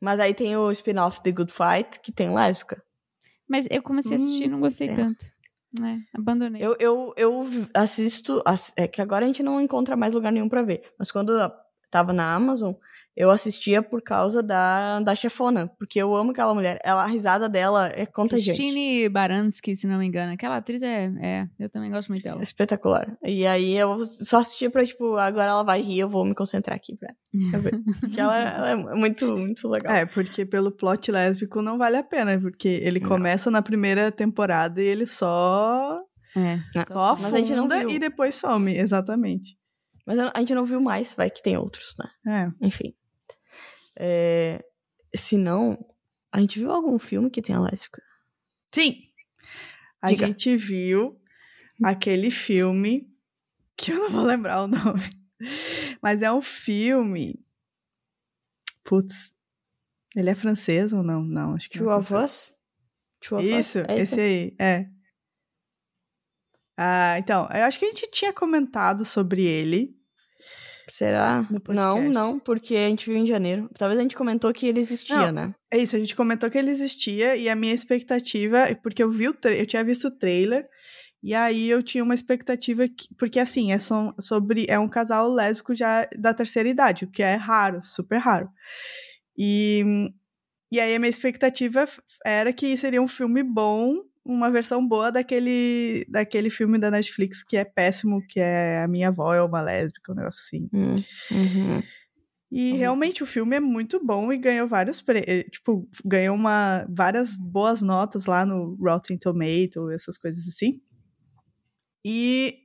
Mas 0.00 0.18
aí 0.20 0.32
tem 0.34 0.56
o 0.56 0.70
spin-off 0.70 1.20
The 1.22 1.32
Good 1.32 1.52
Fight, 1.52 2.00
que 2.00 2.10
tem 2.12 2.32
lésbica. 2.32 2.82
Mas 3.48 3.66
eu 3.70 3.82
comecei 3.82 4.12
a 4.12 4.16
assistir 4.16 4.44
e 4.44 4.48
não 4.48 4.60
gostei 4.60 4.88
é. 4.88 4.94
tanto. 4.94 5.24
É, 5.80 5.98
abandonei. 6.12 6.62
Eu, 6.62 6.76
eu, 6.78 7.14
eu 7.16 7.46
assisto. 7.74 8.42
ass- 8.44 8.72
É 8.76 8.86
que 8.86 9.00
agora 9.00 9.24
a 9.24 9.28
gente 9.28 9.42
não 9.42 9.60
encontra 9.60 9.96
mais 9.96 10.12
lugar 10.14 10.30
nenhum 10.32 10.48
pra 10.48 10.62
ver. 10.62 10.82
Mas 10.98 11.10
quando 11.10 11.32
eu 11.32 11.50
tava 11.90 12.12
na 12.12 12.34
Amazon, 12.34 12.74
eu 13.16 13.30
assistia 13.30 13.82
por 13.82 14.00
causa 14.02 14.42
da, 14.42 15.00
da 15.00 15.14
chefona. 15.14 15.68
Porque 15.78 15.98
eu 16.00 16.14
amo 16.14 16.30
aquela 16.30 16.54
mulher. 16.54 16.78
Ela, 16.82 17.02
a 17.04 17.06
risada 17.06 17.48
dela 17.48 17.88
é 17.94 18.06
contagiante. 18.06 18.58
Christine 18.58 19.08
Baranski, 19.08 19.76
se 19.76 19.86
não 19.86 19.98
me 19.98 20.06
engano. 20.06 20.32
Aquela 20.32 20.56
atriz 20.56 20.80
é, 20.82 21.12
é. 21.20 21.48
Eu 21.58 21.68
também 21.68 21.90
gosto 21.90 22.08
muito 22.08 22.22
dela. 22.22 22.42
Espetacular. 22.42 23.14
E 23.22 23.46
aí 23.46 23.76
eu 23.76 24.02
só 24.04 24.38
assistia 24.40 24.70
pra, 24.70 24.84
tipo, 24.86 25.16
agora 25.16 25.50
ela 25.50 25.62
vai 25.62 25.82
rir, 25.82 25.98
eu 26.00 26.08
vou 26.08 26.24
me 26.24 26.34
concentrar 26.34 26.74
aqui 26.76 26.96
pra, 26.96 27.12
pra 27.50 27.58
ver. 27.60 27.72
Porque 28.00 28.18
ela, 28.20 28.38
ela 28.38 28.70
é 28.70 28.76
muito, 28.94 29.36
muito 29.36 29.68
legal. 29.68 29.92
É, 29.94 30.06
porque 30.06 30.46
pelo 30.46 30.70
plot 30.72 31.10
lésbico 31.12 31.60
não 31.60 31.76
vale 31.76 31.96
a 31.96 32.02
pena, 32.02 32.38
porque 32.40 32.68
ele 32.68 33.00
Não. 33.00 33.08
começa 33.08 33.50
na 33.50 33.60
primeira 33.62 34.10
temporada 34.10 34.80
e 34.82 34.86
ele 34.86 35.06
só, 35.06 36.00
É. 36.36 36.58
só 36.90 37.16
Mas 37.16 37.34
a 37.34 37.38
gente 37.38 37.50
não 37.52 37.66
afunda 37.66 37.78
viu. 37.80 37.90
e 37.90 37.98
depois 37.98 38.34
some, 38.34 38.74
exatamente. 38.74 39.56
Mas 40.06 40.18
a 40.18 40.32
gente 40.38 40.54
não 40.54 40.64
viu 40.66 40.80
mais, 40.80 41.12
vai 41.12 41.30
que 41.30 41.42
tem 41.42 41.56
outros, 41.56 41.94
né? 42.24 42.50
É. 42.60 42.66
Enfim. 42.66 42.92
É, 43.98 44.64
se 45.14 45.36
não, 45.36 45.78
a 46.32 46.40
gente 46.40 46.58
viu 46.58 46.70
algum 46.70 46.98
filme 46.98 47.30
que 47.30 47.42
tenha 47.42 47.60
lésbica? 47.60 48.02
Sim! 48.74 49.02
A 50.00 50.08
Diga. 50.08 50.26
gente 50.26 50.56
viu 50.56 51.20
aquele 51.82 52.30
filme 52.30 53.08
que 53.76 53.92
eu 53.92 53.98
não 53.98 54.10
vou 54.10 54.24
lembrar 54.24 54.62
o 54.62 54.68
nome. 54.68 55.02
Mas 56.02 56.22
é 56.22 56.32
um 56.32 56.40
filme. 56.40 57.44
Putz. 58.84 59.34
Ele 60.14 60.30
é 60.30 60.34
francês 60.34 60.92
ou 60.92 61.02
não? 61.02 61.22
Não, 61.22 61.54
acho 61.54 61.70
que 61.70 61.78
Two 61.78 61.90
é 61.90 61.96
of. 61.96 62.12
Us? 62.12 62.54
Two 63.20 63.38
of 63.38 63.46
Isso, 63.46 63.78
Us? 63.80 63.84
É 63.88 63.98
esse 63.98 64.20
aí, 64.20 64.56
é. 64.58 64.88
Ah, 66.76 67.18
então, 67.18 67.48
eu 67.52 67.64
acho 67.64 67.78
que 67.78 67.84
a 67.84 67.88
gente 67.90 68.10
tinha 68.10 68.32
comentado 68.32 69.04
sobre 69.04 69.44
ele. 69.44 69.96
Será? 70.88 71.46
Não, 71.68 72.02
não, 72.02 72.38
porque 72.38 72.74
a 72.76 72.88
gente 72.88 73.08
viu 73.08 73.18
em 73.18 73.26
janeiro. 73.26 73.70
Talvez 73.78 73.98
a 73.98 74.02
gente 74.02 74.16
comentou 74.16 74.52
que 74.52 74.66
ele 74.66 74.80
existia, 74.80 75.16
Não. 75.16 75.32
né? 75.32 75.54
É 75.70 75.78
isso, 75.78 75.96
a 75.96 75.98
gente 75.98 76.14
comentou 76.16 76.50
que 76.50 76.58
ele 76.58 76.70
existia 76.70 77.36
e 77.36 77.48
a 77.48 77.54
minha 77.56 77.72
expectativa, 77.74 78.66
porque 78.82 79.02
eu 79.02 79.10
vi 79.10 79.28
o 79.28 79.36
eu 79.44 79.66
tinha 79.66 79.84
visto 79.84 80.08
o 80.08 80.10
trailer 80.10 80.66
e 81.22 81.34
aí 81.34 81.70
eu 81.70 81.82
tinha 81.82 82.02
uma 82.02 82.14
expectativa 82.14 82.86
que, 82.88 83.08
porque 83.16 83.38
assim, 83.38 83.72
é 83.72 83.78
so- 83.78 84.12
sobre 84.18 84.66
é 84.68 84.78
um 84.78 84.88
casal 84.88 85.28
lésbico 85.32 85.74
já 85.74 86.06
da 86.18 86.34
terceira 86.34 86.68
idade, 86.68 87.04
o 87.04 87.10
que 87.10 87.22
é 87.22 87.34
raro, 87.36 87.80
super 87.80 88.18
raro. 88.18 88.48
E 89.38 90.10
e 90.70 90.80
aí 90.80 90.94
a 90.94 90.98
minha 90.98 91.10
expectativa 91.10 91.86
era 92.24 92.50
que 92.52 92.74
seria 92.78 93.00
um 93.02 93.06
filme 93.06 93.42
bom, 93.42 93.96
uma 94.24 94.50
versão 94.50 94.86
boa 94.86 95.10
daquele 95.10 96.04
daquele 96.08 96.48
filme 96.50 96.78
da 96.78 96.90
Netflix 96.90 97.42
que 97.42 97.56
é 97.56 97.64
péssimo, 97.64 98.24
que 98.26 98.38
é 98.40 98.82
A 98.82 98.88
Minha 98.88 99.08
Avó 99.08 99.34
é 99.34 99.42
uma 99.42 99.60
lésbica, 99.60 100.12
um 100.12 100.14
negócio 100.14 100.40
assim. 100.44 100.68
Hum, 100.72 100.96
uhum. 101.30 101.82
E 102.54 102.72
Uhum. 102.72 102.78
realmente 102.78 103.22
o 103.22 103.26
filme 103.26 103.56
é 103.56 103.60
muito 103.60 103.98
bom 104.04 104.30
e 104.30 104.36
ganhou 104.36 104.68
vários 104.68 105.00
prêmios. 105.00 105.46
Tipo, 105.50 105.88
ganhou 106.04 106.36
uma, 106.36 106.86
várias 106.90 107.34
boas 107.34 107.80
notas 107.80 108.26
lá 108.26 108.44
no 108.44 108.74
Rotten 108.78 109.16
Tomato, 109.16 109.88
essas 109.90 110.18
coisas 110.18 110.46
assim. 110.46 110.78
E, 112.04 112.58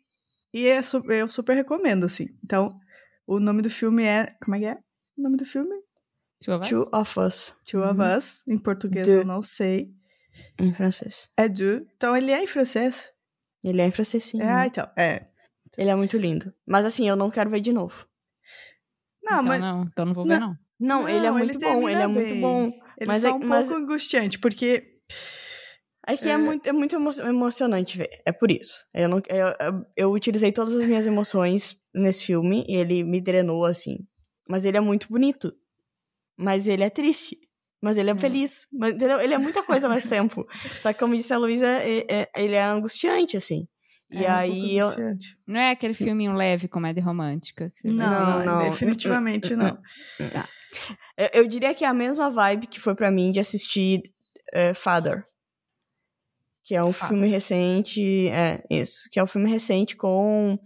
e 0.54 0.68
é 0.68 0.82
su- 0.82 1.04
eu 1.12 1.30
super 1.30 1.54
recomendo, 1.56 2.06
assim. 2.06 2.28
Então, 2.44 2.78
o 3.26 3.40
nome 3.40 3.62
do 3.62 3.70
filme 3.70 4.04
é. 4.04 4.36
Como 4.44 4.56
é 4.56 4.60
que 4.60 4.66
é? 4.66 4.78
O 5.18 5.22
nome 5.22 5.38
do 5.38 5.46
filme? 5.46 5.76
Two 6.44 6.56
of 6.56 6.64
Us? 6.64 6.70
Two 6.70 6.90
of 6.94 7.20
Us, 7.20 7.56
Two 7.66 7.82
of 7.84 8.00
Uhum. 8.02 8.18
Us. 8.18 8.44
Em 8.48 8.58
português 8.58 9.08
eu 9.08 9.26
não 9.26 9.42
sei. 9.42 9.92
Em 10.60 10.74
francês. 10.74 11.30
É 11.38 11.48
Deux. 11.48 11.84
Então 11.96 12.16
ele 12.16 12.32
é 12.32 12.44
em 12.44 12.48
francês? 12.48 13.12
Ele 13.64 13.82
é 13.82 13.86
em 13.86 13.92
francês, 13.92 14.24
sim. 14.24 14.42
Ah, 14.42 14.66
então. 14.66 14.88
É. 14.98 15.28
Ele 15.78 15.90
é 15.90 15.96
muito 15.96 16.18
lindo. 16.18 16.54
Mas 16.66 16.86
assim, 16.86 17.08
eu 17.08 17.16
não 17.16 17.30
quero 17.30 17.50
ver 17.50 17.60
de 17.62 17.72
novo. 17.74 18.06
Não, 19.24 19.34
então, 19.40 19.44
mas 19.44 19.60
não, 19.62 19.84
então 19.84 20.06
não 20.06 20.14
vou 20.14 20.26
ver, 20.26 20.40
não. 20.40 20.54
Não, 20.80 21.02
Não, 21.02 21.10
ele 21.10 21.26
é 21.26 21.30
ele 21.30 21.32
muito 21.32 21.60
bom, 21.60 21.90
ele 21.90 22.02
é 22.02 22.08
muito 22.08 22.30
bem. 22.30 22.42
bom. 22.42 22.66
ele 22.98 23.08
mas 23.08 23.24
é 23.26 23.30
é- 23.30 23.34
um 23.34 23.40
mas- 23.40 23.66
pouco 23.68 23.82
angustiante, 23.82 24.40
porque. 24.40 24.94
É 26.10 26.16
que 26.16 26.30
é, 26.30 26.34
É. 26.34 26.38
muito, 26.38 26.66
é 26.66 26.72
muito 26.72 26.96
emo- 26.96 27.12
emocionante 27.22 27.98
ver. 27.98 28.10
É 28.26 28.32
por 28.32 28.50
isso. 28.50 28.86
Eu, 28.94 29.10
não, 29.10 29.18
eu, 29.28 29.86
eu 29.98 30.12
utilizei 30.14 30.54
todas 30.54 30.74
as 30.74 30.86
minhas 30.86 31.06
emoções 31.06 31.76
nesse 31.94 32.24
filme 32.24 32.64
e 32.70 32.76
ele 32.78 33.04
me 33.04 33.20
drenou 33.20 33.66
assim. 33.66 33.98
Mas 34.48 34.64
ele 34.64 34.78
é 34.78 34.80
muito 34.80 35.10
bonito. 35.10 35.54
Mas 36.38 36.66
ele 36.66 36.84
é 36.84 36.90
triste. 36.90 37.36
Mas 37.82 37.96
ele 37.98 38.10
é 38.10 38.14
Hum. 38.14 38.18
feliz. 38.18 38.68
Mas, 38.72 38.94
entendeu? 38.94 39.20
Ele 39.20 39.34
é 39.34 39.38
muita 39.38 39.62
coisa 39.64 39.88
ao 39.88 39.94
mesmo 39.94 40.10
tempo. 40.10 40.48
Só 40.82 40.92
que, 40.94 41.00
como 41.00 41.16
disse 41.16 41.32
a 41.34 41.38
Luísa, 41.38 41.68
é- 41.68 42.06
é- 42.10 42.30
ele 42.36 42.56
é 42.56 42.64
angustiante, 42.64 43.38
assim. 43.38 43.68
E 44.10 44.18
é 44.18 44.20
um 44.20 44.24
pouco 44.24 44.38
aí 44.40 44.78
eu. 44.78 44.86
angustiante. 44.88 45.38
Não 45.46 45.60
é 45.60 45.72
aquele 45.72 45.94
filminho 45.94 46.34
leve, 46.34 46.68
comédia 46.68 47.04
romântica. 47.04 47.72
Não, 47.84 48.44
não. 48.46 48.70
definitivamente 48.70 49.56
não. 49.56 49.78
Eu, 51.18 51.30
eu 51.44 51.48
diria 51.48 51.74
que 51.74 51.86
é 51.86 51.88
a 51.88 51.94
mesma 51.94 52.30
vibe 52.30 52.68
que 52.68 52.80
foi 52.80 52.94
pra 52.94 53.10
mim 53.10 53.32
de 53.32 53.40
assistir 53.40 54.02
eh, 54.54 54.74
Father. 54.74 55.24
Que 56.64 56.76
é 56.76 56.84
um 56.84 56.92
Father. 56.92 57.16
filme 57.18 57.32
recente. 57.32 58.28
É, 58.30 58.64
isso. 58.70 59.10
Que 59.12 59.20
é 59.20 59.24
um 59.24 59.28
filme 59.28 59.50
recente 59.50 59.96
com. 59.96 60.60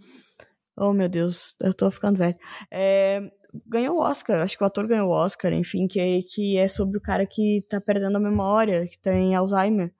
Oh, 0.76 0.92
meu 0.92 1.08
Deus, 1.08 1.54
eu 1.60 1.72
tô 1.72 1.90
ficando 1.90 2.18
velho. 2.18 2.36
É, 2.70 3.20
ganhou 3.66 3.96
o 3.96 4.00
Oscar, 4.00 4.40
acho 4.42 4.56
que 4.56 4.62
o 4.64 4.66
ator 4.66 4.86
ganhou 4.86 5.08
o 5.08 5.12
Oscar, 5.12 5.52
enfim, 5.52 5.86
que, 5.86 6.00
é- 6.00 6.22
que 6.22 6.56
é 6.56 6.68
sobre 6.68 6.98
o 6.98 7.00
cara 7.00 7.26
que 7.26 7.64
tá 7.68 7.80
perdendo 7.80 8.16
a 8.16 8.20
memória, 8.20 8.86
que 8.86 8.98
tem 8.98 9.34
Alzheimer. 9.34 9.92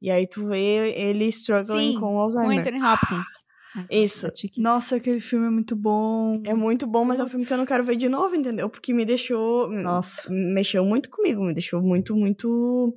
E 0.00 0.10
aí 0.10 0.26
tu 0.26 0.48
vê 0.48 0.92
ele 0.98 1.26
struggling 1.26 1.92
Sim, 1.92 2.00
com 2.00 2.06
o 2.06 2.12
Com 2.14 2.18
Alzheimer. 2.18 2.58
Anthony 2.60 2.82
Hopkins. 2.82 3.28
Ah, 3.74 3.86
Isso. 3.90 4.26
tá. 4.26 4.34
Nossa, 4.58 4.96
aquele 4.96 5.20
filme 5.20 5.46
é 5.46 5.50
muito 5.50 5.74
bom. 5.74 6.42
É 6.44 6.52
muito 6.52 6.86
bom, 6.86 7.04
mas 7.04 7.20
é 7.20 7.24
um 7.24 7.28
filme 7.28 7.46
que 7.46 7.52
eu 7.52 7.56
não 7.56 7.64
quero 7.64 7.84
ver 7.84 7.96
de 7.96 8.08
novo, 8.08 8.34
entendeu? 8.34 8.68
Porque 8.68 8.92
me 8.92 9.04
deixou. 9.04 9.70
Nossa. 9.70 10.28
Mexeu 10.28 10.84
muito 10.84 11.08
comigo, 11.08 11.42
me 11.42 11.54
deixou 11.54 11.80
muito, 11.80 12.14
muito 12.14 12.94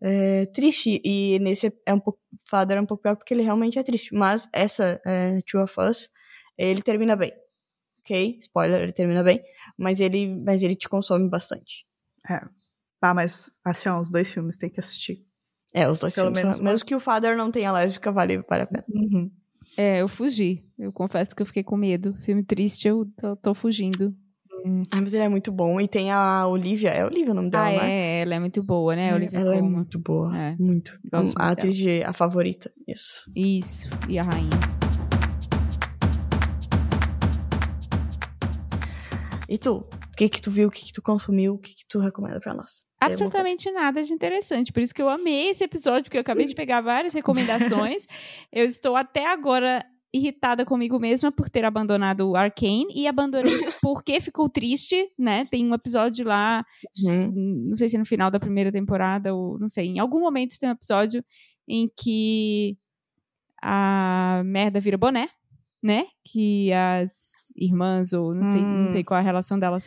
é, 0.00 0.46
triste. 0.46 1.00
E 1.04 1.38
nesse 1.40 1.72
é 1.84 1.92
um 1.94 1.98
pouco. 1.98 2.20
Father 2.48 2.76
é 2.76 2.80
um 2.80 2.86
pouco 2.86 3.02
pior 3.02 3.16
porque 3.16 3.34
ele 3.34 3.42
realmente 3.42 3.78
é 3.78 3.82
triste. 3.82 4.14
Mas 4.14 4.48
essa, 4.52 5.00
é, 5.04 5.40
Two 5.50 5.62
of 5.62 5.74
Us, 5.80 6.10
ele 6.56 6.80
termina 6.82 7.16
bem. 7.16 7.32
Ok? 8.08 8.38
Spoiler, 8.40 8.82
ele 8.82 8.92
termina 8.92 9.22
bem. 9.22 9.42
Mas 9.76 10.00
ele, 10.00 10.34
mas 10.42 10.62
ele 10.62 10.74
te 10.74 10.88
consome 10.88 11.28
bastante. 11.28 11.86
Ah, 13.00 13.14
mas 13.14 13.50
assim, 13.64 13.88
ó, 13.88 14.00
os 14.00 14.10
dois 14.10 14.32
filmes 14.32 14.56
tem 14.56 14.70
que 14.70 14.80
assistir. 14.80 15.24
É, 15.74 15.88
os 15.88 15.98
dois 15.98 16.14
Pelo 16.14 16.28
filmes. 16.28 16.42
menos 16.42 16.60
Mesmo 16.60 16.86
que 16.86 16.94
o 16.94 17.00
Father 17.00 17.36
não 17.36 17.50
tenha 17.50 17.70
lésbica, 17.70 18.10
vale, 18.10 18.38
vale 18.48 18.62
a 18.62 18.66
pena. 18.66 18.84
Uhum. 18.88 19.30
É, 19.76 20.00
eu 20.00 20.08
fugi. 20.08 20.66
Eu 20.78 20.92
confesso 20.92 21.36
que 21.36 21.42
eu 21.42 21.46
fiquei 21.46 21.62
com 21.62 21.76
medo. 21.76 22.16
Filme 22.22 22.42
triste, 22.42 22.88
eu 22.88 23.06
tô, 23.16 23.36
tô 23.36 23.54
fugindo. 23.54 24.16
Ah, 24.90 25.00
mas 25.00 25.14
ele 25.14 25.22
é 25.22 25.28
muito 25.28 25.52
bom. 25.52 25.80
E 25.80 25.86
tem 25.86 26.10
a 26.10 26.46
Olivia. 26.46 26.90
É 26.90 27.04
Olivia 27.04 27.32
o 27.32 27.34
nome 27.34 27.50
dela, 27.50 27.68
ah, 27.68 27.72
né? 27.72 27.90
é, 27.90 28.22
ela 28.22 28.34
é 28.34 28.38
muito 28.38 28.62
boa, 28.62 28.96
né? 28.96 29.14
Olivia 29.14 29.38
Ela 29.38 29.56
é 29.56 29.62
muito 29.62 29.98
boa. 29.98 30.36
É. 30.36 30.56
Muito. 30.58 30.98
Gosto 31.04 31.36
a 31.38 31.46
muito 31.46 31.58
atriz 31.58 31.76
de 31.76 32.02
A 32.02 32.12
Favorita. 32.12 32.72
Isso. 32.86 33.30
Isso, 33.36 33.88
e 34.08 34.18
a 34.18 34.22
rainha. 34.22 34.77
E 39.48 39.56
tu? 39.56 39.76
O 39.76 40.16
que 40.16 40.28
que 40.28 40.42
tu 40.42 40.50
viu? 40.50 40.68
O 40.68 40.70
que 40.70 40.84
que 40.84 40.92
tu 40.92 41.00
consumiu? 41.00 41.54
O 41.54 41.58
que 41.58 41.74
que 41.74 41.84
tu 41.88 41.98
recomenda 41.98 42.38
pra 42.38 42.52
nós? 42.52 42.84
Absolutamente 43.00 43.70
nada 43.70 44.02
de 44.02 44.12
interessante. 44.12 44.72
Por 44.72 44.82
isso 44.82 44.94
que 44.94 45.00
eu 45.00 45.08
amei 45.08 45.48
esse 45.50 45.64
episódio, 45.64 46.04
porque 46.04 46.18
eu 46.18 46.20
acabei 46.20 46.46
de 46.46 46.54
pegar 46.54 46.80
várias 46.82 47.14
recomendações. 47.14 48.06
eu 48.52 48.66
estou 48.66 48.94
até 48.94 49.26
agora 49.26 49.82
irritada 50.12 50.64
comigo 50.64 50.98
mesma 50.98 51.30
por 51.30 51.48
ter 51.50 51.64
abandonado 51.64 52.28
o 52.28 52.36
Arcane 52.36 52.86
e 52.94 53.06
abandonei 53.06 53.52
porque 53.82 54.20
ficou 54.20 54.48
triste, 54.48 55.10
né? 55.18 55.44
Tem 55.46 55.64
um 55.66 55.74
episódio 55.74 56.26
lá, 56.26 56.64
Uhum. 57.06 57.66
não 57.68 57.76
sei 57.76 57.88
se 57.88 57.96
é 57.96 57.98
no 57.98 58.06
final 58.06 58.30
da 58.30 58.40
primeira 58.40 58.72
temporada 58.72 59.34
ou 59.34 59.58
não 59.58 59.68
sei, 59.68 59.86
em 59.86 59.98
algum 59.98 60.20
momento 60.20 60.58
tem 60.58 60.68
um 60.68 60.72
episódio 60.72 61.22
em 61.66 61.90
que 61.96 62.74
a 63.62 64.42
merda 64.44 64.80
vira 64.80 64.96
boné, 64.96 65.28
né? 65.82 66.04
Que 66.24 66.72
as 66.72 67.50
irmãs 67.56 68.12
ou 68.12 68.34
não 68.34 68.44
sei, 68.44 68.60
não 68.60 68.84
Hum. 68.84 68.88
sei 68.88 69.02
qual 69.04 69.18
é 69.18 69.22
a 69.22 69.24
relação 69.24 69.58
delas 69.58 69.86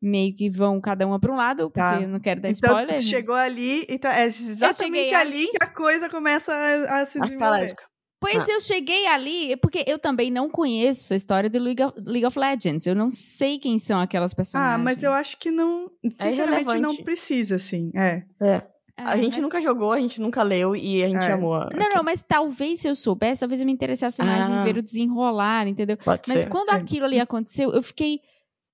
meio 0.00 0.34
que 0.34 0.48
vão 0.48 0.80
cada 0.80 1.06
uma 1.06 1.18
para 1.18 1.32
um 1.32 1.36
lado, 1.36 1.64
porque 1.70 1.80
Tá. 1.80 2.00
eu 2.00 2.08
não 2.08 2.20
quero 2.20 2.40
dar 2.40 2.50
Então, 2.50 2.70
spoiler. 2.70 2.98
chegou 3.00 3.34
ali 3.34 3.84
e 3.88 3.98
tá, 3.98 4.16
é 4.20 4.26
exatamente 4.26 4.76
cheguei 4.76 5.14
ali 5.14 5.36
ali. 5.38 5.46
que 5.48 5.58
a 5.64 5.66
coisa 5.66 6.08
começa 6.08 6.52
a, 6.54 7.00
a 7.02 7.06
se 7.06 7.18
desenvolver. 7.20 7.74
Pois 8.20 8.48
eu 8.48 8.60
cheguei 8.60 9.06
ali, 9.06 9.56
porque 9.58 9.84
eu 9.86 9.96
também 9.96 10.28
não 10.28 10.50
conheço 10.50 11.14
a 11.14 11.16
história 11.16 11.48
do 11.48 11.58
League 11.60 11.80
of, 11.82 11.96
League 12.04 12.26
of 12.26 12.36
Legends. 12.36 12.84
Eu 12.84 12.94
não 12.96 13.10
sei 13.12 13.60
quem 13.60 13.78
são 13.78 14.00
aquelas 14.00 14.34
personagens. 14.34 14.74
Ah, 14.74 14.78
mas 14.78 15.04
eu 15.04 15.12
acho 15.12 15.38
que 15.38 15.52
não. 15.52 15.88
Sinceramente, 16.20 16.64
não 16.64 16.74
irrelevante. 16.74 17.04
precisa, 17.04 17.54
assim. 17.56 17.92
É. 17.94 18.24
É. 18.42 18.66
Ah, 18.98 19.12
A 19.12 19.16
gente 19.16 19.34
mas- 19.34 19.42
nunca 19.42 19.62
jogou, 19.62 19.92
a 19.92 20.00
gente 20.00 20.20
nunca 20.20 20.42
leu 20.42 20.74
e 20.74 21.02
a 21.04 21.08
gente 21.08 21.24
É. 21.24 21.32
amou. 21.32 21.54
a- 21.54 21.70
Não, 21.74 21.88
não, 21.94 22.02
mas 22.02 22.22
talvez 22.26 22.80
se 22.80 22.88
eu 22.88 22.96
soubesse, 22.96 23.40
talvez 23.40 23.60
eu 23.60 23.66
me 23.66 23.72
interessasse 23.72 24.20
mais 24.22 24.48
Ah. 24.50 24.60
em 24.60 24.64
ver 24.64 24.78
o 24.78 24.82
desenrolar, 24.82 25.66
entendeu? 25.68 25.96
Pode 25.96 26.22
Mas 26.28 26.42
ser. 26.42 26.48
quando 26.48 26.70
sim. 26.70 26.76
aquilo 26.76 27.04
ali 27.06 27.20
aconteceu, 27.20 27.70
eu 27.72 27.82
fiquei 27.82 28.20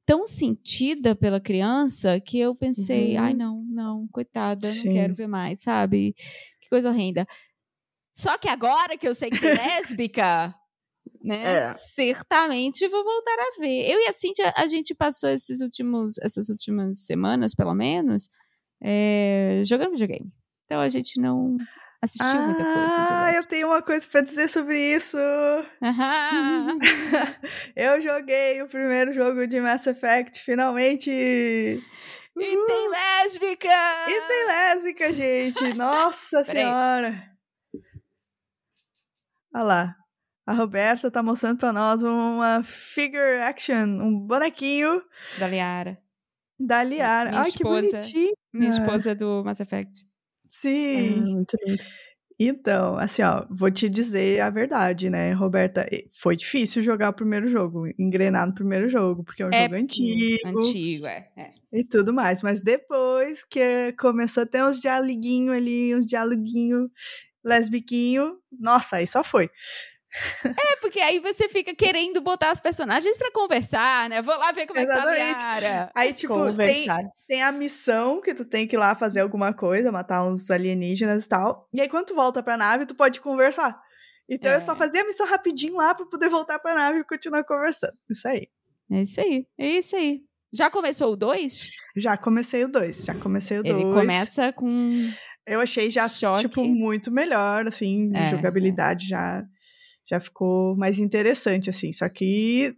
tão 0.07 0.27
sentida 0.27 1.15
pela 1.15 1.41
criança 1.41 2.19
que 2.21 2.39
eu 2.39 2.55
pensei, 2.55 3.17
Uhum. 3.17 3.23
ai 3.23 3.35
não, 3.35 3.63
não, 3.71 4.09
coitada, 4.09 4.71
Sim. 4.71 4.89
não 4.89 4.95
quero 4.95 5.15
ver 5.15 5.27
mais, 5.27 5.61
sabe? 5.63 6.15
Que 6.61 6.69
coisa 6.71 6.89
horrenda. 6.91 7.27
Só 8.13 8.39
que 8.39 8.49
agora 8.49 8.97
que 8.97 9.07
eu 9.09 9.15
sei 9.15 9.29
que 9.31 9.41
tem 9.41 9.51
lésbica, 9.99 10.55
né? 11.23 11.43
É. 11.71 11.75
Certamente 11.75 12.87
vou 12.89 13.03
voltar 13.05 13.37
a 13.41 13.61
ver. 13.61 13.91
Eu 13.91 14.01
e 14.01 14.07
a 14.09 14.13
Cintia, 14.13 14.53
a 14.57 14.67
gente 14.67 14.95
passou 14.95 15.29
esses 15.31 15.61
últimos, 15.61 16.17
essas 16.19 16.49
últimas 16.49 17.05
semanas, 17.05 17.55
pelo 17.55 17.75
menos, 17.75 18.29
é, 18.85 19.63
jogando 19.65 19.93
videogame. 19.93 20.31
Então 20.67 20.81
a 20.83 20.89
gente 20.91 21.19
não 21.21 21.57
assistiu 22.03 22.41
muita 22.43 22.63
coisa. 22.63 22.97
Ah, 23.11 23.33
eu 23.35 23.45
tenho 23.47 23.69
uma 23.69 23.81
coisa 23.81 24.07
pra 24.07 24.21
dizer 24.21 24.49
sobre 24.49 24.79
isso. 24.79 25.17
Eu 27.75 28.01
joguei 28.01 28.61
o 28.63 28.69
primeiro 28.69 29.13
jogo 29.13 29.47
de 29.47 29.61
Mass 29.61 29.87
Effect, 29.87 30.41
finalmente. 30.41 31.11
E 31.11 31.81
tem 32.67 32.91
lésbica! 32.91 33.69
E 34.09 34.21
tem 34.27 34.47
lésbica, 34.47 35.15
gente. 35.15 35.73
Nossa 35.75 36.45
senhora. 36.45 37.15
Olha 39.55 39.65
lá. 39.65 39.97
A 40.47 40.53
Roberta 40.53 41.11
tá 41.11 41.23
mostrando 41.23 41.59
pra 41.59 41.73
nós 41.73 42.03
uma 42.03 42.63
figure 42.63 43.41
action, 43.41 43.87
um 43.87 44.19
bonequinho 44.27 45.03
Da 45.39 45.49
Liara. 45.49 45.99
da 46.59 46.83
Liara. 46.83 47.31
Minha 47.31 47.43
Ai, 47.43 47.49
esposa. 47.49 47.83
que 47.83 47.93
bonitinho. 47.93 48.33
Minha 48.55 48.71
Ah. 48.71 48.71
esposa 48.71 49.15
do 49.15 49.43
Mass 49.45 49.61
Effect. 49.61 50.01
Sim. 50.49 51.21
Ah, 51.21 51.27
muito 51.31 51.57
lindo. 51.67 51.85
Então, 52.39 52.99
assim, 52.99 53.23
ó, 53.23 53.47
vou 53.51 53.71
te 53.71 53.89
dizer 53.89 54.41
a 54.41 54.51
verdade, 54.51 55.09
né, 55.11 55.33
Roberta? 55.33 55.87
Foi 56.13 56.37
difícil 56.37 56.83
jogar 56.83 57.11
o 57.11 57.15
primeiro 57.15 57.49
jogo, 57.49 57.87
engrenar 57.99 58.47
no 58.47 58.55
primeiro 58.55 58.89
jogo, 58.89 59.23
porque 59.25 59.43
é 59.43 59.47
um 59.47 59.51
É, 59.53 59.63
jogo 59.65 59.75
antigo 59.77 60.49
Antigo, 60.49 61.07
é. 61.07 61.29
é. 61.37 61.51
e 61.73 61.85
tudo 61.85 62.13
mais. 62.13 62.43
Mas 62.43 62.61
depois 62.61 63.45
que 63.45 63.93
começou 63.99 64.43
a 64.43 64.47
ter 64.47 64.65
uns 64.65 64.81
dialoguinhos 64.81 65.57
ali, 65.57 65.95
uns 65.95 66.07
dialoguinhos 66.07 66.91
lesbiquinho, 67.45 68.39
nossa, 68.59 68.97
aí 68.97 69.07
só 69.07 69.23
foi. 69.25 69.51
É, 70.45 70.77
porque 70.81 71.01
aí 71.01 71.19
você 71.19 71.49
fica 71.49 71.75
querendo 71.75 72.21
botar 72.21 72.51
as 72.51 72.61
personagens 72.61 73.19
pra 73.19 73.31
conversar, 73.33 74.09
né? 74.09 74.23
Vou 74.23 74.37
lá 74.39 74.53
ver 74.53 74.67
como 74.67 74.79
é 74.79 74.85
que 74.87 74.89
tá 74.93 74.95
a 74.95 74.99
Exatamente. 75.17 75.39
Liara. 75.41 75.91
Aí, 75.95 76.13
tipo, 76.13 76.35
tem, 76.35 76.45
Conversar. 76.47 77.03
tem 77.27 77.43
a 77.43 77.53
missão 77.53 78.21
que 78.21 78.33
tu 78.35 78.45
tem 78.45 78.67
que 78.67 78.77
ir 78.77 78.79
lá 78.79 78.95
fazer 78.95 79.21
alguma 79.21 79.53
coisa, 79.53 79.91
matar 79.91 80.25
uns 80.27 80.51
alienígenas 80.51 81.25
e 81.25 81.29
tal. 81.29 81.69
E 81.73 81.81
aí, 81.81 81.89
quando 81.89 82.07
tu 82.07 82.15
volta 82.15 82.43
pra 82.43 82.57
nave, 82.57 82.87
tu 82.87 82.95
pode 82.95 83.21
conversar. 83.21 83.77
Então, 84.29 84.51
É. 84.53 84.57
eu 84.57 84.61
só 84.61 84.75
fazia 84.77 85.03
a 85.03 85.05
missão 85.05 85.27
rapidinho 85.27 85.75
lá 85.77 85.95
pra 85.95 86.07
poder 86.07 86.29
voltar 86.29 86.59
pra 86.59 86.75
nave 86.75 87.01
e 87.01 87.05
continuar 87.05 87.45
conversando. 87.45 87.95
Isso 88.11 88.27
aí. 88.29 88.47
É 88.93 89.03
isso 89.03 89.21
aí, 89.21 89.47
é 89.59 89.67
isso 89.67 89.97
aí. 89.97 90.21
Já 90.53 90.71
começou 90.71 91.13
o 91.13 91.17
2? 91.17 91.71
Já 91.97 92.17
comecei 92.17 92.65
o 92.65 92.69
2, 92.69 93.05
já 93.05 93.15
comecei 93.15 93.59
o 93.59 93.63
2. 93.65 93.75
Ele 93.75 93.93
começa 93.93 94.53
com. 94.53 95.11
Eu 95.47 95.61
achei 95.61 95.91
já, 95.91 96.09
Choque. 96.09 96.43
tipo, 96.43 96.65
muito 96.65 97.11
melhor, 97.11 97.67
assim, 97.67 98.11
É, 98.15 98.31
jogabilidade 98.31 99.07
já, 99.09 99.43
já 100.07 100.21
ficou 100.21 100.77
mais 100.77 100.99
interessante, 100.99 101.71
assim. 101.71 101.93
Só 101.93 102.09
que. 102.09 102.75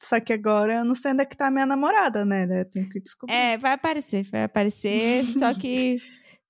Só 0.00 0.18
que 0.18 0.32
agora 0.32 0.74
eu 0.74 0.84
não 0.84 0.96
sei 0.96 1.12
onde 1.12 1.22
é 1.22 1.24
que 1.24 1.36
tá 1.36 1.46
a 1.46 1.50
minha 1.50 1.66
namorada, 1.66 2.24
né? 2.24 2.44
Eu 2.60 2.64
Tenho 2.68 2.88
que 2.88 3.00
descobrir. 3.00 3.34
É, 3.34 3.56
vai 3.56 3.72
aparecer, 3.72 4.24
vai 4.24 4.44
aparecer, 4.44 5.24
só 5.38 5.54
que 5.54 6.00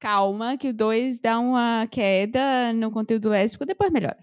calma, 0.00 0.56
que 0.56 0.70
o 0.70 0.74
2 0.74 1.20
dá 1.20 1.38
uma 1.38 1.86
queda 1.90 2.72
no 2.72 2.90
conteúdo 2.90 3.28
lésbico, 3.28 3.66
depois 3.66 3.90
melhora. 3.90 4.16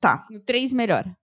Tá. 0.00 0.26
No 0.30 0.40
3 0.40 0.72
melhora. 0.72 1.16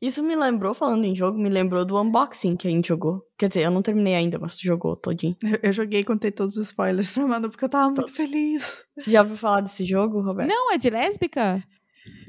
Isso 0.00 0.22
me 0.22 0.36
lembrou, 0.36 0.74
falando 0.74 1.04
em 1.04 1.14
jogo, 1.14 1.38
me 1.38 1.48
lembrou 1.48 1.84
do 1.84 2.00
unboxing 2.00 2.56
que 2.56 2.68
a 2.68 2.70
gente 2.70 2.88
jogou. 2.88 3.22
Quer 3.38 3.48
dizer, 3.48 3.62
eu 3.62 3.70
não 3.70 3.82
terminei 3.82 4.14
ainda, 4.14 4.38
mas 4.38 4.56
tu 4.56 4.62
jogou 4.62 4.96
todinho. 4.96 5.36
Eu, 5.42 5.58
eu 5.64 5.72
joguei 5.72 6.00
e 6.00 6.04
contei 6.04 6.30
todos 6.30 6.56
os 6.56 6.66
spoilers 6.68 7.10
pra 7.10 7.26
Manu, 7.26 7.50
porque 7.50 7.64
eu 7.64 7.68
tava 7.68 7.86
muito 7.86 8.02
Todos. 8.02 8.16
feliz. 8.16 8.84
Você 8.96 9.10
já 9.10 9.22
ouviu 9.22 9.36
falar 9.36 9.62
desse 9.62 9.84
jogo, 9.84 10.20
Roberto? 10.20 10.48
Não, 10.48 10.72
é 10.72 10.78
de 10.78 10.90
lésbica? 10.90 11.62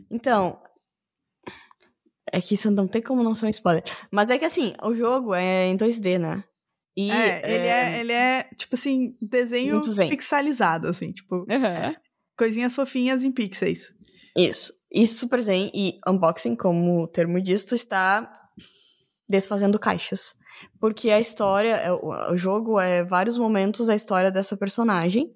Então. 0.10 0.60
É 2.32 2.42
que 2.42 2.56
isso 2.56 2.70
não 2.70 2.88
tem 2.88 3.02
como 3.02 3.24
não 3.24 3.34
ser 3.34 3.46
um 3.46 3.50
spoiler. 3.50 3.84
Mas 4.12 4.30
é 4.30 4.38
que 4.38 4.46
assim, 4.46 4.74
o 4.84 4.94
jogo 4.96 5.34
é 5.34 5.68
em 5.68 5.78
2D, 5.78 6.20
né? 6.20 6.44
E 6.96 7.12
é, 7.12 7.42
ele 7.44 7.68
é, 7.68 8.00
ele 8.00 8.12
é, 8.12 8.50
tipo 8.56 8.76
assim, 8.76 9.16
desenho 9.22 9.80
pixelizado, 10.10 10.88
assim, 10.88 11.12
tipo, 11.12 11.46
Aham. 11.50 11.96
coisinhas 12.36 12.74
fofinhas 12.74 13.24
em 13.24 13.32
pixels. 13.32 13.94
Isso. 14.36 14.74
E 14.92 15.06
Super 15.06 15.40
Zen 15.42 15.72
e 15.76 16.00
unboxing, 16.08 16.56
como 16.56 17.04
o 17.04 17.08
termo 17.08 17.42
tu 17.44 17.76
está 17.76 18.28
desfazendo 19.30 19.78
caixas. 19.78 20.34
Porque 20.80 21.12
a 21.12 21.20
história, 21.20 21.76
é, 21.76 21.92
o 21.92 22.36
jogo 22.36 22.80
é 22.80 23.04
vários 23.04 23.38
momentos 23.38 23.90
a 23.90 23.96
história 23.96 24.32
dessa 24.32 24.58
personagem. 24.58 25.32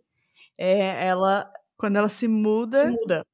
É, 0.58 1.06
ela 1.06 1.48
Quando 1.78 1.98
ela 1.98 2.10
se 2.10 2.20
se 2.20 2.28
muda, 2.28 2.90
muda. 2.90 3.26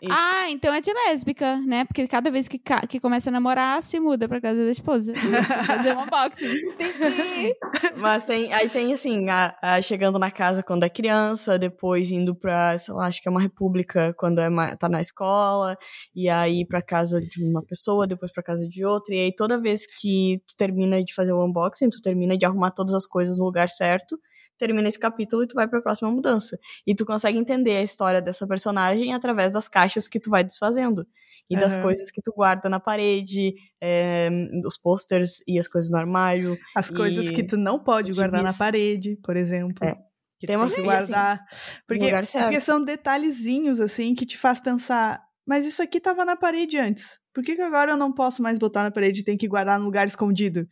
Isso. 0.00 0.12
Ah, 0.12 0.50
então 0.50 0.72
é 0.72 0.80
de 0.80 0.92
lésbica, 0.92 1.56
né? 1.58 1.84
Porque 1.84 2.06
cada 2.08 2.30
vez 2.30 2.48
que, 2.48 2.58
ca- 2.58 2.86
que 2.86 2.98
começa 2.98 3.28
a 3.28 3.32
namorar, 3.32 3.82
se 3.82 4.00
muda 4.00 4.26
pra 4.28 4.40
casa 4.40 4.64
da 4.64 4.70
esposa. 4.70 5.12
Fazer 5.66 5.94
um 5.96 6.02
unboxing. 6.02 6.46
Entendi. 6.70 7.54
Mas 7.96 8.24
tem, 8.24 8.52
aí 8.52 8.68
tem 8.68 8.92
assim, 8.94 9.28
a, 9.28 9.54
a 9.60 9.82
chegando 9.82 10.18
na 10.18 10.30
casa 10.30 10.62
quando 10.62 10.84
é 10.84 10.88
criança, 10.88 11.58
depois 11.58 12.10
indo 12.10 12.34
pra, 12.34 12.76
sei 12.78 12.94
lá, 12.94 13.06
acho 13.06 13.20
que 13.20 13.28
é 13.28 13.30
uma 13.30 13.40
república 13.40 14.14
quando 14.18 14.40
é 14.40 14.48
tá 14.76 14.88
na 14.88 15.00
escola, 15.00 15.76
e 16.14 16.28
aí 16.28 16.66
pra 16.66 16.80
casa 16.82 17.20
de 17.20 17.44
uma 17.44 17.62
pessoa, 17.62 18.06
depois 18.06 18.32
pra 18.32 18.42
casa 18.42 18.66
de 18.68 18.84
outra, 18.84 19.14
e 19.14 19.18
aí 19.20 19.34
toda 19.34 19.60
vez 19.60 19.86
que 20.00 20.40
tu 20.46 20.56
termina 20.56 21.02
de 21.04 21.14
fazer 21.14 21.32
o 21.32 21.44
unboxing, 21.44 21.90
tu 21.90 22.00
termina 22.00 22.36
de 22.36 22.44
arrumar 22.46 22.70
todas 22.70 22.94
as 22.94 23.06
coisas 23.06 23.38
no 23.38 23.44
lugar 23.44 23.68
certo, 23.68 24.18
termina 24.58 24.88
esse 24.88 24.98
capítulo 24.98 25.42
e 25.42 25.46
tu 25.46 25.54
vai 25.54 25.68
pra 25.68 25.80
próxima 25.80 26.10
mudança. 26.10 26.58
E 26.86 26.94
tu 26.94 27.04
consegue 27.04 27.38
entender 27.38 27.76
a 27.76 27.82
história 27.82 28.20
dessa 28.20 28.46
personagem 28.46 29.12
através 29.14 29.52
das 29.52 29.68
caixas 29.68 30.08
que 30.08 30.20
tu 30.20 30.30
vai 30.30 30.42
desfazendo. 30.44 31.06
E 31.48 31.56
das 31.56 31.74
Aham. 31.74 31.82
coisas 31.82 32.10
que 32.10 32.20
tu 32.20 32.32
guarda 32.34 32.68
na 32.68 32.80
parede, 32.80 33.54
é, 33.80 34.28
os 34.64 34.76
posters 34.76 35.42
e 35.46 35.58
as 35.60 35.68
coisas 35.68 35.90
no 35.90 35.96
armário. 35.96 36.56
as 36.74 36.90
coisas 36.90 37.30
que 37.30 37.44
tu 37.44 37.56
não 37.56 37.78
pode 37.78 38.12
guardar 38.12 38.42
na 38.42 38.52
parede, 38.52 39.16
por 39.22 39.36
exemplo. 39.36 39.86
É. 39.86 39.94
Que 40.38 40.46
Tem 40.46 40.58
tem 40.58 40.66
que 40.66 40.72
assim, 40.72 40.82
guardar. 40.82 41.40
porque, 41.86 42.04
lugar 42.04 42.26
certo. 42.26 42.44
porque 42.44 42.60
são 42.60 42.82
detalhezinhos, 42.84 43.80
assim, 43.80 44.14
que 44.14 44.26
te 44.26 44.36
faz 44.36 44.60
pensar, 44.60 45.22
mas 45.46 45.64
isso 45.64 45.82
aqui 45.82 45.98
tava 46.00 46.24
na 46.24 46.36
parede 46.36 46.76
antes. 46.76 47.18
Por 47.32 47.42
que, 47.44 47.54
que 47.54 47.62
agora 47.62 47.92
eu 47.92 47.96
não 47.96 48.12
posso 48.12 48.42
mais 48.42 48.58
botar 48.58 48.82
na 48.82 48.90
parede 48.90 49.20
e 49.20 49.24
tenho 49.24 49.38
que 49.38 49.48
guardar 49.48 49.78
num 49.78 49.86
lugar 49.86 50.06
escondido? 50.06 50.66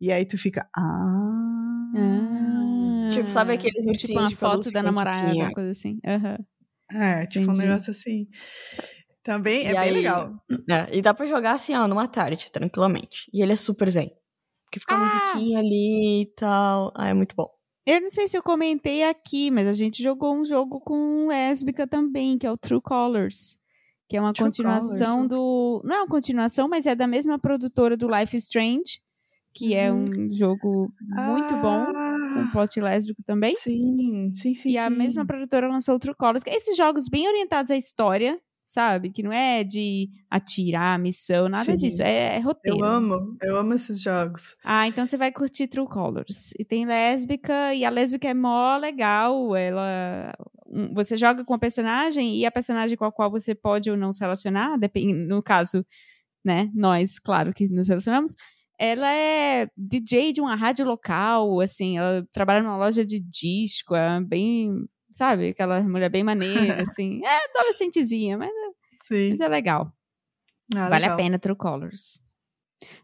E 0.00 0.12
aí 0.12 0.24
tu 0.26 0.36
fica, 0.36 0.68
ah. 0.76 1.92
Ah. 1.96 3.01
Tipo, 3.12 3.28
sabe 3.28 3.52
aqueles 3.52 3.76
Tipo 3.82 3.90
ursinhos 3.90 4.20
uma 4.20 4.28
de 4.28 4.36
pelúcia 4.36 4.62
foto 4.64 4.72
da 4.72 4.82
namorada, 4.82 5.32
uma 5.32 5.52
coisa 5.52 5.70
assim. 5.70 5.98
Aham. 6.06 6.38
É, 6.90 7.26
tipo 7.26 7.44
Entendi. 7.44 7.58
um 7.58 7.62
negócio 7.68 7.90
assim. 7.90 8.26
Também 9.22 9.66
é 9.66 9.70
E 9.70 9.74
bem 9.74 9.78
aí- 9.78 9.90
legal. 9.92 10.34
É, 10.68 10.96
e 10.96 11.00
dá 11.00 11.14
pra 11.14 11.26
jogar 11.26 11.52
assim, 11.52 11.74
ó, 11.74 11.86
numa 11.86 12.08
tarde, 12.08 12.50
tranquilamente. 12.50 13.30
E 13.32 13.42
ele 13.42 13.52
é 13.52 13.56
super 13.56 13.88
zen. 13.88 14.10
Porque 14.64 14.80
fica 14.80 14.94
a 14.94 14.98
Ah! 14.98 15.00
musiquinha 15.04 15.58
ali 15.60 16.22
e 16.22 16.26
tal. 16.36 16.92
Ah, 16.96 17.08
é 17.08 17.14
muito 17.14 17.34
bom. 17.36 17.48
Eu 17.86 18.00
não 18.00 18.10
sei 18.10 18.26
se 18.28 18.36
eu 18.36 18.42
comentei 18.42 19.04
aqui, 19.04 19.50
mas 19.50 19.66
a 19.66 19.72
gente 19.72 20.02
jogou 20.02 20.34
um 20.36 20.44
jogo 20.44 20.80
com 20.80 21.26
lésbica 21.28 21.86
também, 21.86 22.38
que 22.38 22.46
é 22.46 22.50
o 22.50 22.56
True 22.56 22.80
Colors. 22.80 23.56
Que 24.08 24.16
é 24.16 24.20
uma 24.20 24.32
True 24.32 24.46
continuação 24.46 25.28
Colours, 25.28 25.28
do. 25.28 25.82
Não 25.84 25.96
é 25.96 25.98
uma 26.00 26.08
continuação, 26.08 26.68
mas 26.68 26.86
é 26.86 26.94
da 26.94 27.06
mesma 27.06 27.38
produtora 27.38 27.96
do 27.96 28.08
Life 28.08 28.36
is 28.36 28.44
Strange, 28.44 29.00
que 29.54 29.74
é 29.74 29.92
um 29.92 30.04
jogo 30.30 30.92
muito 31.00 31.54
bom, 31.56 31.84
com 31.86 31.92
Ah, 31.96 32.48
plot 32.52 32.80
lésbico 32.80 33.22
também. 33.24 33.54
Sim, 33.54 34.30
sim, 34.34 34.54
sim. 34.54 34.70
e 34.70 34.78
a 34.78 34.88
sim. 34.88 34.96
mesma 34.96 35.24
produtora 35.26 35.68
lançou 35.68 35.94
o 35.94 35.98
True 35.98 36.14
Colors, 36.16 36.42
que 36.42 36.50
é 36.50 36.56
esses 36.56 36.76
jogos 36.76 37.08
bem 37.08 37.28
orientados 37.28 37.70
à 37.70 37.76
história, 37.76 38.40
sabe? 38.64 39.10
Que 39.10 39.22
não 39.22 39.32
é 39.32 39.62
de 39.64 40.08
atirar, 40.30 40.98
missão, 40.98 41.48
nada 41.48 41.72
Sim. 41.72 41.76
disso. 41.76 42.02
É, 42.02 42.36
é 42.36 42.38
roteiro. 42.38 42.78
Eu 42.78 42.84
amo, 42.84 43.36
eu 43.42 43.56
amo 43.58 43.74
esses 43.74 44.00
jogos. 44.00 44.56
Ah, 44.64 44.86
então 44.88 45.06
você 45.06 45.16
vai 45.18 45.30
curtir 45.30 45.66
True 45.68 45.86
Colors. 45.86 46.52
E 46.58 46.64
tem 46.64 46.86
lésbica, 46.86 47.74
e 47.74 47.84
a 47.84 47.90
lésbica 47.90 48.28
é 48.28 48.34
mó 48.34 48.76
legal. 48.78 49.54
Ela. 49.54 50.32
um, 50.66 50.94
Você 50.94 51.16
joga 51.18 51.44
com 51.44 51.52
a 51.52 51.58
personagem 51.58 52.36
e 52.36 52.46
a 52.46 52.50
personagem 52.50 52.96
com 52.96 53.04
a 53.04 53.12
qual 53.12 53.30
você 53.30 53.54
pode 53.54 53.90
ou 53.90 53.96
não 53.96 54.10
se 54.12 54.20
relacionar, 54.20 54.78
depende, 54.78 55.12
no 55.12 55.42
caso, 55.42 55.84
né, 56.44 56.70
nós, 56.74 57.18
claro 57.18 57.52
que 57.52 57.68
nos 57.68 57.88
relacionamos. 57.88 58.34
Ela 58.84 59.14
é 59.14 59.68
DJ 59.76 60.32
de 60.32 60.40
uma 60.40 60.56
rádio 60.56 60.84
local, 60.84 61.60
assim, 61.60 61.98
ela 61.98 62.26
trabalha 62.32 62.60
numa 62.60 62.76
loja 62.76 63.04
de 63.04 63.20
disco, 63.20 63.94
é 63.94 64.20
bem, 64.20 64.88
sabe, 65.12 65.50
aquela 65.50 65.80
mulher 65.84 66.10
bem 66.10 66.24
maneira, 66.24 66.82
assim. 66.82 67.24
É 67.24 67.44
adolescentezinha, 67.44 68.36
mas, 68.36 68.50
Sim. 69.04 69.30
mas 69.30 69.38
é 69.38 69.46
legal. 69.46 69.92
Ah, 70.74 70.88
Vale 70.88 71.02
legal. 71.02 71.14
a 71.14 71.16
pena 71.16 71.38
True 71.38 71.54
Colors. 71.54 72.20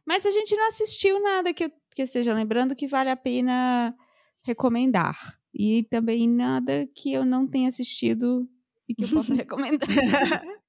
Mas 0.04 0.26
a 0.26 0.32
gente 0.32 0.56
não 0.56 0.66
assistiu 0.66 1.22
nada 1.22 1.54
que 1.54 1.66
eu, 1.66 1.70
que 1.94 2.02
eu 2.02 2.04
esteja 2.04 2.34
lembrando 2.34 2.74
que 2.74 2.88
vale 2.88 3.10
a 3.10 3.16
pena 3.16 3.94
recomendar. 4.42 5.16
E 5.54 5.84
também 5.84 6.28
nada 6.28 6.88
que 6.92 7.12
eu 7.12 7.24
não 7.24 7.46
tenha 7.46 7.68
assistido 7.68 8.48
e 8.88 8.96
que 8.96 9.04
eu 9.04 9.10
possa 9.10 9.32
recomendar. 9.32 9.88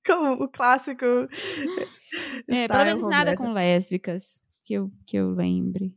Como 0.05 0.43
o 0.43 0.47
clássico. 0.47 1.03
é, 2.47 2.68
pelo 2.68 2.86
menos 2.86 3.10
nada 3.10 3.36
com 3.36 3.51
lésbicas 3.51 4.47
que 4.70 4.76
eu, 4.76 4.91
que 5.03 5.17
eu 5.17 5.32
lembre. 5.32 5.95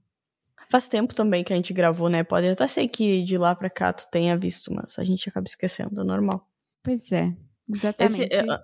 Faz 0.70 0.88
tempo 0.88 1.14
também 1.14 1.44
que 1.44 1.52
a 1.52 1.56
gente 1.56 1.74
gravou, 1.74 2.08
né? 2.08 2.24
Pode 2.24 2.48
até 2.48 2.66
ser 2.66 2.88
que 2.88 3.22
de 3.22 3.36
lá 3.36 3.54
pra 3.54 3.68
cá 3.68 3.92
tu 3.92 4.08
tenha 4.10 4.34
visto, 4.34 4.72
mas 4.72 4.98
a 4.98 5.04
gente 5.04 5.28
acaba 5.28 5.46
esquecendo, 5.46 6.00
é 6.00 6.04
normal. 6.04 6.48
Pois 6.82 7.12
é, 7.12 7.36
Exatamente. 7.68 8.22
Esse, 8.22 8.50
é, 8.50 8.62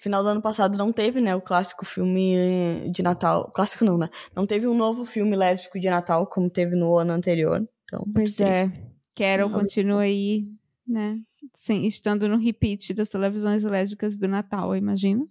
final 0.00 0.24
do 0.24 0.30
ano 0.30 0.42
passado 0.42 0.76
não 0.76 0.92
teve, 0.92 1.20
né, 1.20 1.36
o 1.36 1.40
clássico 1.40 1.86
filme 1.86 2.90
de 2.90 3.04
Natal. 3.04 3.52
Clássico 3.52 3.84
não, 3.84 3.96
né? 3.96 4.10
Não 4.34 4.48
teve 4.48 4.66
um 4.66 4.76
novo 4.76 5.04
filme 5.04 5.36
lésbico 5.36 5.78
de 5.78 5.88
Natal 5.88 6.26
como 6.26 6.50
teve 6.50 6.74
no 6.74 6.98
ano 6.98 7.12
anterior. 7.12 7.64
Então, 7.84 8.04
pois 8.12 8.40
é. 8.40 8.68
Carol 9.14 9.48
Não, 9.48 9.60
continua 9.60 10.00
aí, 10.00 10.52
né? 10.84 11.20
Sem, 11.54 11.86
estando 11.86 12.28
no 12.28 12.36
repeat 12.36 12.92
das 12.94 13.08
televisões 13.08 13.62
lésbicas 13.62 14.16
do 14.16 14.26
Natal, 14.26 14.74
eu 14.74 14.76
imagino. 14.76 15.24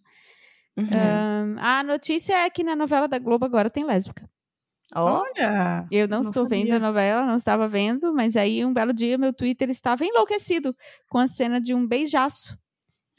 Uhum. 0.78 1.56
A 1.60 1.84
notícia 1.84 2.34
é 2.36 2.50
que 2.50 2.64
na 2.64 2.76
novela 2.76 3.08
da 3.08 3.18
Globo 3.18 3.46
agora 3.46 3.70
tem 3.70 3.86
lésbica. 3.86 4.30
Olha! 4.94 5.88
Eu 5.90 6.08
não, 6.08 6.22
Não 6.22 6.30
estou 6.30 6.48
vendo 6.48 6.68
sabia. 6.70 6.76
a 6.76 6.80
novela, 6.80 7.26
não 7.26 7.38
estava 7.38 7.68
vendo, 7.68 8.14
mas 8.14 8.36
aí 8.36 8.64
um 8.64 8.74
belo 8.74 8.94
dia 8.94 9.18
meu 9.18 9.34
Twitter 9.34 9.70
estava 9.70 10.06
enlouquecido 10.06 10.76
com 11.10 11.18
a 11.18 11.28
cena 11.28 11.60
de 11.60 11.74
um 11.74 11.88
beijaço 11.88 12.58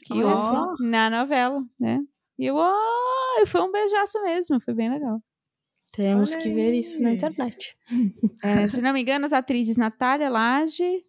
que 0.05 0.13
Olha 0.13 0.27
houve 0.27 0.47
só. 0.47 0.73
na 0.79 1.09
novela, 1.09 1.61
né? 1.79 1.99
E 2.39 2.45
eu, 2.45 2.55
oh, 2.55 3.45
foi 3.45 3.61
um 3.61 3.71
beijaço 3.71 4.21
mesmo, 4.23 4.61
foi 4.61 4.73
bem 4.73 4.89
legal. 4.89 5.19
temos 5.91 6.31
Olha 6.33 6.41
que 6.41 6.49
ver 6.53 6.73
isso 6.73 7.01
na 7.01 7.11
internet. 7.13 7.75
É, 8.43 8.67
se 8.69 8.79
não 8.81 8.93
me 8.93 9.01
engano, 9.01 9.25
as 9.25 9.33
atrizes 9.33 9.75
Natália 9.77 10.29
Lage 10.29 11.03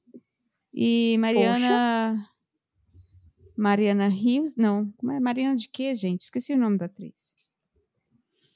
e 0.74 1.16
Mariana. 1.18 2.26
Mariana 3.59 4.06
Rios. 4.06 4.54
Não, 4.54 4.92
como 4.96 5.11
é? 5.11 5.18
Mariana 5.18 5.56
de 5.56 5.68
quê, 5.68 5.92
gente? 5.94 6.20
Esqueci 6.20 6.52
o 6.54 6.59
nome 6.59 6.78
da 6.78 6.86
atriz. 6.86 7.34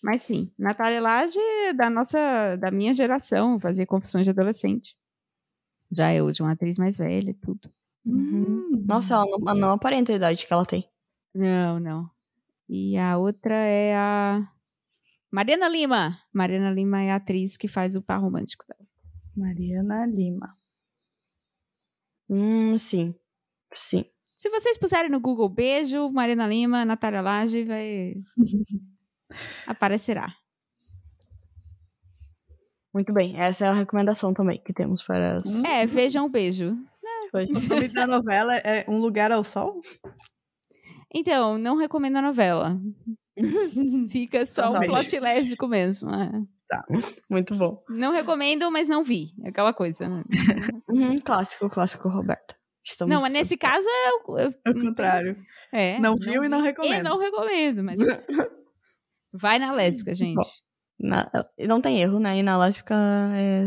Mas 0.01 0.23
sim, 0.23 0.51
Natália 0.57 1.01
Lage 1.01 1.39
é 1.39 1.73
da 1.73 1.91
nossa, 1.91 2.57
da 2.57 2.71
minha 2.71 2.95
geração, 2.95 3.59
fazia 3.59 3.87
confissões 3.87 4.25
de 4.25 4.31
adolescente. 4.31 4.97
Já 5.91 6.15
eu, 6.15 6.31
de 6.31 6.43
uma 6.43 6.53
atriz 6.53 6.79
mais 6.79 6.97
velha 6.97 7.31
e 7.31 7.35
tudo. 7.35 7.71
Uhum. 8.05 8.85
Nossa, 8.85 9.15
ela 9.15 9.27
não, 9.27 9.39
ela 9.41 9.55
não 9.55 9.71
aparenta 9.71 10.13
a 10.13 10.17
idade 10.17 10.47
que 10.47 10.53
ela 10.53 10.65
tem. 10.65 10.89
Não, 11.35 11.79
não. 11.79 12.11
E 12.69 12.97
a 12.97 13.17
outra 13.17 13.55
é 13.55 13.95
a 13.97 14.49
Mariana 15.31 15.69
Lima. 15.69 16.19
Mariana 16.33 16.71
Lima 16.71 17.03
é 17.03 17.11
a 17.11 17.17
atriz 17.17 17.57
que 17.57 17.69
faz 17.69 17.95
o 17.95 18.03
par 18.03 18.21
romântico 18.21 18.65
dela. 18.67 18.89
Mariana 19.37 20.07
Lima. 20.07 20.53
Hum, 22.29 22.77
sim. 22.79 23.15
Sim. 23.73 24.05
Se 24.43 24.51
vocês 24.51 24.77
puserem 24.77 25.09
no 25.09 25.21
Google 25.21 25.49
beijo, 25.49 26.11
Mariana 26.11 26.49
Lima, 26.49 26.85
Natália 26.85 27.21
Lage, 27.21 27.63
vai. 27.63 28.15
aparecerá. 29.69 30.35
Muito 32.93 33.13
bem. 33.13 33.39
Essa 33.39 33.67
é 33.67 33.69
a 33.69 33.73
recomendação 33.73 34.35
também 34.35 34.61
que 34.61 34.73
temos 34.73 35.05
para 35.05 35.37
as. 35.37 35.65
É, 35.65 35.87
vejam 35.87 36.27
o 36.27 36.29
beijo. 36.29 36.77
O 37.33 37.69
nome 37.69 37.87
da 37.87 38.05
novela 38.05 38.57
é 38.57 38.85
Um 38.89 38.99
Lugar 38.99 39.31
ao 39.31 39.45
Sol? 39.45 39.81
Então, 41.15 41.57
não 41.57 41.77
recomendo 41.77 42.17
a 42.17 42.23
novela. 42.23 42.81
Fica 44.11 44.45
só 44.45 44.71
um 44.71 44.73
tá. 44.73 44.81
plot 44.81 45.21
lésbico 45.21 45.69
mesmo. 45.69 46.11
é. 46.13 46.33
Muito 47.31 47.55
bom. 47.55 47.81
Não 47.89 48.11
recomendo, 48.11 48.69
mas 48.73 48.89
não 48.89 49.05
vi. 49.05 49.35
Aquela 49.45 49.73
coisa. 49.73 50.09
né? 50.09 50.19
Uhum, 50.89 51.17
clássico, 51.19 51.71
clássico, 51.71 52.09
Roberto. 52.09 52.57
Estamos... 52.85 53.15
Não, 53.15 53.23
mas 53.23 53.33
nesse 53.33 53.57
caso 53.57 53.87
é. 53.89 54.11
o- 54.31 54.39
é- 54.39 54.55
É 54.67 54.71
o 54.71 54.75
contrário. 54.75 55.37
É. 55.73 55.99
Não 56.01 56.17
viu 56.17 56.45
e 56.45 56.49
não 56.49 56.61
vi 56.61 56.67
recomendo. 56.69 56.95
E 56.95 57.03
não 57.03 57.19
recomendo, 57.19 57.83
mas. 57.85 58.01
Vai 59.33 59.59
na 59.59 59.73
lésbica, 59.73 60.13
gente. 60.15 60.47
Na- 61.01 61.31
Não 61.59 61.81
tem 61.81 62.01
erro, 62.01 62.19
né? 62.21 62.37
E 62.39 62.43
na 62.43 62.59
lésbica 62.59 62.95
é. 63.35 63.65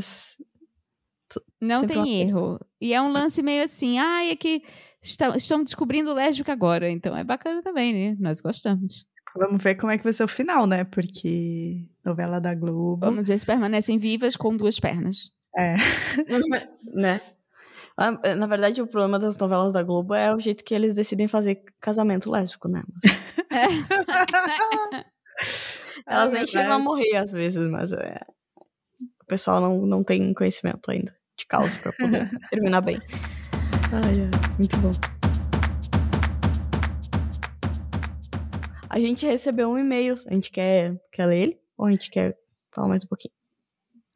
Não 1.60 1.80
Sempre 1.80 1.96
tem 2.04 2.22
erro. 2.22 2.60
E 2.80 2.94
é 2.94 3.02
um 3.02 3.12
lance 3.12 3.42
meio 3.42 3.64
assim, 3.64 3.98
ah, 4.00 4.24
é 4.26 4.36
que 4.36 4.62
está- 5.02 5.36
estamos 5.36 5.66
descobrindo 5.66 6.14
lésbica 6.14 6.54
agora, 6.54 6.90
então 6.90 7.18
é 7.18 7.24
bacana 7.24 7.62
também, 7.64 7.94
né? 7.94 8.16
Nós 8.20 8.40
gostamos. 8.42 9.06
Vamos 9.36 9.62
ver 9.62 9.76
como 9.76 9.92
é 9.92 9.98
que 9.98 10.04
vai 10.04 10.14
ser 10.14 10.24
o 10.24 10.28
final, 10.30 10.66
né? 10.68 10.84
Porque 10.86 11.90
novela 12.06 12.40
da 12.40 12.54
Globo. 12.54 12.98
Vamos 13.06 13.28
ver 13.28 13.38
se 13.40 13.46
permanecem 13.46 13.98
vivas 13.98 14.36
com 14.38 14.56
duas 14.56 14.80
pernas. 14.80 15.32
É. 15.58 15.76
né? 16.94 17.20
Ah, 17.98 18.12
Na 18.36 18.46
verdade, 18.48 18.82
o 18.82 18.88
problema 18.88 19.18
das 19.18 19.38
novelas 19.38 19.72
da 19.72 19.82
Globo 19.84 20.14
é 20.14 20.34
o 20.36 20.40
jeito 20.40 20.64
que 20.64 20.76
eles 20.76 20.94
decidem 20.94 21.28
fazer 21.28 21.64
casamento 21.80 22.30
lésbico, 22.30 22.68
né? 22.68 22.84
Elas 26.08 26.34
É 26.34 26.38
nem 26.38 26.48
chegam 26.48 26.74
a 26.74 26.80
morrer 26.80 27.16
às 27.18 27.32
vezes, 27.32 27.68
mas 27.68 27.92
é... 27.94 28.20
o 29.22 29.26
pessoal 29.26 29.60
não, 29.62 29.86
não 29.86 30.04
tem 30.04 30.34
conhecimento 30.34 30.90
ainda 30.92 31.16
de 31.38 31.46
causa 31.46 31.78
pra 31.80 31.92
poder 31.94 32.30
terminar 32.52 32.82
bem. 32.82 33.00
Ai, 33.92 34.22
ai, 34.22 34.56
muito 34.58 34.78
bom. 34.78 34.92
A 38.90 39.00
gente 39.00 39.26
recebeu 39.26 39.70
um 39.70 39.78
e-mail. 39.78 40.18
A 40.28 40.34
gente 40.34 40.52
quer, 40.52 40.96
quer 41.12 41.26
ler 41.26 41.38
ele? 41.42 41.60
Ou 41.78 41.86
a 41.88 41.92
gente 41.92 42.10
quer 42.10 42.38
falar 42.74 42.88
mais 42.88 43.04
um 43.04 43.08
pouquinho? 43.08 43.34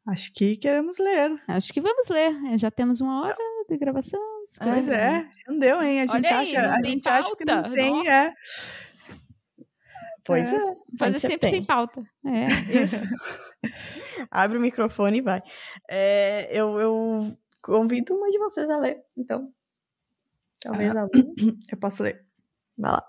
Acho 0.06 0.32
que 0.32 0.56
queremos 0.56 0.98
ler. 0.98 1.38
Acho 1.46 1.72
que 1.72 1.80
vamos 1.80 2.08
ler. 2.08 2.32
É, 2.52 2.56
Já 2.56 2.70
temos 2.70 3.00
uma 3.00 3.22
hora 3.22 3.36
de 3.72 3.78
gravação. 3.78 4.20
Pois 4.58 4.88
é, 4.88 5.26
não 5.46 5.58
deu, 5.58 5.82
hein? 5.82 6.00
A 6.00 6.06
gente 6.06 6.16
Olha 6.16 6.38
acha, 6.38 6.74
a 6.74 6.82
gente 6.82 7.08
acha 7.08 7.36
que 7.36 7.44
não 7.44 7.70
tem, 7.70 7.90
Nossa. 7.90 8.10
é. 8.10 8.30
Pois 10.24 10.52
É. 10.52 10.56
é. 10.56 10.74
Fazer 10.98 11.18
sempre 11.18 11.38
tem. 11.40 11.50
sem 11.50 11.64
pauta. 11.64 12.02
É. 12.26 12.46
Isso. 12.82 12.96
Abre 14.30 14.58
o 14.58 14.60
microfone 14.60 15.18
e 15.18 15.22
vai. 15.22 15.42
É, 15.88 16.48
eu, 16.52 16.78
eu 16.80 17.38
convido 17.62 18.14
uma 18.14 18.30
de 18.30 18.38
vocês 18.38 18.68
a 18.70 18.76
ler, 18.76 19.02
então. 19.16 19.52
Talvez 20.60 20.94
a 20.94 21.02
Lu. 21.04 21.10
Eu 21.70 21.78
posso 21.78 22.02
ler. 22.02 22.24
Vai 22.76 22.92
lá. 22.92 23.04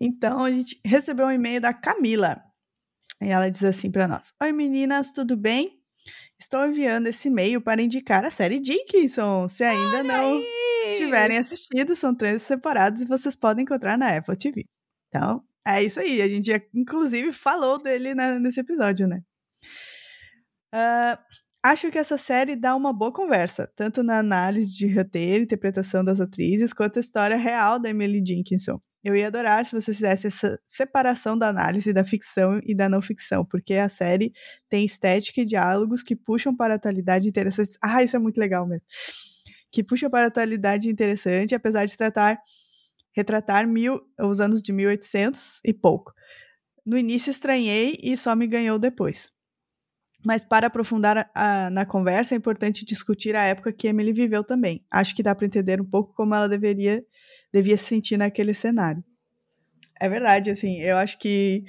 Então, 0.00 0.44
a 0.44 0.50
gente 0.50 0.80
recebeu 0.84 1.26
um 1.26 1.30
e-mail 1.32 1.60
da 1.60 1.72
Camila. 1.72 2.42
E 3.20 3.28
ela 3.28 3.50
diz 3.50 3.64
assim 3.64 3.90
para 3.90 4.06
nós: 4.08 4.32
Oi 4.42 4.52
meninas, 4.52 5.10
tudo 5.12 5.36
bem? 5.36 5.80
Estou 6.40 6.66
enviando 6.66 7.06
esse 7.06 7.28
e-mail 7.28 7.60
para 7.60 7.80
indicar 7.82 8.24
a 8.24 8.30
série 8.30 8.58
Dickinson. 8.60 9.48
Se 9.48 9.64
ainda 9.64 10.02
não 10.02 10.40
tiverem 10.96 11.38
assistido, 11.38 11.96
são 11.96 12.14
três 12.14 12.42
separados 12.42 13.00
e 13.00 13.06
vocês 13.06 13.34
podem 13.34 13.62
encontrar 13.64 13.96
na 13.96 14.16
Apple 14.16 14.36
TV. 14.36 14.64
Então, 15.08 15.42
é 15.66 15.82
isso 15.82 16.00
aí. 16.00 16.20
A 16.20 16.28
gente 16.28 16.46
já, 16.46 16.60
inclusive, 16.74 17.32
falou 17.32 17.82
dele 17.82 18.14
na- 18.14 18.38
nesse 18.38 18.60
episódio, 18.60 19.06
né? 19.08 19.22
Ah, 20.72 21.18
acho 21.62 21.90
que 21.90 21.98
essa 21.98 22.16
série 22.18 22.56
dá 22.56 22.74
uma 22.74 22.92
boa 22.92 23.12
conversa, 23.12 23.70
tanto 23.76 24.02
na 24.02 24.18
análise 24.18 24.72
de 24.72 24.86
roteiro, 24.92 25.44
interpretação 25.44 26.04
das 26.04 26.20
atrizes, 26.20 26.72
quanto 26.72 26.98
a 26.98 27.00
história 27.00 27.36
real 27.36 27.78
da 27.78 27.88
Emily 27.90 28.20
Dickinson. 28.20 28.80
Eu 29.04 29.14
ia 29.14 29.26
adorar 29.26 29.66
se 29.66 29.72
vocês 29.72 29.98
fizessem 29.98 30.28
essa 30.28 30.58
separação 30.66 31.36
da 31.36 31.48
análise 31.48 31.92
da 31.92 32.04
ficção 32.06 32.58
e 32.64 32.74
da 32.74 32.88
não 32.88 33.02
ficção, 33.02 33.44
porque 33.44 33.74
a 33.74 33.86
série 33.86 34.32
tem 34.70 34.82
estética 34.82 35.42
e 35.42 35.44
diálogos 35.44 36.02
que 36.02 36.16
puxam 36.16 36.56
para 36.56 36.72
a 36.72 36.76
atualidade 36.76 37.28
interessantes. 37.28 37.76
Ah, 37.82 38.02
isso 38.02 38.16
é 38.16 38.18
muito 38.18 38.38
legal 38.38 38.66
mesmo. 38.66 38.86
Que 39.70 39.84
puxam 39.84 40.08
para 40.08 40.24
a 40.24 40.28
atualidade 40.28 40.88
interessante, 40.88 41.54
apesar 41.54 41.84
de 41.84 41.94
tratar 41.94 42.38
retratar 43.14 43.68
mil, 43.68 44.00
os 44.18 44.40
anos 44.40 44.62
de 44.62 44.72
1800 44.72 45.60
e 45.64 45.72
pouco. 45.72 46.12
No 46.84 46.96
início 46.98 47.30
estranhei 47.30 47.96
e 48.02 48.16
só 48.16 48.34
me 48.34 48.46
ganhou 48.46 48.78
depois. 48.78 49.33
Mas 50.24 50.44
para 50.44 50.68
aprofundar 50.68 51.18
a- 51.18 51.30
a- 51.34 51.70
na 51.70 51.84
conversa, 51.84 52.34
é 52.34 52.38
importante 52.38 52.84
discutir 52.84 53.36
a 53.36 53.42
época 53.42 53.72
que 53.72 53.86
Emily 53.86 54.12
viveu 54.12 54.42
também. 54.42 54.84
Acho 54.90 55.14
que 55.14 55.22
dá 55.22 55.34
para 55.34 55.46
entender 55.46 55.80
um 55.80 55.84
pouco 55.84 56.14
como 56.14 56.34
ela 56.34 56.48
deveria 56.48 57.04
devia 57.52 57.76
se 57.76 57.84
sentir 57.84 58.16
naquele 58.16 58.52
cenário. 58.54 59.04
É 60.00 60.08
verdade, 60.08 60.50
assim, 60.50 60.80
eu 60.80 60.96
acho 60.96 61.18
que 61.18 61.64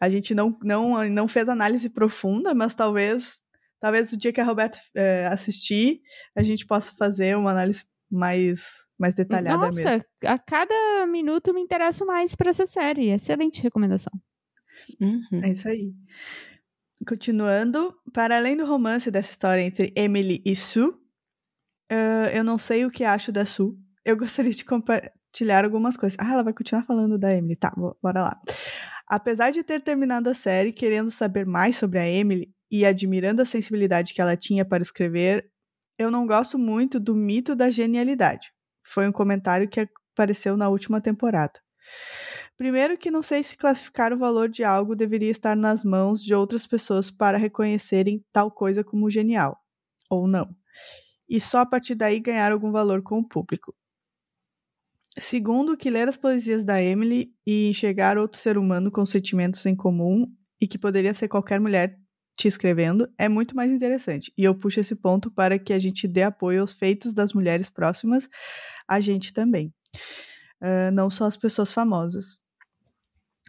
a 0.00 0.08
gente 0.08 0.34
não, 0.34 0.58
não, 0.62 1.08
não 1.08 1.28
fez 1.28 1.48
análise 1.48 1.88
profunda, 1.88 2.52
mas 2.54 2.74
talvez 2.74 3.42
talvez 3.78 4.12
o 4.12 4.16
dia 4.16 4.32
que 4.32 4.40
a 4.40 4.44
Roberta 4.44 4.78
eh, 4.94 5.26
assistir, 5.30 6.00
a 6.36 6.42
gente 6.42 6.66
possa 6.66 6.92
fazer 6.98 7.36
uma 7.36 7.50
análise 7.52 7.84
mais, 8.10 8.86
mais 8.98 9.14
detalhada 9.14 9.56
Nossa, 9.56 9.90
mesmo. 9.90 10.04
a 10.26 10.38
cada 10.38 11.06
minuto 11.06 11.54
me 11.54 11.60
interesso 11.62 12.04
mais 12.04 12.34
para 12.34 12.50
essa 12.50 12.66
série. 12.66 13.08
Excelente 13.10 13.62
recomendação. 13.62 14.12
Uhum. 15.00 15.40
É 15.42 15.50
isso 15.50 15.68
aí. 15.68 15.94
Continuando, 17.06 17.94
para 18.12 18.36
além 18.36 18.56
do 18.56 18.66
romance 18.66 19.10
dessa 19.10 19.30
história 19.30 19.62
entre 19.62 19.92
Emily 19.96 20.42
e 20.44 20.54
Sue, 20.54 20.92
eh, 21.90 22.38
eu 22.38 22.44
não 22.44 22.58
sei 22.58 22.84
o 22.84 22.90
que 22.90 23.04
acho 23.04 23.32
da 23.32 23.44
Sue. 23.44 23.74
Eu 24.04 24.16
gostaria 24.18 24.52
de 24.52 24.64
compartilhar 24.64 25.64
algumas 25.64 25.96
coisas. 25.96 26.16
Ah, 26.20 26.32
ela 26.32 26.42
vai 26.42 26.52
continuar 26.52 26.84
falando 26.84 27.18
da 27.18 27.34
Emily. 27.34 27.56
Tá, 27.56 27.72
bo- 27.76 27.96
bora 28.02 28.22
lá. 28.22 28.40
Apesar 29.08 29.50
de 29.50 29.62
ter 29.64 29.80
terminado 29.80 30.28
a 30.30 30.34
série 30.34 30.72
querendo 30.72 31.10
saber 31.10 31.44
mais 31.46 31.76
sobre 31.76 31.98
a 31.98 32.08
Emily 32.08 32.52
e 32.70 32.84
admirando 32.86 33.42
a 33.42 33.46
sensibilidade 33.46 34.14
que 34.14 34.20
ela 34.20 34.36
tinha 34.36 34.64
para 34.64 34.82
escrever, 34.82 35.50
eu 35.98 36.10
não 36.10 36.26
gosto 36.26 36.58
muito 36.58 37.00
do 37.00 37.14
mito 37.14 37.56
da 37.56 37.70
genialidade. 37.70 38.52
Foi 38.86 39.08
um 39.08 39.12
comentário 39.12 39.68
que 39.68 39.88
apareceu 40.14 40.56
na 40.56 40.68
última 40.68 41.00
temporada. 41.00 41.58
Primeiro 42.60 42.98
que 42.98 43.10
não 43.10 43.22
sei 43.22 43.42
se 43.42 43.56
classificar 43.56 44.12
o 44.12 44.18
valor 44.18 44.46
de 44.46 44.62
algo 44.62 44.94
deveria 44.94 45.30
estar 45.30 45.56
nas 45.56 45.82
mãos 45.82 46.22
de 46.22 46.34
outras 46.34 46.66
pessoas 46.66 47.10
para 47.10 47.38
reconhecerem 47.38 48.22
tal 48.30 48.50
coisa 48.50 48.84
como 48.84 49.08
genial, 49.08 49.58
ou 50.10 50.28
não. 50.28 50.54
E 51.26 51.40
só 51.40 51.60
a 51.60 51.66
partir 51.66 51.94
daí 51.94 52.20
ganhar 52.20 52.52
algum 52.52 52.70
valor 52.70 53.00
com 53.00 53.18
o 53.18 53.26
público. 53.26 53.74
Segundo, 55.18 55.74
que 55.74 55.88
ler 55.88 56.06
as 56.06 56.18
poesias 56.18 56.62
da 56.62 56.82
Emily 56.82 57.32
e 57.46 57.70
enxergar 57.70 58.18
outro 58.18 58.38
ser 58.38 58.58
humano 58.58 58.90
com 58.90 59.06
sentimentos 59.06 59.64
em 59.64 59.74
comum 59.74 60.30
e 60.60 60.68
que 60.68 60.78
poderia 60.78 61.14
ser 61.14 61.28
qualquer 61.28 61.58
mulher 61.58 61.98
te 62.36 62.46
escrevendo 62.46 63.10
é 63.16 63.26
muito 63.26 63.56
mais 63.56 63.72
interessante. 63.72 64.30
E 64.36 64.44
eu 64.44 64.54
puxo 64.54 64.80
esse 64.80 64.94
ponto 64.94 65.30
para 65.30 65.58
que 65.58 65.72
a 65.72 65.78
gente 65.78 66.06
dê 66.06 66.24
apoio 66.24 66.60
aos 66.60 66.74
feitos 66.74 67.14
das 67.14 67.32
mulheres 67.32 67.70
próximas 67.70 68.28
a 68.86 69.00
gente 69.00 69.32
também. 69.32 69.72
Uh, 70.60 70.92
não 70.92 71.08
só 71.08 71.24
as 71.24 71.38
pessoas 71.38 71.72
famosas. 71.72 72.38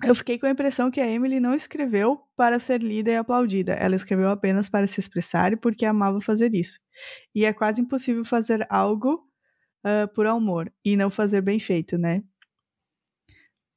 Eu 0.03 0.15
fiquei 0.15 0.39
com 0.39 0.47
a 0.47 0.49
impressão 0.49 0.89
que 0.89 0.99
a 0.99 1.07
Emily 1.07 1.39
não 1.39 1.53
escreveu 1.53 2.19
para 2.35 2.59
ser 2.59 2.81
lida 2.81 3.11
e 3.11 3.15
aplaudida. 3.15 3.73
Ela 3.73 3.95
escreveu 3.95 4.29
apenas 4.29 4.67
para 4.67 4.87
se 4.87 4.99
expressar 4.99 5.53
e 5.53 5.55
porque 5.55 5.85
amava 5.85 6.19
fazer 6.19 6.55
isso. 6.55 6.79
E 7.35 7.45
é 7.45 7.53
quase 7.53 7.81
impossível 7.81 8.25
fazer 8.25 8.65
algo 8.69 9.23
uh, 9.85 10.11
por 10.15 10.25
amor 10.25 10.73
e 10.83 10.95
não 10.95 11.11
fazer 11.11 11.41
bem 11.41 11.59
feito, 11.59 11.99
né? 11.99 12.23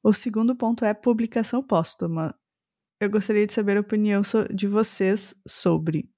O 0.03 0.13
segundo 0.13 0.55
ponto 0.55 0.83
é 0.83 0.93
publicação 0.95 1.61
póstuma. 1.61 2.35
Eu 2.99 3.09
gostaria 3.09 3.45
de 3.45 3.53
saber 3.53 3.77
a 3.77 3.81
opinião 3.81 4.23
so 4.23 4.51
de 4.51 4.67
vocês 4.67 5.35
sobre. 5.47 6.09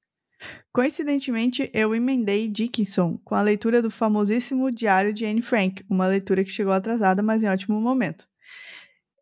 Coincidentemente, 0.72 1.70
eu 1.74 1.94
emendei 1.94 2.48
Dickinson 2.48 3.18
com 3.26 3.36
a 3.36 3.42
leitura 3.42 3.82
do 3.82 3.92
famosíssimo 3.92 4.72
Diário 4.72 5.12
de 5.12 5.26
Anne 5.26 5.42
Frank, 5.42 5.84
uma 5.90 6.08
leitura 6.08 6.44
que 6.44 6.50
chegou 6.50 6.72
atrasada, 6.72 7.22
mas 7.24 7.44
em 7.44 7.48
ótimo 7.48 7.82
momento 7.82 8.28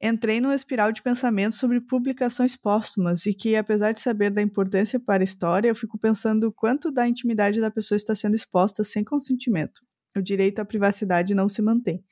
entrei 0.02 0.41
numa 0.41 0.56
espiral 0.56 0.91
de 0.91 1.02
pensamento 1.02 1.56
sobre 1.56 1.80
publicações 1.80 2.56
póstumas 2.56 3.26
e 3.26 3.34
que, 3.34 3.56
apesar 3.56 3.91
de 3.91 4.02
saber 4.02 4.30
da 4.30 4.41
importância 4.41 5.00
para 5.00 5.24
a 5.24 5.26
história, 5.26 5.70
eu 5.70 5.76
fico 5.76 5.98
pensando 5.98 6.52
quanto 6.52 6.91
da 6.91 7.08
intimidade 7.08 7.62
da 7.62 7.72
pessoa 7.72 7.96
está 7.96 8.14
sendo 8.14 8.36
exposta 8.36 8.84
sem 8.84 9.04
consentimento. 9.04 9.82
O 10.16 10.22
direito 10.22 10.60
à 10.60 10.66
privacidade 10.66 11.34
não 11.34 11.50
se 11.50 11.62
mantém. 11.62 12.04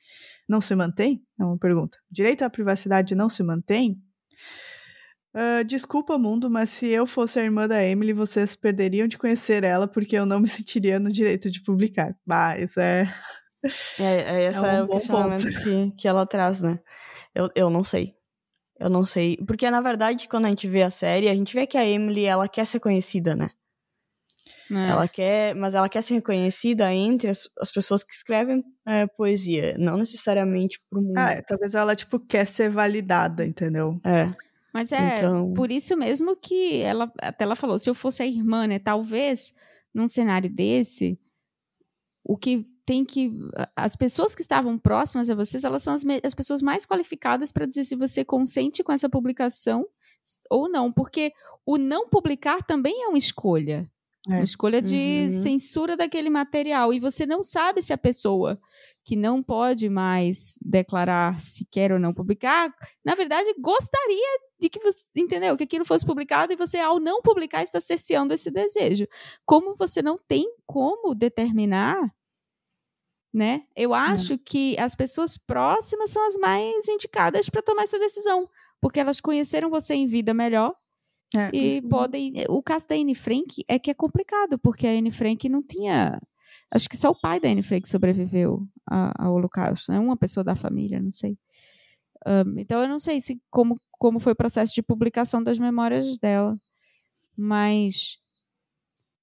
Não 0.48 0.60
se 0.60 0.74
mantém? 0.74 1.22
É 1.40 1.44
uma 1.44 1.58
pergunta. 1.58 1.98
O 2.10 2.14
direito 2.14 2.42
à 2.42 2.50
privacidade 2.50 3.14
não 3.14 3.30
se 3.30 3.42
mantém? 3.42 3.98
Uh, 5.34 5.64
desculpa, 5.64 6.16
mundo, 6.16 6.48
mas 6.48 6.70
se 6.70 6.86
eu 6.86 7.06
fosse 7.06 7.40
a 7.40 7.42
irmã 7.42 7.66
da 7.66 7.82
Emily, 7.82 8.12
vocês 8.12 8.54
perderiam 8.54 9.08
de 9.08 9.18
conhecer 9.18 9.64
ela 9.64 9.88
porque 9.88 10.16
eu 10.16 10.24
não 10.24 10.38
me 10.38 10.46
sentiria 10.46 11.00
no 11.00 11.10
direito 11.10 11.50
de 11.50 11.62
publicar. 11.62 12.14
Bah, 12.26 12.58
isso 12.58 12.78
é. 12.78 13.12
É, 13.98 14.04
é 14.04 14.44
esse 14.50 14.58
é, 14.58 14.62
um 14.62 14.66
é 14.66 14.82
o 14.82 14.88
questionamento 14.88 15.46
que, 15.62 15.90
que 15.98 16.06
ela 16.06 16.26
traz, 16.26 16.62
né? 16.62 16.78
Eu, 17.34 17.50
eu 17.54 17.70
não 17.70 17.82
sei. 17.82 18.14
Eu 18.78 18.88
não 18.90 19.04
sei. 19.04 19.36
Porque, 19.46 19.70
na 19.70 19.80
verdade, 19.80 20.28
quando 20.28 20.46
a 20.46 20.48
gente 20.48 20.68
vê 20.68 20.82
a 20.82 20.90
série, 20.90 21.28
a 21.28 21.34
gente 21.34 21.54
vê 21.54 21.66
que 21.66 21.78
a 21.78 21.86
Emily, 21.86 22.24
ela 22.24 22.48
quer 22.48 22.66
ser 22.66 22.80
conhecida, 22.80 23.34
né? 23.34 23.50
É. 24.70 24.90
Ela 24.90 25.08
quer, 25.08 25.54
mas 25.54 25.74
ela 25.74 25.88
quer 25.88 26.02
ser 26.02 26.14
reconhecida 26.14 26.92
entre 26.92 27.28
as, 27.28 27.48
as 27.58 27.70
pessoas 27.70 28.02
que 28.02 28.12
escrevem 28.12 28.64
é, 28.86 29.06
poesia, 29.06 29.76
não 29.78 29.96
necessariamente 29.96 30.80
pro 30.88 31.02
mundo. 31.02 31.16
Ah, 31.16 31.32
é, 31.32 31.42
talvez 31.42 31.74
ela, 31.74 31.94
tipo, 31.94 32.18
quer 32.18 32.46
ser 32.46 32.70
validada, 32.70 33.44
entendeu? 33.44 34.00
É. 34.04 34.30
Mas 34.72 34.90
é 34.90 35.18
então... 35.18 35.52
por 35.54 35.70
isso 35.70 35.96
mesmo 35.96 36.34
que 36.34 36.80
ela, 36.80 37.10
até 37.20 37.44
ela 37.44 37.54
falou, 37.54 37.78
se 37.78 37.88
eu 37.88 37.94
fosse 37.94 38.22
a 38.22 38.26
irmã, 38.26 38.66
né, 38.66 38.78
talvez 38.78 39.52
num 39.94 40.08
cenário 40.08 40.52
desse, 40.52 41.18
o 42.24 42.36
que 42.36 42.66
tem 42.84 43.04
que. 43.04 43.32
As 43.74 43.96
pessoas 43.96 44.34
que 44.34 44.42
estavam 44.42 44.78
próximas 44.78 45.30
a 45.30 45.34
vocês, 45.34 45.64
elas 45.64 45.82
são 45.82 45.94
as, 45.94 46.02
as 46.22 46.34
pessoas 46.34 46.60
mais 46.60 46.84
qualificadas 46.84 47.50
para 47.50 47.66
dizer 47.66 47.84
se 47.84 47.96
você 47.96 48.24
consente 48.24 48.82
com 48.82 48.92
essa 48.92 49.08
publicação 49.08 49.86
ou 50.50 50.68
não. 50.68 50.92
Porque 50.92 51.32
o 51.64 51.78
não 51.78 52.08
publicar 52.08 52.62
também 52.62 53.04
é 53.04 53.08
uma 53.08 53.18
escolha. 53.18 53.90
É. 54.28 54.36
Uma 54.36 54.44
escolha 54.44 54.80
de 54.80 55.26
uhum. 55.26 55.32
censura 55.32 55.96
daquele 55.96 56.30
material. 56.30 56.94
E 56.94 57.00
você 57.00 57.26
não 57.26 57.42
sabe 57.42 57.82
se 57.82 57.92
a 57.92 57.98
pessoa 57.98 58.58
que 59.04 59.16
não 59.16 59.42
pode 59.42 59.88
mais 59.90 60.54
declarar 60.62 61.38
se 61.40 61.66
quer 61.70 61.92
ou 61.92 61.98
não 61.98 62.14
publicar, 62.14 62.72
na 63.04 63.14
verdade, 63.14 63.54
gostaria 63.58 64.38
de 64.58 64.70
que 64.70 64.80
você, 64.80 65.04
entendeu? 65.16 65.56
Que 65.58 65.64
aquilo 65.64 65.84
fosse 65.84 66.06
publicado 66.06 66.52
e 66.52 66.56
você, 66.56 66.78
ao 66.78 66.98
não 66.98 67.20
publicar, 67.20 67.62
está 67.62 67.80
cerceando 67.80 68.32
esse 68.32 68.50
desejo. 68.50 69.06
Como 69.44 69.74
você 69.76 70.00
não 70.00 70.18
tem 70.18 70.46
como 70.66 71.14
determinar 71.14 72.10
né? 73.34 73.64
Eu 73.74 73.92
acho 73.92 74.34
é. 74.34 74.38
que 74.38 74.78
as 74.78 74.94
pessoas 74.94 75.36
próximas 75.36 76.10
são 76.10 76.24
as 76.24 76.36
mais 76.36 76.86
indicadas 76.88 77.50
para 77.50 77.60
tomar 77.60 77.82
essa 77.82 77.98
decisão, 77.98 78.48
porque 78.80 79.00
elas 79.00 79.20
conheceram 79.20 79.68
você 79.68 79.92
em 79.94 80.06
vida 80.06 80.32
melhor 80.32 80.72
é. 81.34 81.50
e 81.52 81.80
uhum. 81.80 81.88
podem. 81.88 82.32
O 82.48 82.62
caso 82.62 82.86
da 82.86 82.94
Anne 82.94 83.14
Frank 83.14 83.64
é 83.66 83.76
que 83.76 83.90
é 83.90 83.94
complicado, 83.94 84.56
porque 84.56 84.86
a 84.86 84.90
Anne 84.90 85.10
Frank 85.10 85.48
não 85.48 85.60
tinha. 85.60 86.20
Acho 86.70 86.88
que 86.88 86.96
só 86.96 87.10
o 87.10 87.20
pai 87.20 87.40
da 87.40 87.48
Anne 87.48 87.62
Frank 87.62 87.88
sobreviveu 87.88 88.68
ao 88.86 89.34
Holocausto, 89.34 89.90
né? 89.90 89.98
Uma 89.98 90.16
pessoa 90.16 90.44
da 90.44 90.54
família, 90.54 91.02
não 91.02 91.10
sei. 91.10 91.36
Um, 92.24 92.58
então 92.58 92.80
eu 92.80 92.88
não 92.88 93.00
sei 93.00 93.20
se 93.20 93.42
como, 93.50 93.80
como 93.98 94.20
foi 94.20 94.32
o 94.32 94.36
processo 94.36 94.72
de 94.74 94.82
publicação 94.82 95.42
das 95.42 95.58
memórias 95.58 96.16
dela, 96.18 96.56
mas 97.36 98.16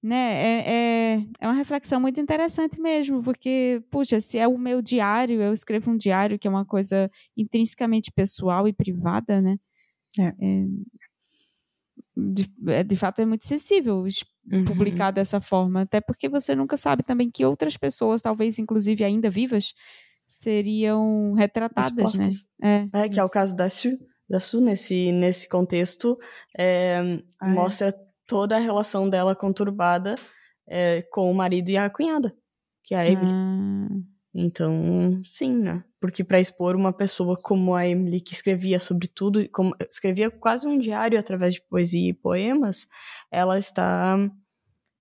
né? 0.01 0.15
É, 0.15 0.73
é, 0.73 1.25
é 1.39 1.47
uma 1.47 1.53
reflexão 1.53 1.99
muito 1.99 2.19
interessante 2.19 2.79
mesmo, 2.79 3.21
porque, 3.21 3.83
puxa, 3.91 4.19
se 4.19 4.37
é 4.37 4.47
o 4.47 4.57
meu 4.57 4.81
diário, 4.81 5.41
eu 5.41 5.53
escrevo 5.53 5.91
um 5.91 5.97
diário 5.97 6.39
que 6.39 6.47
é 6.47 6.51
uma 6.51 6.65
coisa 6.65 7.09
intrinsecamente 7.37 8.11
pessoal 8.11 8.67
e 8.67 8.73
privada, 8.73 9.41
né? 9.41 9.57
É. 10.19 10.27
é 10.27 10.65
de, 12.15 12.45
é, 12.67 12.83
de 12.83 12.95
fato, 12.95 13.21
é 13.21 13.25
muito 13.25 13.45
sensível 13.47 14.03
uhum. 14.51 14.65
publicar 14.65 15.11
dessa 15.11 15.39
forma, 15.39 15.81
até 15.81 16.01
porque 16.01 16.27
você 16.27 16.53
nunca 16.55 16.77
sabe 16.77 17.03
também 17.03 17.29
que 17.29 17.45
outras 17.45 17.77
pessoas, 17.77 18.21
talvez 18.21 18.59
inclusive 18.59 19.03
ainda 19.03 19.29
vivas, 19.29 19.73
seriam 20.27 21.33
retratadas, 21.33 22.13
né? 22.13 22.29
É, 22.61 23.03
é 23.03 23.09
que 23.09 23.19
é 23.19 23.23
o 23.23 23.29
caso 23.29 23.55
da 23.55 23.69
Su, 23.69 23.97
da 24.29 24.39
Su 24.39 24.61
nesse, 24.61 25.11
nesse 25.11 25.47
contexto, 25.47 26.17
é, 26.57 27.01
ah, 27.39 27.49
é. 27.49 27.53
mostra 27.53 27.93
toda 28.27 28.55
a 28.55 28.59
relação 28.59 29.09
dela 29.09 29.35
conturbada 29.35 30.15
é, 30.67 31.01
com 31.11 31.29
o 31.29 31.35
marido 31.35 31.69
e 31.69 31.77
a 31.77 31.89
cunhada, 31.89 32.35
que 32.83 32.95
é 32.95 32.97
a 32.97 33.07
Emily. 33.07 33.31
Hum. 33.33 34.05
Então, 34.33 35.21
sim, 35.25 35.57
né? 35.57 35.83
Porque 35.99 36.23
para 36.23 36.39
expor 36.39 36.75
uma 36.75 36.93
pessoa 36.93 37.35
como 37.39 37.75
a 37.75 37.85
Emily, 37.85 38.21
que 38.21 38.33
escrevia 38.33 38.79
sobre 38.79 39.07
tudo, 39.07 39.47
como, 39.49 39.75
escrevia 39.89 40.31
quase 40.31 40.65
um 40.65 40.79
diário 40.79 41.19
através 41.19 41.53
de 41.53 41.61
poesia 41.61 42.09
e 42.09 42.13
poemas, 42.13 42.87
ela 43.29 43.59
está 43.59 44.17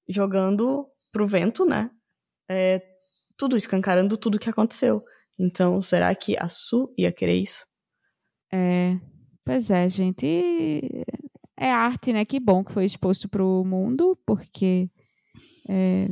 jogando 0.08 0.86
pro 1.12 1.26
vento, 1.26 1.64
né? 1.64 1.90
É, 2.50 2.82
tudo, 3.36 3.56
escancarando 3.56 4.16
tudo 4.16 4.38
que 4.38 4.50
aconteceu. 4.50 5.02
Então, 5.38 5.80
será 5.80 6.14
que 6.14 6.36
a 6.36 6.48
Su 6.48 6.92
ia 6.98 7.12
querer 7.12 7.36
isso? 7.36 7.64
É, 8.52 8.98
pois 9.44 9.70
é, 9.70 9.88
gente 9.88 11.04
é 11.60 11.70
arte, 11.70 12.10
né? 12.10 12.24
Que 12.24 12.40
bom 12.40 12.64
que 12.64 12.72
foi 12.72 12.86
exposto 12.86 13.28
para 13.28 13.44
o 13.44 13.62
mundo, 13.62 14.18
porque 14.24 14.88
é, 15.68 16.08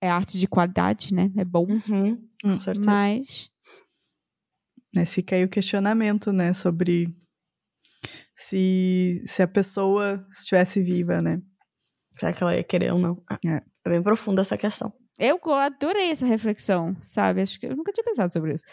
é, 0.00 0.08
arte 0.08 0.38
de 0.38 0.46
qualidade, 0.46 1.12
né? 1.12 1.32
É 1.36 1.44
bom. 1.44 1.66
Uhum, 1.68 2.16
com 2.40 2.60
certeza. 2.60 2.88
Mas. 2.88 3.48
Mas 4.94 5.12
fica 5.12 5.34
aí 5.34 5.44
o 5.44 5.48
questionamento, 5.48 6.32
né? 6.32 6.52
Sobre 6.52 7.12
se, 8.36 9.20
se 9.26 9.42
a 9.42 9.48
pessoa 9.48 10.24
estivesse 10.30 10.80
viva, 10.80 11.20
né? 11.20 11.42
Será 12.18 12.32
que 12.32 12.42
ela 12.42 12.56
ia 12.56 12.62
querer 12.62 12.92
ou 12.92 13.00
não? 13.00 13.22
É. 13.44 13.56
é 13.56 13.90
bem 13.90 14.02
profunda 14.02 14.42
essa 14.42 14.56
questão. 14.56 14.92
Eu 15.18 15.40
adorei 15.54 16.10
essa 16.10 16.24
reflexão, 16.24 16.96
sabe? 17.00 17.42
Acho 17.42 17.58
que 17.58 17.66
eu 17.66 17.74
nunca 17.76 17.92
tinha 17.92 18.04
pensado 18.04 18.32
sobre 18.32 18.54
isso. 18.54 18.64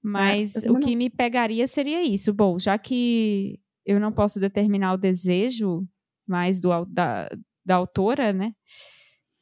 Mas 0.00 0.54
é, 0.56 0.70
o 0.70 0.78
que 0.78 0.92
não. 0.92 0.98
me 0.98 1.10
pegaria 1.10 1.66
seria 1.66 2.04
isso. 2.04 2.32
Bom, 2.32 2.56
já 2.56 2.78
que 2.78 3.58
eu 3.88 3.98
não 3.98 4.12
posso 4.12 4.38
determinar 4.38 4.92
o 4.92 4.98
desejo 4.98 5.88
mais 6.26 6.60
do, 6.60 6.84
da, 6.84 7.26
da 7.64 7.76
autora, 7.76 8.34
né? 8.34 8.52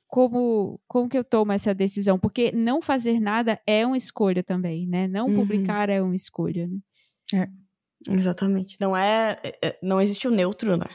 Como, 0.07 0.81
como 0.87 1.09
que 1.09 1.19
eu 1.19 1.25
tomo 1.25 1.51
essa 1.51 1.75
decisão? 1.75 2.17
Porque 2.17 2.53
não 2.53 2.81
fazer 2.81 3.19
nada 3.19 3.61
é 3.67 3.85
uma 3.85 3.97
escolha 3.97 4.45
também, 4.45 4.87
né? 4.87 5.09
Não 5.09 5.27
uhum. 5.27 5.35
publicar 5.35 5.91
é 5.91 6.01
uma 6.01 6.15
escolha, 6.15 6.69
né? 6.69 6.79
É. 7.35 7.49
Exatamente. 8.09 8.77
Não 8.81 8.97
é, 8.97 9.37
é, 9.43 9.59
é 9.61 9.79
não 9.83 10.01
existe 10.01 10.29
o 10.29 10.31
neutro, 10.31 10.77
né? 10.77 10.87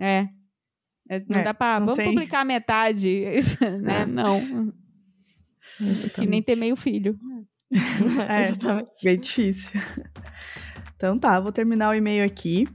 É. 0.00 0.28
é 1.08 1.24
não 1.28 1.40
é, 1.40 1.42
dá 1.42 1.52
pra. 1.52 1.80
Vamos 1.80 1.96
tem. 1.96 2.10
publicar 2.10 2.44
metade, 2.44 3.24
né? 3.82 4.02
É. 4.02 4.06
Não. 4.06 4.72
Exatamente. 5.80 6.10
Que 6.10 6.26
nem 6.26 6.40
ter 6.40 6.54
meio 6.56 6.76
filho. 6.76 7.18
É, 8.28 8.48
exatamente. 8.48 9.04
Bem 9.04 9.20
difícil. 9.20 9.80
Então 10.96 11.16
tá, 11.16 11.38
vou 11.38 11.52
terminar 11.52 11.90
o 11.90 11.94
e-mail 11.94 12.24
aqui. 12.24 12.66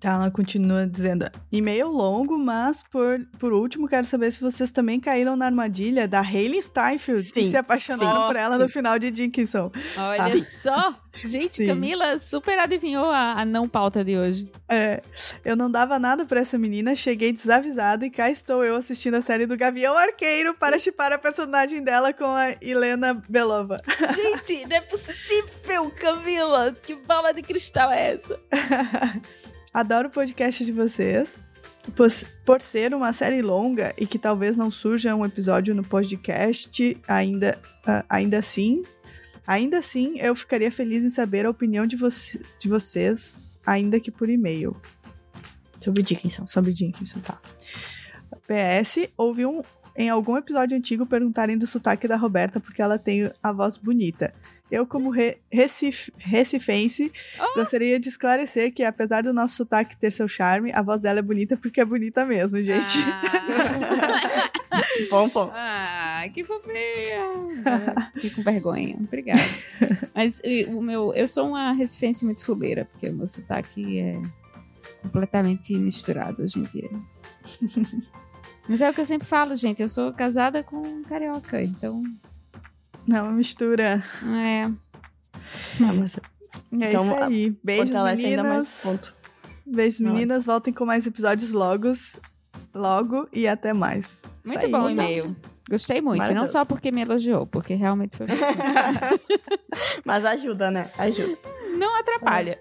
Tá, 0.00 0.12
ela 0.14 0.30
continua 0.30 0.86
dizendo, 0.86 1.28
e-mail 1.50 1.88
longo, 1.88 2.38
mas 2.38 2.82
por, 2.84 3.20
por 3.38 3.52
último, 3.52 3.88
quero 3.88 4.06
saber 4.06 4.30
se 4.32 4.40
vocês 4.40 4.70
também 4.70 5.00
caíram 5.00 5.36
na 5.36 5.46
armadilha 5.46 6.06
da 6.06 6.20
Hayley 6.20 6.62
Steinfeld 6.62 7.30
e 7.34 7.42
Sim, 7.44 7.50
se 7.50 7.56
apaixonaram 7.56 8.20
sim. 8.22 8.26
por 8.28 8.36
ela 8.36 8.56
no 8.58 8.68
final 8.68 8.98
de 8.98 9.10
Dickinson. 9.10 9.70
Olha 9.96 10.24
Ah. 10.24 10.44
só! 10.44 10.94
Gente, 11.24 11.56
Sim. 11.56 11.66
Camila 11.66 12.16
super 12.20 12.56
adivinhou 12.60 13.10
a, 13.10 13.32
a 13.40 13.44
não 13.44 13.68
pauta 13.68 14.04
de 14.04 14.16
hoje. 14.16 14.48
É, 14.68 15.02
eu 15.44 15.56
não 15.56 15.68
dava 15.68 15.98
nada 15.98 16.24
pra 16.24 16.38
essa 16.40 16.56
menina, 16.56 16.94
cheguei 16.94 17.32
desavisada 17.32 18.06
e 18.06 18.10
cá 18.10 18.30
estou 18.30 18.64
eu 18.64 18.76
assistindo 18.76 19.14
a 19.14 19.22
série 19.22 19.44
do 19.44 19.56
Gavião 19.56 19.96
Arqueiro 19.98 20.54
para 20.54 20.78
chipar 20.78 21.12
a 21.12 21.18
personagem 21.18 21.82
dela 21.82 22.12
com 22.12 22.24
a 22.24 22.52
Helena 22.62 23.20
Belova. 23.28 23.82
Gente, 24.14 24.64
não 24.68 24.76
é 24.76 24.80
possível, 24.80 25.90
Camila! 26.00 26.72
Que 26.86 26.94
bala 26.94 27.32
de 27.34 27.42
cristal 27.42 27.90
é 27.90 28.12
essa? 28.14 28.38
Adoro 29.72 30.08
o 30.08 30.10
podcast 30.10 30.64
de 30.64 30.72
vocês. 30.72 31.42
Por, 32.44 32.60
ser 32.60 32.92
uma 32.94 33.12
série 33.14 33.40
longa 33.40 33.94
e 33.96 34.06
que 34.06 34.18
talvez 34.18 34.56
não 34.56 34.70
surja 34.70 35.14
um 35.16 35.24
episódio 35.24 35.74
no 35.74 35.82
podcast 35.82 36.96
ainda, 37.08 37.58
ah, 37.86 38.04
ainda 38.10 38.38
assim, 38.38 38.82
ainda 39.46 39.78
assim 39.78 40.18
eu 40.18 40.36
ficaria 40.36 40.70
feliz 40.70 41.02
em 41.02 41.08
saber 41.08 41.46
a 41.46 41.50
opinião 41.50 41.86
de, 41.86 41.96
voce- 41.96 42.40
de 42.60 42.68
vocês, 42.68 43.38
ainda 43.66 43.98
que 43.98 44.10
por 44.10 44.28
e-mail. 44.28 44.76
Sobre 45.80 46.02
Dickinson. 46.02 46.46
Sobre 46.46 46.74
Dickinson, 46.74 47.20
tá. 47.20 47.40
PS, 48.46 49.08
ouvi 49.16 49.46
um, 49.46 49.62
em 49.98 50.08
algum 50.08 50.36
episódio 50.36 50.78
antigo 50.78 51.04
perguntarem 51.04 51.58
do 51.58 51.66
sotaque 51.66 52.06
da 52.06 52.16
Roberta 52.16 52.60
porque 52.60 52.80
ela 52.80 53.00
tem 53.00 53.28
a 53.42 53.52
voz 53.52 53.76
bonita. 53.76 54.32
Eu, 54.70 54.86
como 54.86 55.10
re, 55.10 55.38
recif, 55.50 56.12
recifense, 56.16 57.10
gostaria 57.56 57.98
de 57.98 58.08
esclarecer 58.08 58.72
que, 58.72 58.84
apesar 58.84 59.24
do 59.24 59.32
nosso 59.32 59.56
sotaque 59.56 59.96
ter 59.96 60.12
seu 60.12 60.28
charme, 60.28 60.70
a 60.72 60.82
voz 60.82 61.00
dela 61.00 61.18
é 61.18 61.22
bonita 61.22 61.56
porque 61.56 61.80
é 61.80 61.84
bonita 61.84 62.24
mesmo, 62.24 62.62
gente. 62.62 62.96
Ah, 62.98 64.48
Bom, 65.10 65.28
bom. 65.28 65.50
ah, 65.52 66.24
que 66.32 66.44
fofinha! 66.44 67.24
Fiquei 68.14 68.30
com 68.30 68.42
vergonha. 68.42 68.96
Obrigada. 69.00 69.40
Mas 70.14 70.40
o 70.68 70.80
meu, 70.80 71.12
eu 71.14 71.26
sou 71.26 71.48
uma 71.48 71.72
recifense 71.72 72.24
muito 72.24 72.44
fuleira, 72.44 72.84
porque 72.84 73.08
o 73.08 73.14
meu 73.14 73.26
sotaque 73.26 73.98
é 73.98 74.20
completamente 75.02 75.74
misturado 75.74 76.42
hoje 76.42 76.60
em 76.60 76.62
dia. 76.62 76.90
Mas 78.68 78.80
é 78.80 78.90
o 78.90 78.94
que 78.94 79.00
eu 79.00 79.04
sempre 79.06 79.26
falo, 79.26 79.54
gente. 79.56 79.80
Eu 79.80 79.88
sou 79.88 80.12
casada 80.12 80.62
com 80.62 80.76
um 80.76 81.02
carioca, 81.02 81.62
então. 81.62 82.02
Não, 83.06 83.24
uma 83.24 83.32
mistura. 83.32 84.04
É. 84.22 84.68
Não, 85.80 85.94
mas 85.94 86.16
É 86.16 86.20
Então, 86.70 87.04
isso 87.04 87.14
aí. 87.16 87.56
Beijos, 87.64 87.86
fortalece 87.88 88.26
ainda 88.26 88.42
mais 88.42 88.54
meninas. 88.54 88.80
ponto. 88.82 89.16
Beijos, 89.66 90.00
Não, 90.00 90.12
meninas. 90.12 90.44
Voltem 90.44 90.72
com 90.74 90.84
mais 90.84 91.06
episódios 91.06 91.52
logos. 91.52 92.16
Logo 92.74 93.26
e 93.32 93.48
até 93.48 93.72
mais. 93.72 94.20
Muito 94.44 94.66
aí. 94.66 94.70
bom 94.70 94.82
o 94.82 94.90
e-mail. 94.90 95.24
Gostei 95.68 96.00
muito. 96.00 96.30
E 96.30 96.34
não 96.34 96.46
só 96.46 96.64
porque 96.64 96.90
me 96.90 97.02
elogiou, 97.02 97.46
porque 97.46 97.74
realmente 97.74 98.16
foi. 98.16 98.26
Mas 100.04 100.24
ajuda, 100.24 100.70
né? 100.70 100.90
Ajuda. 100.98 101.36
não 101.78 101.98
atrapalha. 101.98 102.58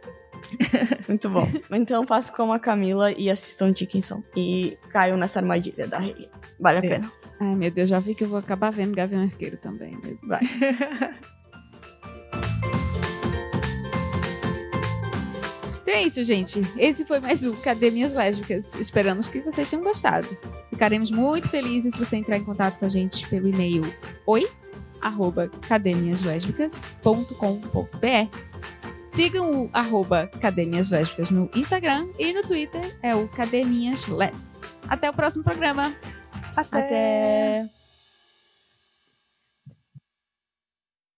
Muito 1.08 1.30
bom. 1.30 1.48
Então 1.72 2.06
faço 2.06 2.32
como 2.34 2.54
a 2.54 2.60
Camila 2.60 3.12
e 3.12 3.30
assistam 3.30 3.72
Dickinson. 3.72 4.22
E 4.36 4.78
caiam 4.90 5.18
nessa 5.18 5.40
armadilha 5.40 5.88
da 5.88 5.98
Hayley. 6.00 6.30
Vale 6.60 6.78
a 6.80 6.86
É. 6.86 6.90
pena. 6.90 7.12
Ai, 7.40 7.56
meu 7.56 7.72
Deus, 7.72 7.90
já 7.90 8.00
vi 8.00 8.16
que 8.16 8.24
eu 8.24 8.30
vou 8.30 8.40
acabar 8.40 8.72
vendo 8.72 8.96
Gavião 8.96 9.22
Arqueiro 9.24 9.58
também. 9.58 9.98
Vai. 10.24 10.42
Então 15.82 15.94
é 15.96 16.04
isso, 16.04 16.22
gente. 16.24 16.60
Esse 16.78 17.06
foi 17.06 17.20
mais 17.22 17.44
um 17.46 17.56
Cadê 17.56 17.90
Minhas 17.90 18.12
Lésbicas. 18.12 18.76
Esperamos 18.76 19.30
que 19.30 19.40
vocês 19.40 19.70
tenham 19.70 19.84
gostado. 19.84 20.28
Ficaremos 20.70 21.10
muito 21.10 21.50
felizes 21.50 21.94
se 21.94 22.00
você 22.00 22.18
entrar 22.18 22.38
em 22.38 22.44
contato 22.44 22.78
com 22.78 22.86
a 22.86 22.90
gente 22.90 23.26
pelo 23.30 23.48
e-mail 23.48 23.82
oi 24.26 24.46
arroba 25.02 25.48
cademiaslésbicas.com.br 25.68 28.57
Sigam 29.08 29.64
o 29.64 29.70
arroba 29.72 30.28
Cademias 30.42 30.90
Lésbicas 30.90 31.32
no 31.32 31.50
Instagram 31.56 32.10
e 32.20 32.34
no 32.34 32.44
Twitter 32.44 33.00
é 33.02 33.16
o 33.16 33.28
Cademias 33.30 34.06
Les. 34.08 34.62
Até 34.88 35.10
o 35.10 35.14
próximo 35.14 35.46
programa. 35.46 35.94
Até. 36.56 36.78
Até. 36.78 37.77